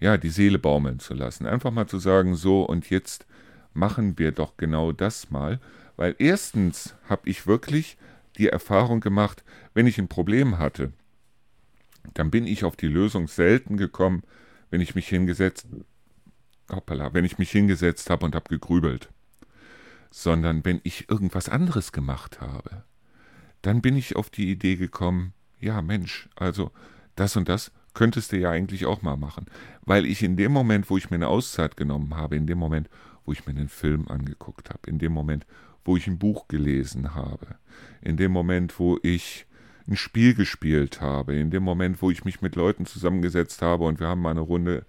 ja, 0.00 0.18
die 0.18 0.28
Seele 0.28 0.58
baumeln 0.58 0.98
zu 0.98 1.14
lassen. 1.14 1.46
Einfach 1.46 1.70
mal 1.70 1.86
zu 1.86 1.98
sagen, 1.98 2.34
so 2.34 2.62
und 2.62 2.90
jetzt 2.90 3.26
machen 3.72 4.18
wir 4.18 4.32
doch 4.32 4.56
genau 4.56 4.92
das 4.92 5.30
mal, 5.30 5.60
weil 5.96 6.14
erstens 6.18 6.94
habe 7.08 7.28
ich 7.28 7.46
wirklich 7.46 7.96
die 8.36 8.48
Erfahrung 8.48 9.00
gemacht, 9.00 9.44
wenn 9.72 9.86
ich 9.86 9.98
ein 9.98 10.08
Problem 10.08 10.58
hatte, 10.58 10.92
dann 12.12 12.30
bin 12.30 12.46
ich 12.46 12.64
auf 12.64 12.76
die 12.76 12.88
Lösung 12.88 13.28
selten 13.28 13.76
gekommen, 13.76 14.22
wenn 14.70 14.80
ich 14.80 14.94
mich 14.94 15.08
hingesetzt, 15.08 15.66
hoppala, 16.70 17.14
wenn 17.14 17.24
ich 17.24 17.38
mich 17.38 17.50
hingesetzt 17.50 18.10
habe 18.10 18.26
und 18.26 18.34
habe 18.34 18.48
gegrübelt, 18.48 19.08
sondern 20.10 20.64
wenn 20.64 20.80
ich 20.84 21.08
irgendwas 21.08 21.48
anderes 21.48 21.92
gemacht 21.92 22.40
habe, 22.40 22.84
dann 23.62 23.80
bin 23.80 23.96
ich 23.96 24.16
auf 24.16 24.30
die 24.30 24.50
Idee 24.50 24.76
gekommen, 24.76 25.32
ja 25.58 25.80
Mensch, 25.80 26.28
also 26.36 26.70
das 27.16 27.36
und 27.36 27.48
das 27.48 27.72
könntest 27.94 28.32
du 28.32 28.38
ja 28.38 28.50
eigentlich 28.50 28.86
auch 28.86 29.02
mal 29.02 29.16
machen, 29.16 29.46
weil 29.82 30.04
ich 30.04 30.22
in 30.22 30.36
dem 30.36 30.52
Moment, 30.52 30.90
wo 30.90 30.96
ich 30.96 31.10
mir 31.10 31.16
eine 31.16 31.28
Auszeit 31.28 31.76
genommen 31.76 32.14
habe, 32.16 32.36
in 32.36 32.46
dem 32.46 32.58
Moment, 32.58 32.90
wo 33.24 33.32
ich 33.32 33.46
mir 33.46 33.52
einen 33.52 33.68
Film 33.68 34.08
angeguckt 34.08 34.68
habe, 34.70 34.90
in 34.90 34.98
dem 34.98 35.12
Moment, 35.12 35.46
wo 35.84 35.96
ich 35.96 36.06
ein 36.06 36.18
Buch 36.18 36.48
gelesen 36.48 37.14
habe, 37.14 37.46
in 38.02 38.16
dem 38.16 38.32
Moment, 38.32 38.78
wo 38.78 38.98
ich 39.02 39.46
ein 39.88 39.96
Spiel 39.96 40.34
gespielt 40.34 41.00
habe, 41.00 41.34
in 41.34 41.50
dem 41.50 41.62
Moment, 41.62 42.00
wo 42.00 42.10
ich 42.10 42.24
mich 42.24 42.40
mit 42.40 42.56
Leuten 42.56 42.86
zusammengesetzt 42.86 43.60
habe 43.62 43.84
und 43.84 44.00
wir 44.00 44.08
haben 44.08 44.22
mal 44.22 44.30
eine 44.30 44.40
Runde 44.40 44.84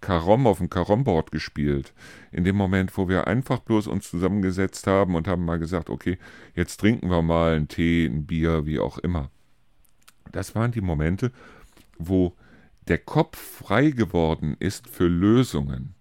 Karom 0.00 0.46
auf 0.46 0.58
dem 0.58 0.70
Karomboard 0.70 1.30
gespielt. 1.30 1.92
In 2.32 2.44
dem 2.44 2.56
Moment, 2.56 2.96
wo 2.96 3.08
wir 3.08 3.26
einfach 3.26 3.60
bloß 3.60 3.86
uns 3.86 4.08
zusammengesetzt 4.08 4.86
haben 4.86 5.14
und 5.14 5.28
haben 5.28 5.44
mal 5.44 5.58
gesagt, 5.58 5.90
okay, 5.90 6.18
jetzt 6.54 6.78
trinken 6.78 7.10
wir 7.10 7.22
mal 7.22 7.54
einen 7.54 7.68
Tee, 7.68 8.06
ein 8.06 8.26
Bier, 8.26 8.64
wie 8.64 8.78
auch 8.78 8.98
immer. 8.98 9.30
Das 10.32 10.54
waren 10.54 10.72
die 10.72 10.80
Momente, 10.80 11.32
wo 11.98 12.34
der 12.88 12.98
Kopf 12.98 13.38
frei 13.38 13.90
geworden 13.90 14.56
ist 14.58 14.88
für 14.88 15.06
Lösungen. 15.06 15.94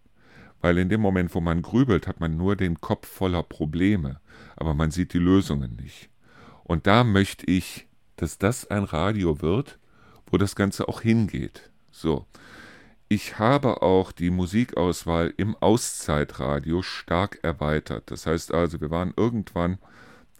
Weil 0.61 0.77
in 0.77 0.89
dem 0.89 1.01
Moment, 1.01 1.35
wo 1.35 1.41
man 1.41 1.61
grübelt, 1.61 2.07
hat 2.07 2.19
man 2.19 2.37
nur 2.37 2.55
den 2.55 2.81
Kopf 2.81 3.07
voller 3.07 3.43
Probleme, 3.43 4.19
aber 4.55 4.73
man 4.73 4.91
sieht 4.91 5.13
die 5.13 5.19
Lösungen 5.19 5.75
nicht. 5.75 6.09
Und 6.63 6.87
da 6.87 7.03
möchte 7.03 7.45
ich, 7.45 7.87
dass 8.19 8.37
das 8.37 8.69
ein 8.69 8.83
Radio 8.83 9.41
wird, 9.41 9.79
wo 10.27 10.37
das 10.37 10.55
Ganze 10.55 10.89
auch 10.89 11.01
hingeht. 11.01 11.69
So. 11.89 12.25
Ich 13.07 13.39
habe 13.39 13.81
auch 13.81 14.11
die 14.11 14.29
Musikauswahl 14.29 15.33
im 15.37 15.55
Auszeitradio 15.55 16.83
stark 16.83 17.39
erweitert. 17.41 18.11
Das 18.11 18.27
heißt 18.27 18.53
also, 18.53 18.81
wir 18.81 18.91
waren 18.91 19.13
irgendwann 19.15 19.79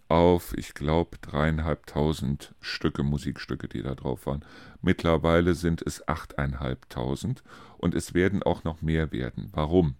auf, 0.08 0.52
ich 0.56 0.74
glaube, 0.74 1.16
dreieinhalbtausend 1.22 2.54
Stücke, 2.60 3.02
Musikstücke, 3.02 3.66
die 3.66 3.82
da 3.82 3.94
drauf 3.94 4.26
waren. 4.26 4.44
Mittlerweile 4.82 5.54
sind 5.54 5.82
es 5.82 6.06
achteinhalbtausend 6.06 7.42
und 7.78 7.94
es 7.94 8.12
werden 8.12 8.42
auch 8.42 8.62
noch 8.62 8.82
mehr 8.82 9.10
werden. 9.10 9.48
Warum? 9.52 9.94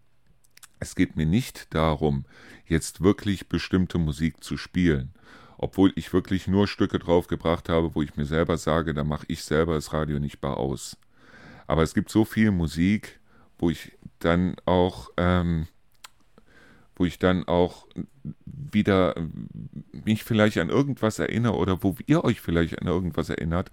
Es 0.81 0.95
geht 0.95 1.17
mir 1.17 1.27
nicht 1.27 1.75
darum, 1.75 2.25
jetzt 2.67 3.01
wirklich 3.01 3.49
bestimmte 3.49 3.99
Musik 3.99 4.45
zu 4.45 4.57
spielen, 4.57 5.13
obwohl 5.63 5.93
ich 5.95 6.11
wirklich 6.15 6.49
nur 6.49 6.67
Stücke 6.67 6.99
draufgebracht 6.99 7.69
habe, 7.69 7.95
wo 7.95 8.01
ich 8.01 8.17
mir 8.17 8.25
selber 8.25 8.57
sage, 8.57 8.95
da 8.95 9.05
mache 9.05 9.27
ich 9.29 9.45
selber 9.45 9.75
das 9.75 9.93
Radio 9.93 10.19
nicht 10.19 10.41
bar 10.41 10.57
aus. 10.57 10.97
Aber 11.67 11.83
es 11.83 11.93
gibt 11.93 12.09
so 12.11 12.25
viel 12.25 12.51
Musik, 12.51 13.21
wo 13.59 13.69
ich 13.69 13.93
dann 14.21 14.57
auch, 14.65 15.11
ähm, 15.19 15.67
wo 16.97 17.05
ich 17.05 17.19
dann 17.19 17.47
auch 17.47 17.87
wieder 18.47 19.15
mich 19.93 20.25
vielleicht 20.25 20.57
an 20.57 20.71
irgendwas 20.71 21.19
erinnere 21.19 21.57
oder 21.57 21.83
wo 21.83 21.95
ihr 22.07 22.25
euch 22.25 22.41
vielleicht 22.41 22.81
an 22.81 22.89
irgendwas 22.89 23.29
erinnert, 23.29 23.71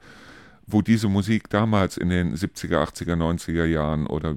wo 0.66 0.82
diese 0.82 1.08
Musik 1.08 1.50
damals 1.50 1.96
in 1.96 2.10
den 2.10 2.36
70er, 2.36 2.84
80er, 2.84 3.16
90er 3.16 3.64
Jahren 3.64 4.08
oder 4.08 4.36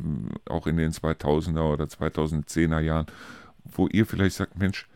auch 0.49 0.69
in 0.69 0.77
den 0.77 0.93
2000er 0.93 1.73
oder 1.73 1.87
2010er 1.87 2.79
Jahren, 2.79 3.07
wo 3.65 3.89
ihr 3.89 4.07
vielleicht 4.07 4.37
sagt, 4.37 4.57
Mensch, 4.57 4.87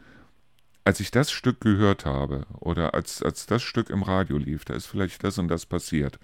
als 0.84 1.00
ich 1.00 1.10
das 1.10 1.30
Stück 1.30 1.60
gehört 1.60 2.04
habe 2.04 2.46
oder 2.60 2.94
als, 2.94 3.22
als 3.22 3.46
das 3.46 3.62
Stück 3.62 3.90
im 3.90 4.02
Radio 4.02 4.36
lief, 4.36 4.64
da 4.64 4.74
ist 4.74 4.86
vielleicht 4.86 5.24
das 5.24 5.38
und 5.38 5.48
das 5.48 5.66
passiert. 5.66 6.18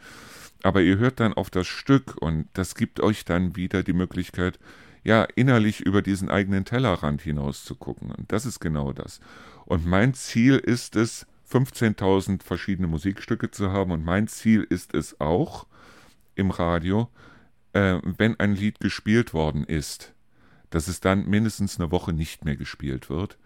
Aber 0.63 0.83
ihr 0.83 0.99
hört 0.99 1.21
dann 1.21 1.33
auf 1.33 1.51
das 1.51 1.67
Stück 1.67 2.17
und 2.21 2.47
das 2.53 2.75
gibt 2.75 3.01
euch 3.01 3.25
dann 3.25 3.57
wieder 3.57 3.83
die 3.83 3.95
Möglichkeit, 3.95 4.59
ja, 5.03 5.25
innerlich 5.35 5.81
über 5.81 6.03
diesen 6.03 6.29
eigenen 6.29 6.67
Tellerrand 6.67 7.23
hinaus 7.23 7.65
zu 7.65 7.75
gucken. 7.75 8.11
Und 8.11 8.31
das 8.31 8.45
ist 8.45 8.61
genau 8.61 8.93
das. 8.93 9.21
Und 9.65 9.87
mein 9.87 10.13
Ziel 10.13 10.57
ist 10.57 10.95
es, 10.95 11.27
15.000 11.51 12.43
verschiedene 12.43 12.87
Musikstücke 12.87 13.51
zu 13.51 13.73
haben. 13.73 13.91
Und 13.91 14.05
mein 14.05 14.29
Ziel 14.29 14.67
ist 14.69 14.95
es 14.95 15.21
auch 15.21 15.67
im 16.35 16.51
Radio, 16.51 17.09
äh, 17.73 17.99
wenn 18.03 18.39
ein 18.39 18.55
Lied 18.55 18.81
gespielt 18.81 19.35
worden 19.35 19.65
ist, 19.65 20.13
dass 20.71 20.87
es 20.87 21.01
dann 21.01 21.29
mindestens 21.29 21.81
eine 21.81 21.91
Woche 21.91 22.13
nicht 22.13 22.45
mehr 22.45 22.57
gespielt 22.57 23.11
wird. 23.11 23.37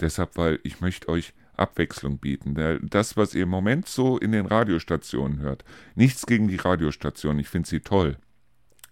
Deshalb, 0.00 0.36
weil 0.36 0.58
ich 0.62 0.80
möchte 0.80 1.08
euch 1.08 1.34
Abwechslung 1.56 2.18
bieten. 2.18 2.80
Das, 2.82 3.16
was 3.16 3.34
ihr 3.34 3.44
im 3.44 3.48
Moment 3.48 3.88
so 3.88 4.18
in 4.18 4.32
den 4.32 4.46
Radiostationen 4.46 5.40
hört, 5.40 5.64
nichts 5.94 6.26
gegen 6.26 6.48
die 6.48 6.56
Radiostationen, 6.56 7.38
ich 7.38 7.48
finde 7.48 7.68
sie 7.68 7.80
toll. 7.80 8.16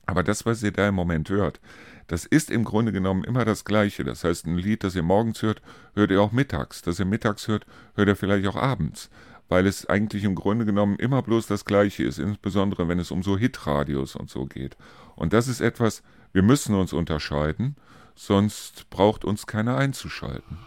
Aber 0.06 0.22
das, 0.22 0.46
was 0.46 0.62
ihr 0.62 0.72
da 0.72 0.88
im 0.88 0.94
Moment 0.94 1.28
hört, 1.28 1.60
das 2.08 2.26
ist 2.26 2.50
im 2.50 2.64
Grunde 2.64 2.92
genommen 2.92 3.24
immer 3.24 3.44
das 3.44 3.64
Gleiche. 3.64 4.04
Das 4.04 4.24
heißt, 4.24 4.46
ein 4.46 4.58
Lied, 4.58 4.84
das 4.84 4.94
ihr 4.94 5.02
morgens 5.02 5.42
hört, 5.42 5.62
hört 5.94 6.10
ihr 6.10 6.20
auch 6.20 6.32
mittags. 6.32 6.82
Das 6.82 6.98
ihr 6.98 7.04
mittags 7.04 7.48
hört, 7.48 7.66
hört 7.94 8.08
ihr 8.08 8.16
vielleicht 8.16 8.46
auch 8.46 8.56
abends. 8.56 9.10
Weil 9.48 9.66
es 9.66 9.86
eigentlich 9.86 10.24
im 10.24 10.34
Grunde 10.34 10.64
genommen 10.64 10.96
immer 10.96 11.22
bloß 11.22 11.46
das 11.46 11.64
Gleiche 11.64 12.04
ist, 12.04 12.18
insbesondere 12.18 12.88
wenn 12.88 12.98
es 12.98 13.10
um 13.10 13.22
so 13.22 13.38
Hitradios 13.38 14.16
und 14.16 14.30
so 14.30 14.46
geht. 14.46 14.76
Und 15.14 15.32
das 15.32 15.48
ist 15.48 15.60
etwas, 15.60 16.02
wir 16.32 16.42
müssen 16.42 16.74
uns 16.74 16.92
unterscheiden, 16.92 17.76
sonst 18.14 18.88
braucht 18.90 19.24
uns 19.24 19.46
keiner 19.46 19.76
einzuschalten. 19.76 20.58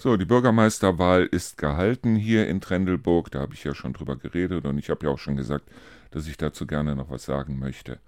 So, 0.00 0.16
die 0.16 0.26
Bürgermeisterwahl 0.26 1.24
ist 1.24 1.58
gehalten 1.58 2.14
hier 2.14 2.46
in 2.46 2.60
Trendelburg. 2.60 3.32
Da 3.32 3.40
habe 3.40 3.54
ich 3.54 3.64
ja 3.64 3.74
schon 3.74 3.94
drüber 3.94 4.14
geredet 4.14 4.64
und 4.64 4.78
ich 4.78 4.90
habe 4.90 5.06
ja 5.06 5.12
auch 5.12 5.18
schon 5.18 5.36
gesagt, 5.36 5.68
dass 6.12 6.28
ich 6.28 6.36
dazu 6.36 6.68
gerne 6.68 6.94
noch 6.94 7.10
was 7.10 7.24
sagen 7.24 7.58
möchte. 7.58 7.98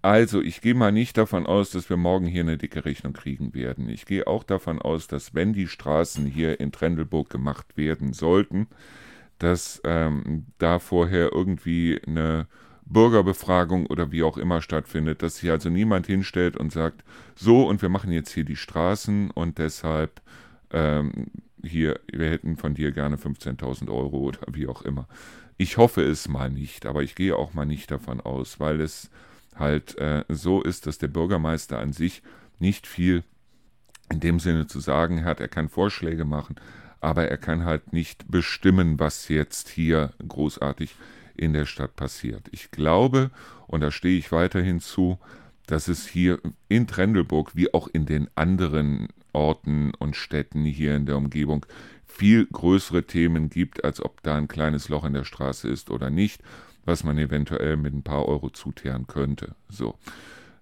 Also, 0.00 0.40
ich 0.40 0.62
gehe 0.62 0.74
mal 0.74 0.92
nicht 0.92 1.18
davon 1.18 1.44
aus, 1.44 1.68
dass 1.68 1.90
wir 1.90 1.98
morgen 1.98 2.24
hier 2.24 2.40
eine 2.40 2.56
dicke 2.56 2.86
Rechnung 2.86 3.12
kriegen 3.12 3.52
werden. 3.52 3.90
Ich 3.90 4.06
gehe 4.06 4.26
auch 4.26 4.44
davon 4.44 4.80
aus, 4.80 5.08
dass 5.08 5.34
wenn 5.34 5.52
die 5.52 5.68
Straßen 5.68 6.24
hier 6.24 6.58
in 6.58 6.72
Trendelburg 6.72 7.28
gemacht 7.28 7.76
werden 7.76 8.14
sollten, 8.14 8.66
dass 9.38 9.82
ähm, 9.84 10.46
da 10.56 10.78
vorher 10.78 11.32
irgendwie 11.34 12.00
eine 12.06 12.46
Bürgerbefragung 12.86 13.84
oder 13.88 14.10
wie 14.10 14.22
auch 14.22 14.38
immer 14.38 14.62
stattfindet, 14.62 15.22
dass 15.22 15.36
sich 15.36 15.50
also 15.50 15.68
niemand 15.68 16.06
hinstellt 16.06 16.56
und 16.56 16.72
sagt, 16.72 17.04
so 17.34 17.68
und 17.68 17.82
wir 17.82 17.90
machen 17.90 18.10
jetzt 18.10 18.32
hier 18.32 18.44
die 18.44 18.56
Straßen 18.56 19.30
und 19.32 19.58
deshalb 19.58 20.22
ähm, 20.72 21.26
hier, 21.62 22.00
wir 22.12 22.30
hätten 22.30 22.56
von 22.56 22.74
dir 22.74 22.92
gerne 22.92 23.16
15.000 23.16 23.88
Euro 23.88 24.18
oder 24.18 24.40
wie 24.52 24.66
auch 24.66 24.82
immer. 24.82 25.08
Ich 25.58 25.76
hoffe 25.78 26.02
es 26.02 26.28
mal 26.28 26.50
nicht, 26.50 26.86
aber 26.86 27.02
ich 27.02 27.14
gehe 27.14 27.36
auch 27.36 27.54
mal 27.54 27.64
nicht 27.64 27.90
davon 27.90 28.20
aus, 28.20 28.60
weil 28.60 28.80
es 28.80 29.10
halt 29.54 29.96
äh, 29.98 30.24
so 30.28 30.62
ist, 30.62 30.86
dass 30.86 30.98
der 30.98 31.08
Bürgermeister 31.08 31.78
an 31.78 31.92
sich 31.92 32.22
nicht 32.58 32.86
viel 32.86 33.24
in 34.10 34.20
dem 34.20 34.38
Sinne 34.38 34.66
zu 34.66 34.80
sagen 34.80 35.24
hat. 35.24 35.40
Er 35.40 35.48
kann 35.48 35.68
Vorschläge 35.68 36.24
machen, 36.24 36.56
aber 37.00 37.28
er 37.28 37.38
kann 37.38 37.64
halt 37.64 37.92
nicht 37.92 38.30
bestimmen, 38.30 39.00
was 39.00 39.28
jetzt 39.28 39.68
hier 39.68 40.12
großartig 40.26 40.94
in 41.36 41.52
der 41.52 41.66
Stadt 41.66 41.96
passiert. 41.96 42.48
Ich 42.50 42.70
glaube, 42.70 43.30
und 43.66 43.80
da 43.80 43.90
stehe 43.90 44.18
ich 44.18 44.32
weiterhin 44.32 44.80
zu, 44.80 45.18
dass 45.66 45.88
es 45.88 46.06
hier 46.06 46.40
in 46.68 46.86
Trendelburg 46.86 47.56
wie 47.56 47.72
auch 47.74 47.88
in 47.88 48.06
den 48.06 48.28
anderen 48.34 49.08
Orten 49.36 49.92
und 49.94 50.16
Städten 50.16 50.64
hier 50.64 50.96
in 50.96 51.06
der 51.06 51.18
Umgebung 51.18 51.66
viel 52.06 52.46
größere 52.46 53.04
Themen 53.04 53.50
gibt, 53.50 53.84
als 53.84 54.02
ob 54.02 54.22
da 54.22 54.36
ein 54.36 54.48
kleines 54.48 54.88
Loch 54.88 55.04
in 55.04 55.12
der 55.12 55.24
Straße 55.24 55.68
ist 55.68 55.90
oder 55.90 56.08
nicht, 56.08 56.42
was 56.86 57.04
man 57.04 57.18
eventuell 57.18 57.76
mit 57.76 57.92
ein 57.92 58.02
paar 58.02 58.26
Euro 58.26 58.48
zuteeren 58.50 59.06
könnte. 59.06 59.54
So. 59.68 59.98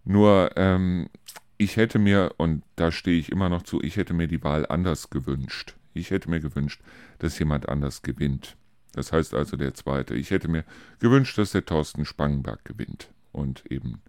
Nur, 0.04 0.50
ähm, 0.56 1.08
ich 1.56 1.76
hätte 1.76 1.98
mir, 1.98 2.34
und 2.36 2.64
da 2.76 2.90
stehe 2.90 3.18
ich 3.18 3.30
immer 3.30 3.48
noch 3.48 3.62
zu, 3.62 3.80
ich 3.80 3.96
hätte 3.96 4.12
mir 4.12 4.26
die 4.26 4.42
Wahl 4.42 4.66
anders 4.66 5.10
gewünscht. 5.10 5.76
Ich 5.92 6.10
hätte 6.10 6.28
mir 6.28 6.40
gewünscht, 6.40 6.82
dass 7.20 7.38
jemand 7.38 7.68
anders 7.68 8.02
gewinnt. 8.02 8.56
Das 8.92 9.12
heißt 9.12 9.34
also 9.34 9.56
der 9.56 9.74
zweite. 9.74 10.14
Ich 10.14 10.30
hätte 10.30 10.48
mir 10.48 10.64
gewünscht, 10.98 11.38
dass 11.38 11.52
der 11.52 11.64
Thorsten 11.64 12.04
Spangenberg 12.04 12.64
gewinnt. 12.64 13.10
Und 13.32 13.64
eben, 13.70 14.02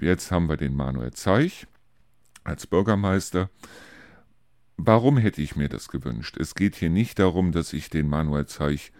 jetzt 0.00 0.32
haben 0.32 0.48
wir 0.48 0.56
den 0.56 0.74
Manuel 0.74 1.12
Zeich 1.12 1.66
als 2.44 2.66
Bürgermeister. 2.66 3.50
Warum 4.84 5.16
hätte 5.16 5.40
ich 5.40 5.54
mir 5.54 5.68
das 5.68 5.88
gewünscht? 5.88 6.36
Es 6.40 6.56
geht 6.56 6.74
hier 6.74 6.90
nicht 6.90 7.20
darum, 7.20 7.52
dass 7.52 7.72
ich 7.72 7.88
den 7.88 8.08
Manuel 8.08 8.46
Zeich 8.46 8.90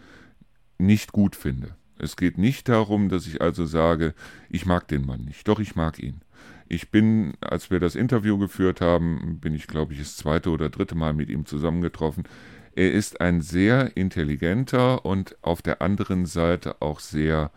nicht 0.78 1.10
gut 1.10 1.34
finde. 1.34 1.74
Es 1.98 2.16
geht 2.16 2.38
nicht 2.38 2.68
darum, 2.68 3.08
dass 3.08 3.26
ich 3.26 3.42
also 3.42 3.66
sage, 3.66 4.14
ich 4.48 4.64
mag 4.64 4.86
den 4.86 5.04
Mann 5.04 5.24
nicht. 5.24 5.48
Doch, 5.48 5.58
ich 5.58 5.74
mag 5.74 5.98
ihn. 5.98 6.20
Ich 6.68 6.92
bin, 6.92 7.34
als 7.40 7.72
wir 7.72 7.80
das 7.80 7.96
Interview 7.96 8.38
geführt 8.38 8.80
haben, 8.80 9.40
bin 9.40 9.54
ich, 9.54 9.66
glaube 9.66 9.92
ich, 9.92 9.98
das 9.98 10.16
zweite 10.16 10.50
oder 10.50 10.70
dritte 10.70 10.94
Mal 10.94 11.14
mit 11.14 11.28
ihm 11.28 11.46
zusammengetroffen. 11.46 12.28
Er 12.76 12.92
ist 12.92 13.20
ein 13.20 13.40
sehr 13.40 13.96
intelligenter 13.96 15.04
und 15.04 15.36
auf 15.42 15.62
der 15.62 15.82
anderen 15.82 16.26
Seite 16.26 16.80
auch 16.80 17.00
sehr, 17.00 17.50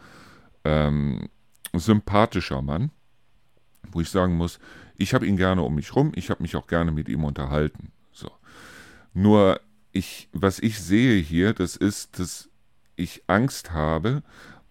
ähm, 0.64 1.30
sympathischer 1.74 2.64
Mann, 2.64 2.90
wo 3.92 4.02
ich 4.02 4.10
sagen 4.10 4.36
muss, 4.36 4.60
ich 4.98 5.14
habe 5.14 5.28
ihn 5.28 5.38
gerne 5.38 5.62
um 5.62 5.76
mich 5.76 5.96
rum, 5.96 6.12
ich 6.16 6.32
habe 6.32 6.42
mich 6.42 6.56
auch 6.56 6.66
gerne 6.66 6.92
mit 6.92 7.08
ihm 7.08 7.24
unterhalten. 7.24 7.92
So. 8.16 8.32
Nur 9.14 9.60
ich, 9.92 10.30
was 10.32 10.60
ich 10.60 10.80
sehe 10.80 11.22
hier, 11.22 11.54
das 11.54 11.76
ist, 11.76 12.18
dass 12.20 12.50
ich 12.96 13.24
Angst 13.28 13.72
habe, 13.72 14.24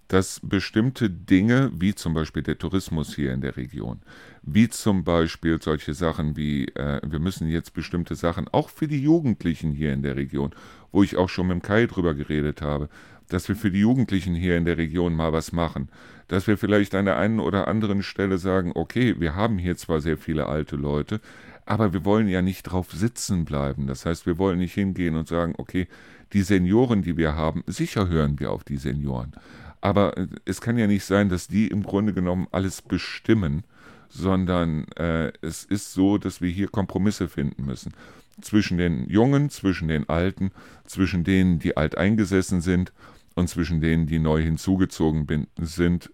dass 0.08 0.40
bestimmte 0.42 1.08
Dinge, 1.10 1.70
wie 1.74 1.94
zum 1.94 2.14
Beispiel 2.14 2.42
der 2.42 2.58
Tourismus 2.58 3.14
hier 3.14 3.32
in 3.32 3.40
der 3.40 3.56
Region, 3.56 4.00
wie 4.42 4.68
zum 4.68 5.04
Beispiel 5.04 5.60
solche 5.60 5.94
Sachen 5.94 6.36
wie, 6.36 6.66
äh, 6.68 7.00
wir 7.04 7.18
müssen 7.18 7.48
jetzt 7.48 7.72
bestimmte 7.72 8.14
Sachen, 8.14 8.48
auch 8.48 8.68
für 8.68 8.86
die 8.86 9.02
Jugendlichen 9.02 9.72
hier 9.72 9.92
in 9.92 10.02
der 10.02 10.16
Region, 10.16 10.54
wo 10.92 11.02
ich 11.02 11.16
auch 11.16 11.28
schon 11.28 11.48
mit 11.48 11.54
dem 11.54 11.62
Kai 11.62 11.86
drüber 11.86 12.14
geredet 12.14 12.60
habe, 12.60 12.88
dass 13.28 13.48
wir 13.48 13.56
für 13.56 13.70
die 13.70 13.80
Jugendlichen 13.80 14.34
hier 14.34 14.56
in 14.56 14.66
der 14.66 14.76
Region 14.76 15.14
mal 15.14 15.32
was 15.32 15.52
machen, 15.52 15.88
dass 16.28 16.46
wir 16.46 16.58
vielleicht 16.58 16.94
an 16.94 17.06
der 17.06 17.16
einen 17.16 17.40
oder 17.40 17.68
anderen 17.68 18.02
Stelle 18.02 18.38
sagen, 18.38 18.72
okay, 18.74 19.18
wir 19.18 19.34
haben 19.34 19.58
hier 19.58 19.76
zwar 19.76 20.00
sehr 20.00 20.18
viele 20.18 20.46
alte 20.46 20.76
Leute, 20.76 21.20
aber 21.66 21.92
wir 21.92 22.04
wollen 22.04 22.28
ja 22.28 22.42
nicht 22.42 22.64
drauf 22.64 22.92
sitzen 22.92 23.44
bleiben. 23.44 23.86
Das 23.86 24.06
heißt, 24.06 24.26
wir 24.26 24.38
wollen 24.38 24.58
nicht 24.58 24.74
hingehen 24.74 25.16
und 25.16 25.28
sagen, 25.28 25.54
okay, 25.58 25.88
die 26.32 26.42
Senioren, 26.42 27.02
die 27.02 27.16
wir 27.16 27.34
haben, 27.34 27.62
sicher 27.66 28.08
hören 28.08 28.38
wir 28.40 28.50
auf 28.50 28.64
die 28.64 28.76
Senioren. 28.76 29.32
Aber 29.80 30.16
äh, 30.16 30.26
es 30.44 30.60
kann 30.60 30.78
ja 30.78 30.86
nicht 30.86 31.04
sein, 31.04 31.28
dass 31.28 31.46
die 31.48 31.68
im 31.68 31.82
Grunde 31.82 32.12
genommen 32.12 32.48
alles 32.50 32.82
bestimmen, 32.82 33.64
sondern 34.08 34.86
äh, 34.96 35.32
es 35.40 35.64
ist 35.64 35.92
so, 35.92 36.18
dass 36.18 36.40
wir 36.40 36.50
hier 36.50 36.68
Kompromisse 36.68 37.28
finden 37.28 37.64
müssen. 37.64 37.92
Zwischen 38.40 38.78
den 38.78 39.08
Jungen, 39.08 39.50
zwischen 39.50 39.88
den 39.88 40.08
Alten, 40.08 40.50
zwischen 40.86 41.24
denen, 41.24 41.58
die 41.58 41.76
alteingesessen 41.76 42.60
sind 42.60 42.92
und 43.34 43.48
zwischen 43.48 43.80
denen, 43.80 44.06
die 44.06 44.18
neu 44.18 44.42
hinzugezogen 44.42 45.26
bin, 45.26 45.46
sind, 45.56 46.10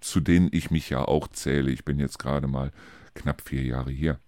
zu 0.00 0.20
denen 0.20 0.48
ich 0.52 0.70
mich 0.70 0.90
ja 0.90 1.04
auch 1.04 1.28
zähle. 1.28 1.70
Ich 1.70 1.84
bin 1.84 1.98
jetzt 1.98 2.18
gerade 2.18 2.48
mal 2.48 2.70
knapp 3.14 3.42
vier 3.42 3.62
Jahre 3.62 3.90
hier. 3.90 4.18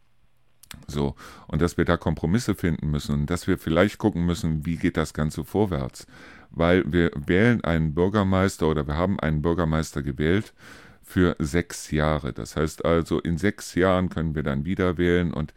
So, 0.88 1.14
und 1.46 1.62
dass 1.62 1.76
wir 1.76 1.84
da 1.84 1.96
Kompromisse 1.96 2.54
finden 2.54 2.90
müssen 2.90 3.14
und 3.14 3.30
dass 3.30 3.46
wir 3.46 3.58
vielleicht 3.58 3.98
gucken 3.98 4.26
müssen, 4.26 4.66
wie 4.66 4.76
geht 4.76 4.96
das 4.96 5.14
Ganze 5.14 5.44
vorwärts 5.44 6.06
weil 6.50 6.90
wir 6.90 7.10
wählen 7.14 7.62
einen 7.64 7.94
Bürgermeister 7.94 8.68
oder 8.68 8.86
wir 8.86 8.96
haben 8.96 9.20
einen 9.20 9.42
Bürgermeister 9.42 10.02
gewählt 10.02 10.54
für 11.02 11.36
sechs 11.38 11.90
Jahre. 11.90 12.32
Das 12.32 12.56
heißt 12.56 12.84
also, 12.84 13.20
in 13.20 13.38
sechs 13.38 13.74
Jahren 13.74 14.08
können 14.08 14.34
wir 14.34 14.42
dann 14.42 14.64
wieder 14.64 14.98
wählen 14.98 15.32
und 15.32 15.54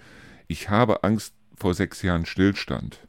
ich 0.47 0.69
habe 0.69 1.03
Angst 1.03 1.33
vor 1.55 1.73
sechs 1.73 2.01
Jahren 2.01 2.25
Stillstand. 2.25 2.99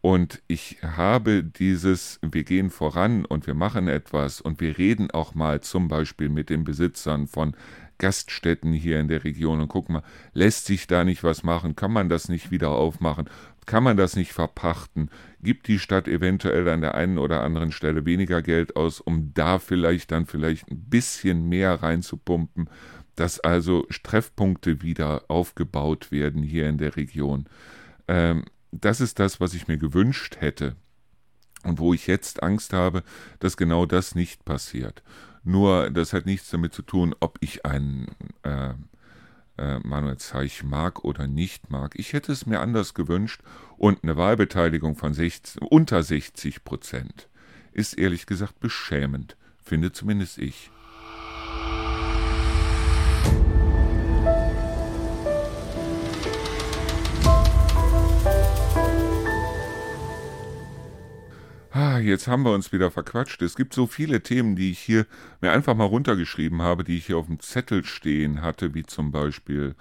Und 0.00 0.42
ich 0.48 0.78
habe 0.82 1.42
dieses, 1.42 2.18
wir 2.20 2.44
gehen 2.44 2.68
voran 2.68 3.24
und 3.24 3.46
wir 3.46 3.54
machen 3.54 3.88
etwas 3.88 4.42
und 4.42 4.60
wir 4.60 4.76
reden 4.76 5.10
auch 5.10 5.34
mal 5.34 5.62
zum 5.62 5.88
Beispiel 5.88 6.28
mit 6.28 6.50
den 6.50 6.64
Besitzern 6.64 7.26
von 7.26 7.56
Gaststätten 7.98 8.72
hier 8.72 9.00
in 9.00 9.08
der 9.08 9.24
Region 9.24 9.60
und 9.60 9.68
gucken 9.68 9.94
mal, 9.94 10.02
lässt 10.32 10.66
sich 10.66 10.86
da 10.86 11.04
nicht 11.04 11.24
was 11.24 11.42
machen? 11.42 11.76
Kann 11.76 11.92
man 11.92 12.08
das 12.08 12.28
nicht 12.28 12.50
wieder 12.50 12.70
aufmachen? 12.70 13.28
Kann 13.66 13.82
man 13.82 13.96
das 13.96 14.16
nicht 14.16 14.32
verpachten? 14.32 15.10
Gibt 15.42 15.68
die 15.68 15.78
Stadt 15.78 16.06
eventuell 16.08 16.68
an 16.68 16.80
der 16.80 16.94
einen 16.94 17.18
oder 17.18 17.42
anderen 17.42 17.72
Stelle 17.72 18.04
weniger 18.04 18.42
Geld 18.42 18.76
aus, 18.76 19.00
um 19.00 19.32
da 19.34 19.58
vielleicht 19.58 20.12
dann 20.12 20.26
vielleicht 20.26 20.70
ein 20.70 20.84
bisschen 20.90 21.48
mehr 21.48 21.82
reinzupumpen, 21.82 22.68
dass 23.16 23.40
also 23.40 23.86
Treffpunkte 24.02 24.82
wieder 24.82 25.24
aufgebaut 25.28 26.10
werden 26.12 26.42
hier 26.42 26.68
in 26.68 26.78
der 26.78 26.96
Region? 26.96 27.46
Ähm, 28.08 28.44
das 28.70 29.00
ist 29.00 29.18
das, 29.18 29.40
was 29.40 29.54
ich 29.54 29.68
mir 29.68 29.78
gewünscht 29.78 30.36
hätte 30.40 30.76
und 31.62 31.78
wo 31.78 31.94
ich 31.94 32.06
jetzt 32.06 32.42
Angst 32.42 32.72
habe, 32.72 33.02
dass 33.38 33.56
genau 33.56 33.86
das 33.86 34.14
nicht 34.14 34.44
passiert. 34.44 35.02
Nur 35.44 35.90
das 35.90 36.12
hat 36.12 36.26
nichts 36.26 36.50
damit 36.50 36.72
zu 36.72 36.82
tun, 36.82 37.14
ob 37.20 37.36
ich 37.40 37.66
einen 37.66 38.08
äh, 38.42 38.72
äh, 39.58 39.78
Manuel 39.80 40.16
Zeich 40.16 40.64
mag 40.64 41.04
oder 41.04 41.26
nicht 41.26 41.70
mag. 41.70 41.94
Ich 41.96 42.12
hätte 42.12 42.32
es 42.32 42.46
mir 42.46 42.60
anders 42.60 42.94
gewünscht 42.94 43.42
und 43.76 44.02
eine 44.02 44.16
Wahlbeteiligung 44.16 44.96
von 44.96 45.12
60, 45.12 45.62
unter 45.62 46.02
60 46.02 46.64
Prozent 46.64 47.28
ist 47.72 47.94
ehrlich 47.94 48.26
gesagt 48.26 48.58
beschämend, 48.60 49.36
finde 49.62 49.92
zumindest 49.92 50.38
ich. 50.38 50.70
Ah, 61.76 61.98
jetzt 61.98 62.28
haben 62.28 62.44
wir 62.44 62.52
uns 62.52 62.70
wieder 62.70 62.92
verquatscht. 62.92 63.42
Es 63.42 63.56
gibt 63.56 63.74
so 63.74 63.88
viele 63.88 64.22
Themen, 64.22 64.54
die 64.54 64.70
ich 64.70 64.78
hier 64.78 65.06
mir 65.40 65.50
einfach 65.50 65.74
mal 65.74 65.86
runtergeschrieben 65.86 66.62
habe, 66.62 66.84
die 66.84 66.98
ich 66.98 67.06
hier 67.06 67.18
auf 67.18 67.26
dem 67.26 67.40
Zettel 67.40 67.84
stehen 67.84 68.42
hatte, 68.42 68.74
wie 68.74 68.84
zum 68.84 69.10
Beispiel 69.10 69.74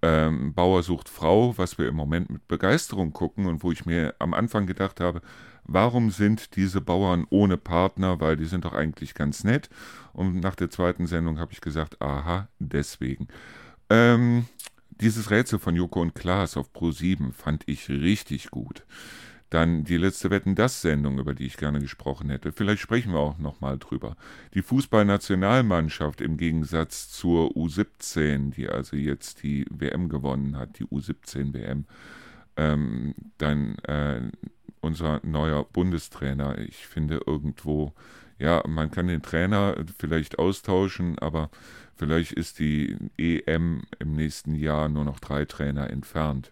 ähm, 0.00 0.54
Bauer 0.54 0.84
sucht 0.84 1.08
Frau, 1.08 1.58
was 1.58 1.76
wir 1.76 1.88
im 1.88 1.96
Moment 1.96 2.30
mit 2.30 2.46
Begeisterung 2.46 3.12
gucken 3.12 3.46
und 3.46 3.64
wo 3.64 3.72
ich 3.72 3.84
mir 3.84 4.14
am 4.20 4.32
Anfang 4.32 4.66
gedacht 4.66 5.00
habe, 5.00 5.22
warum 5.64 6.12
sind 6.12 6.54
diese 6.54 6.80
Bauern 6.80 7.26
ohne 7.30 7.56
Partner, 7.56 8.20
weil 8.20 8.36
die 8.36 8.44
sind 8.44 8.64
doch 8.64 8.74
eigentlich 8.74 9.14
ganz 9.14 9.42
nett. 9.42 9.68
Und 10.12 10.38
nach 10.38 10.54
der 10.54 10.70
zweiten 10.70 11.08
Sendung 11.08 11.40
habe 11.40 11.52
ich 11.52 11.60
gesagt, 11.60 12.00
aha, 12.00 12.46
deswegen. 12.60 13.26
Ähm, 13.90 14.46
dieses 15.00 15.32
Rätsel 15.32 15.58
von 15.58 15.74
Joko 15.74 16.00
und 16.00 16.14
Klaas 16.14 16.56
auf 16.56 16.72
Pro 16.72 16.92
7 16.92 17.32
fand 17.32 17.64
ich 17.66 17.88
richtig 17.88 18.52
gut. 18.52 18.84
Dann 19.54 19.84
die 19.84 19.98
letzte 19.98 20.30
Wetten 20.30 20.56
das 20.56 20.82
Sendung, 20.82 21.20
über 21.20 21.32
die 21.32 21.46
ich 21.46 21.56
gerne 21.56 21.78
gesprochen 21.78 22.28
hätte. 22.28 22.50
Vielleicht 22.50 22.82
sprechen 22.82 23.12
wir 23.12 23.20
auch 23.20 23.38
nochmal 23.38 23.78
drüber. 23.78 24.16
Die 24.52 24.62
Fußballnationalmannschaft 24.62 26.20
im 26.20 26.38
Gegensatz 26.38 27.08
zur 27.12 27.52
U17, 27.52 28.50
die 28.50 28.68
also 28.68 28.96
jetzt 28.96 29.44
die 29.44 29.64
WM 29.70 30.08
gewonnen 30.08 30.56
hat, 30.56 30.80
die 30.80 30.86
U17 30.86 31.54
WM. 31.54 31.84
Ähm, 32.56 33.14
dann 33.38 33.78
äh, 33.84 34.22
unser 34.80 35.20
neuer 35.22 35.62
Bundestrainer. 35.62 36.58
Ich 36.58 36.88
finde 36.88 37.20
irgendwo, 37.24 37.92
ja, 38.40 38.60
man 38.66 38.90
kann 38.90 39.06
den 39.06 39.22
Trainer 39.22 39.76
vielleicht 40.00 40.40
austauschen, 40.40 41.16
aber 41.20 41.48
vielleicht 41.94 42.32
ist 42.32 42.58
die 42.58 42.96
EM 43.16 43.82
im 44.00 44.16
nächsten 44.16 44.56
Jahr 44.56 44.88
nur 44.88 45.04
noch 45.04 45.20
drei 45.20 45.44
Trainer 45.44 45.90
entfernt 45.90 46.50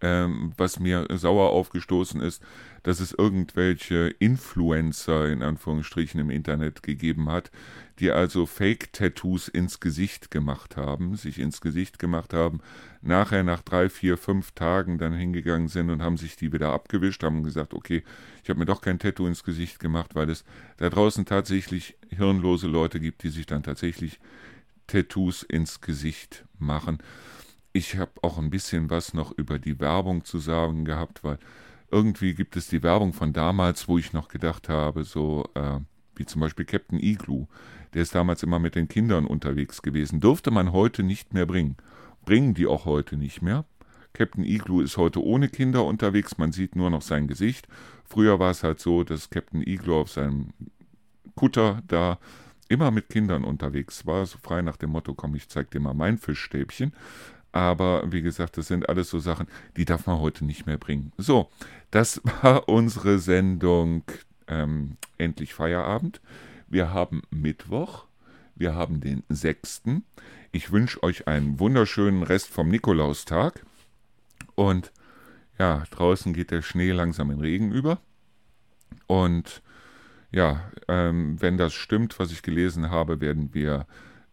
ähm, 0.00 0.52
was 0.56 0.80
mir 0.80 1.06
sauer 1.10 1.50
aufgestoßen 1.50 2.20
ist, 2.20 2.42
dass 2.82 3.00
es 3.00 3.12
irgendwelche 3.12 4.08
Influencer 4.18 5.28
in 5.28 5.42
Anführungsstrichen 5.42 6.20
im 6.20 6.30
Internet 6.30 6.82
gegeben 6.82 7.30
hat, 7.30 7.50
die 7.98 8.10
also 8.10 8.46
Fake-Tattoos 8.46 9.48
ins 9.48 9.80
Gesicht 9.80 10.30
gemacht 10.30 10.76
haben, 10.76 11.16
sich 11.16 11.38
ins 11.38 11.60
Gesicht 11.60 11.98
gemacht 11.98 12.32
haben, 12.32 12.60
nachher 13.02 13.42
nach 13.42 13.60
drei, 13.62 13.90
vier, 13.90 14.16
fünf 14.16 14.52
Tagen 14.52 14.96
dann 14.96 15.12
hingegangen 15.12 15.68
sind 15.68 15.90
und 15.90 16.02
haben 16.02 16.16
sich 16.16 16.36
die 16.36 16.52
wieder 16.52 16.72
abgewischt, 16.72 17.22
haben 17.22 17.42
gesagt, 17.42 17.74
okay, 17.74 18.02
ich 18.42 18.48
habe 18.48 18.58
mir 18.58 18.66
doch 18.66 18.80
kein 18.80 18.98
Tattoo 18.98 19.26
ins 19.26 19.44
Gesicht 19.44 19.78
gemacht, 19.78 20.14
weil 20.14 20.30
es 20.30 20.44
da 20.78 20.88
draußen 20.88 21.26
tatsächlich 21.26 21.96
hirnlose 22.08 22.68
Leute 22.68 23.00
gibt, 23.00 23.22
die 23.22 23.28
sich 23.28 23.44
dann 23.44 23.62
tatsächlich 23.62 24.18
Tattoos 24.86 25.42
ins 25.42 25.82
Gesicht 25.82 26.46
machen 26.58 26.98
ich 27.72 27.96
habe 27.96 28.12
auch 28.22 28.38
ein 28.38 28.50
bisschen 28.50 28.90
was 28.90 29.14
noch 29.14 29.36
über 29.36 29.58
die 29.58 29.78
Werbung 29.80 30.24
zu 30.24 30.38
sagen 30.38 30.84
gehabt, 30.84 31.22
weil 31.22 31.38
irgendwie 31.90 32.34
gibt 32.34 32.56
es 32.56 32.68
die 32.68 32.82
Werbung 32.82 33.12
von 33.12 33.32
damals, 33.32 33.88
wo 33.88 33.98
ich 33.98 34.12
noch 34.12 34.28
gedacht 34.28 34.68
habe, 34.68 35.04
so 35.04 35.44
äh, 35.54 35.78
wie 36.16 36.26
zum 36.26 36.40
Beispiel 36.40 36.64
Captain 36.64 37.00
Igloo, 37.00 37.46
der 37.94 38.02
ist 38.02 38.14
damals 38.14 38.42
immer 38.42 38.58
mit 38.58 38.74
den 38.74 38.88
Kindern 38.88 39.26
unterwegs 39.26 39.82
gewesen, 39.82 40.20
dürfte 40.20 40.50
man 40.50 40.72
heute 40.72 41.02
nicht 41.02 41.34
mehr 41.34 41.46
bringen. 41.46 41.76
Bringen 42.24 42.54
die 42.54 42.66
auch 42.66 42.84
heute 42.84 43.16
nicht 43.16 43.42
mehr. 43.42 43.64
Captain 44.12 44.44
Igloo 44.44 44.80
ist 44.80 44.96
heute 44.96 45.22
ohne 45.24 45.48
Kinder 45.48 45.84
unterwegs, 45.84 46.38
man 46.38 46.52
sieht 46.52 46.76
nur 46.76 46.90
noch 46.90 47.02
sein 47.02 47.28
Gesicht. 47.28 47.68
Früher 48.04 48.38
war 48.38 48.50
es 48.50 48.62
halt 48.62 48.80
so, 48.80 49.04
dass 49.04 49.30
Captain 49.30 49.62
Igloo 49.62 50.00
auf 50.00 50.10
seinem 50.10 50.48
Kutter 51.36 51.82
da 51.86 52.18
immer 52.68 52.90
mit 52.90 53.08
Kindern 53.08 53.44
unterwegs 53.44 54.06
war, 54.06 54.26
so 54.26 54.38
frei 54.38 54.62
nach 54.62 54.76
dem 54.76 54.90
Motto, 54.90 55.14
komm, 55.14 55.34
ich 55.34 55.48
zeig 55.48 55.70
dir 55.70 55.80
mal 55.80 55.94
mein 55.94 56.18
Fischstäbchen. 56.18 56.92
Aber 57.52 58.10
wie 58.12 58.22
gesagt, 58.22 58.56
das 58.56 58.68
sind 58.68 58.88
alles 58.88 59.10
so 59.10 59.18
Sachen, 59.18 59.48
die 59.76 59.84
darf 59.84 60.06
man 60.06 60.20
heute 60.20 60.44
nicht 60.44 60.66
mehr 60.66 60.78
bringen. 60.78 61.12
So, 61.16 61.50
das 61.90 62.20
war 62.42 62.68
unsere 62.68 63.18
Sendung 63.18 64.04
ähm, 64.46 64.96
Endlich 65.18 65.54
Feierabend. 65.54 66.20
Wir 66.68 66.92
haben 66.92 67.22
Mittwoch, 67.30 68.06
wir 68.54 68.74
haben 68.74 69.00
den 69.00 69.24
6. 69.28 69.82
Ich 70.52 70.70
wünsche 70.70 71.02
euch 71.02 71.26
einen 71.26 71.58
wunderschönen 71.58 72.22
Rest 72.22 72.48
vom 72.48 72.68
Nikolaustag. 72.68 73.64
Und 74.54 74.92
ja, 75.58 75.84
draußen 75.90 76.32
geht 76.32 76.50
der 76.50 76.62
Schnee 76.62 76.92
langsam 76.92 77.30
in 77.30 77.40
Regen 77.40 77.72
über. 77.72 78.00
Und 79.06 79.62
ja, 80.30 80.70
ähm, 80.88 81.40
wenn 81.40 81.56
das 81.56 81.74
stimmt, 81.74 82.18
was 82.18 82.30
ich 82.32 82.42
gelesen 82.42 82.90
habe, 82.90 83.20
werden 83.20 83.52
wir 83.52 83.86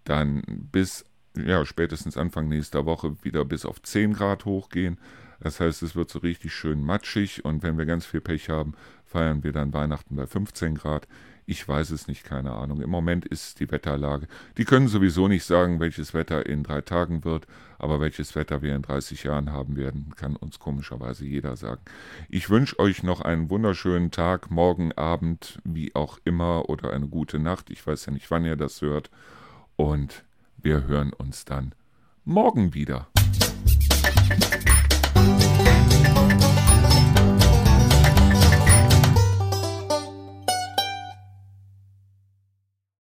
dann 0.03 0.41
bis 0.71 1.05
ja, 1.45 1.65
spätestens 1.65 2.17
Anfang 2.17 2.47
nächster 2.47 2.85
Woche 2.85 3.15
wieder 3.23 3.45
bis 3.45 3.65
auf 3.65 3.81
10 3.81 4.13
Grad 4.13 4.45
hochgehen. 4.45 4.97
Das 5.39 5.59
heißt, 5.59 5.83
es 5.83 5.95
wird 5.95 6.09
so 6.09 6.19
richtig 6.19 6.53
schön 6.53 6.83
matschig 6.83 7.45
und 7.45 7.61
wenn 7.63 7.77
wir 7.77 7.85
ganz 7.85 8.05
viel 8.05 8.21
Pech 8.21 8.49
haben, 8.49 8.73
feiern 9.05 9.43
wir 9.43 9.51
dann 9.51 9.73
Weihnachten 9.73 10.15
bei 10.15 10.25
15 10.25 10.75
Grad. 10.75 11.07
Ich 11.49 11.65
weiß 11.65 11.91
es 11.91 12.09
nicht, 12.09 12.25
keine 12.25 12.51
Ahnung. 12.51 12.81
Im 12.81 12.89
Moment 12.89 13.25
ist 13.25 13.61
die 13.61 13.71
Wetterlage. 13.71 14.27
Die 14.57 14.65
können 14.65 14.89
sowieso 14.89 15.29
nicht 15.29 15.45
sagen, 15.45 15.79
welches 15.79 16.13
Wetter 16.13 16.45
in 16.45 16.63
drei 16.63 16.81
Tagen 16.81 17.23
wird, 17.23 17.47
aber 17.79 18.01
welches 18.01 18.35
Wetter 18.35 18.61
wir 18.61 18.75
in 18.75 18.81
30 18.81 19.23
Jahren 19.23 19.53
haben 19.53 19.77
werden, 19.77 20.11
kann 20.17 20.35
uns 20.35 20.59
komischerweise 20.59 21.25
jeder 21.25 21.55
sagen. 21.55 21.81
Ich 22.27 22.49
wünsche 22.49 22.77
euch 22.79 23.01
noch 23.01 23.21
einen 23.21 23.49
wunderschönen 23.49 24.11
Tag, 24.11 24.51
morgen 24.51 24.91
Abend, 24.91 25.59
wie 25.63 25.95
auch 25.95 26.19
immer, 26.25 26.67
oder 26.67 26.91
eine 26.91 27.07
gute 27.07 27.39
Nacht. 27.39 27.69
Ich 27.69 27.85
weiß 27.87 28.07
ja 28.07 28.11
nicht, 28.11 28.29
wann 28.29 28.43
ihr 28.43 28.57
das 28.57 28.81
hört. 28.81 29.09
Und 29.77 30.25
wir 30.61 30.87
hören 30.87 31.13
uns 31.13 31.45
dann 31.45 31.73
morgen 32.25 32.73
wieder. 32.73 33.07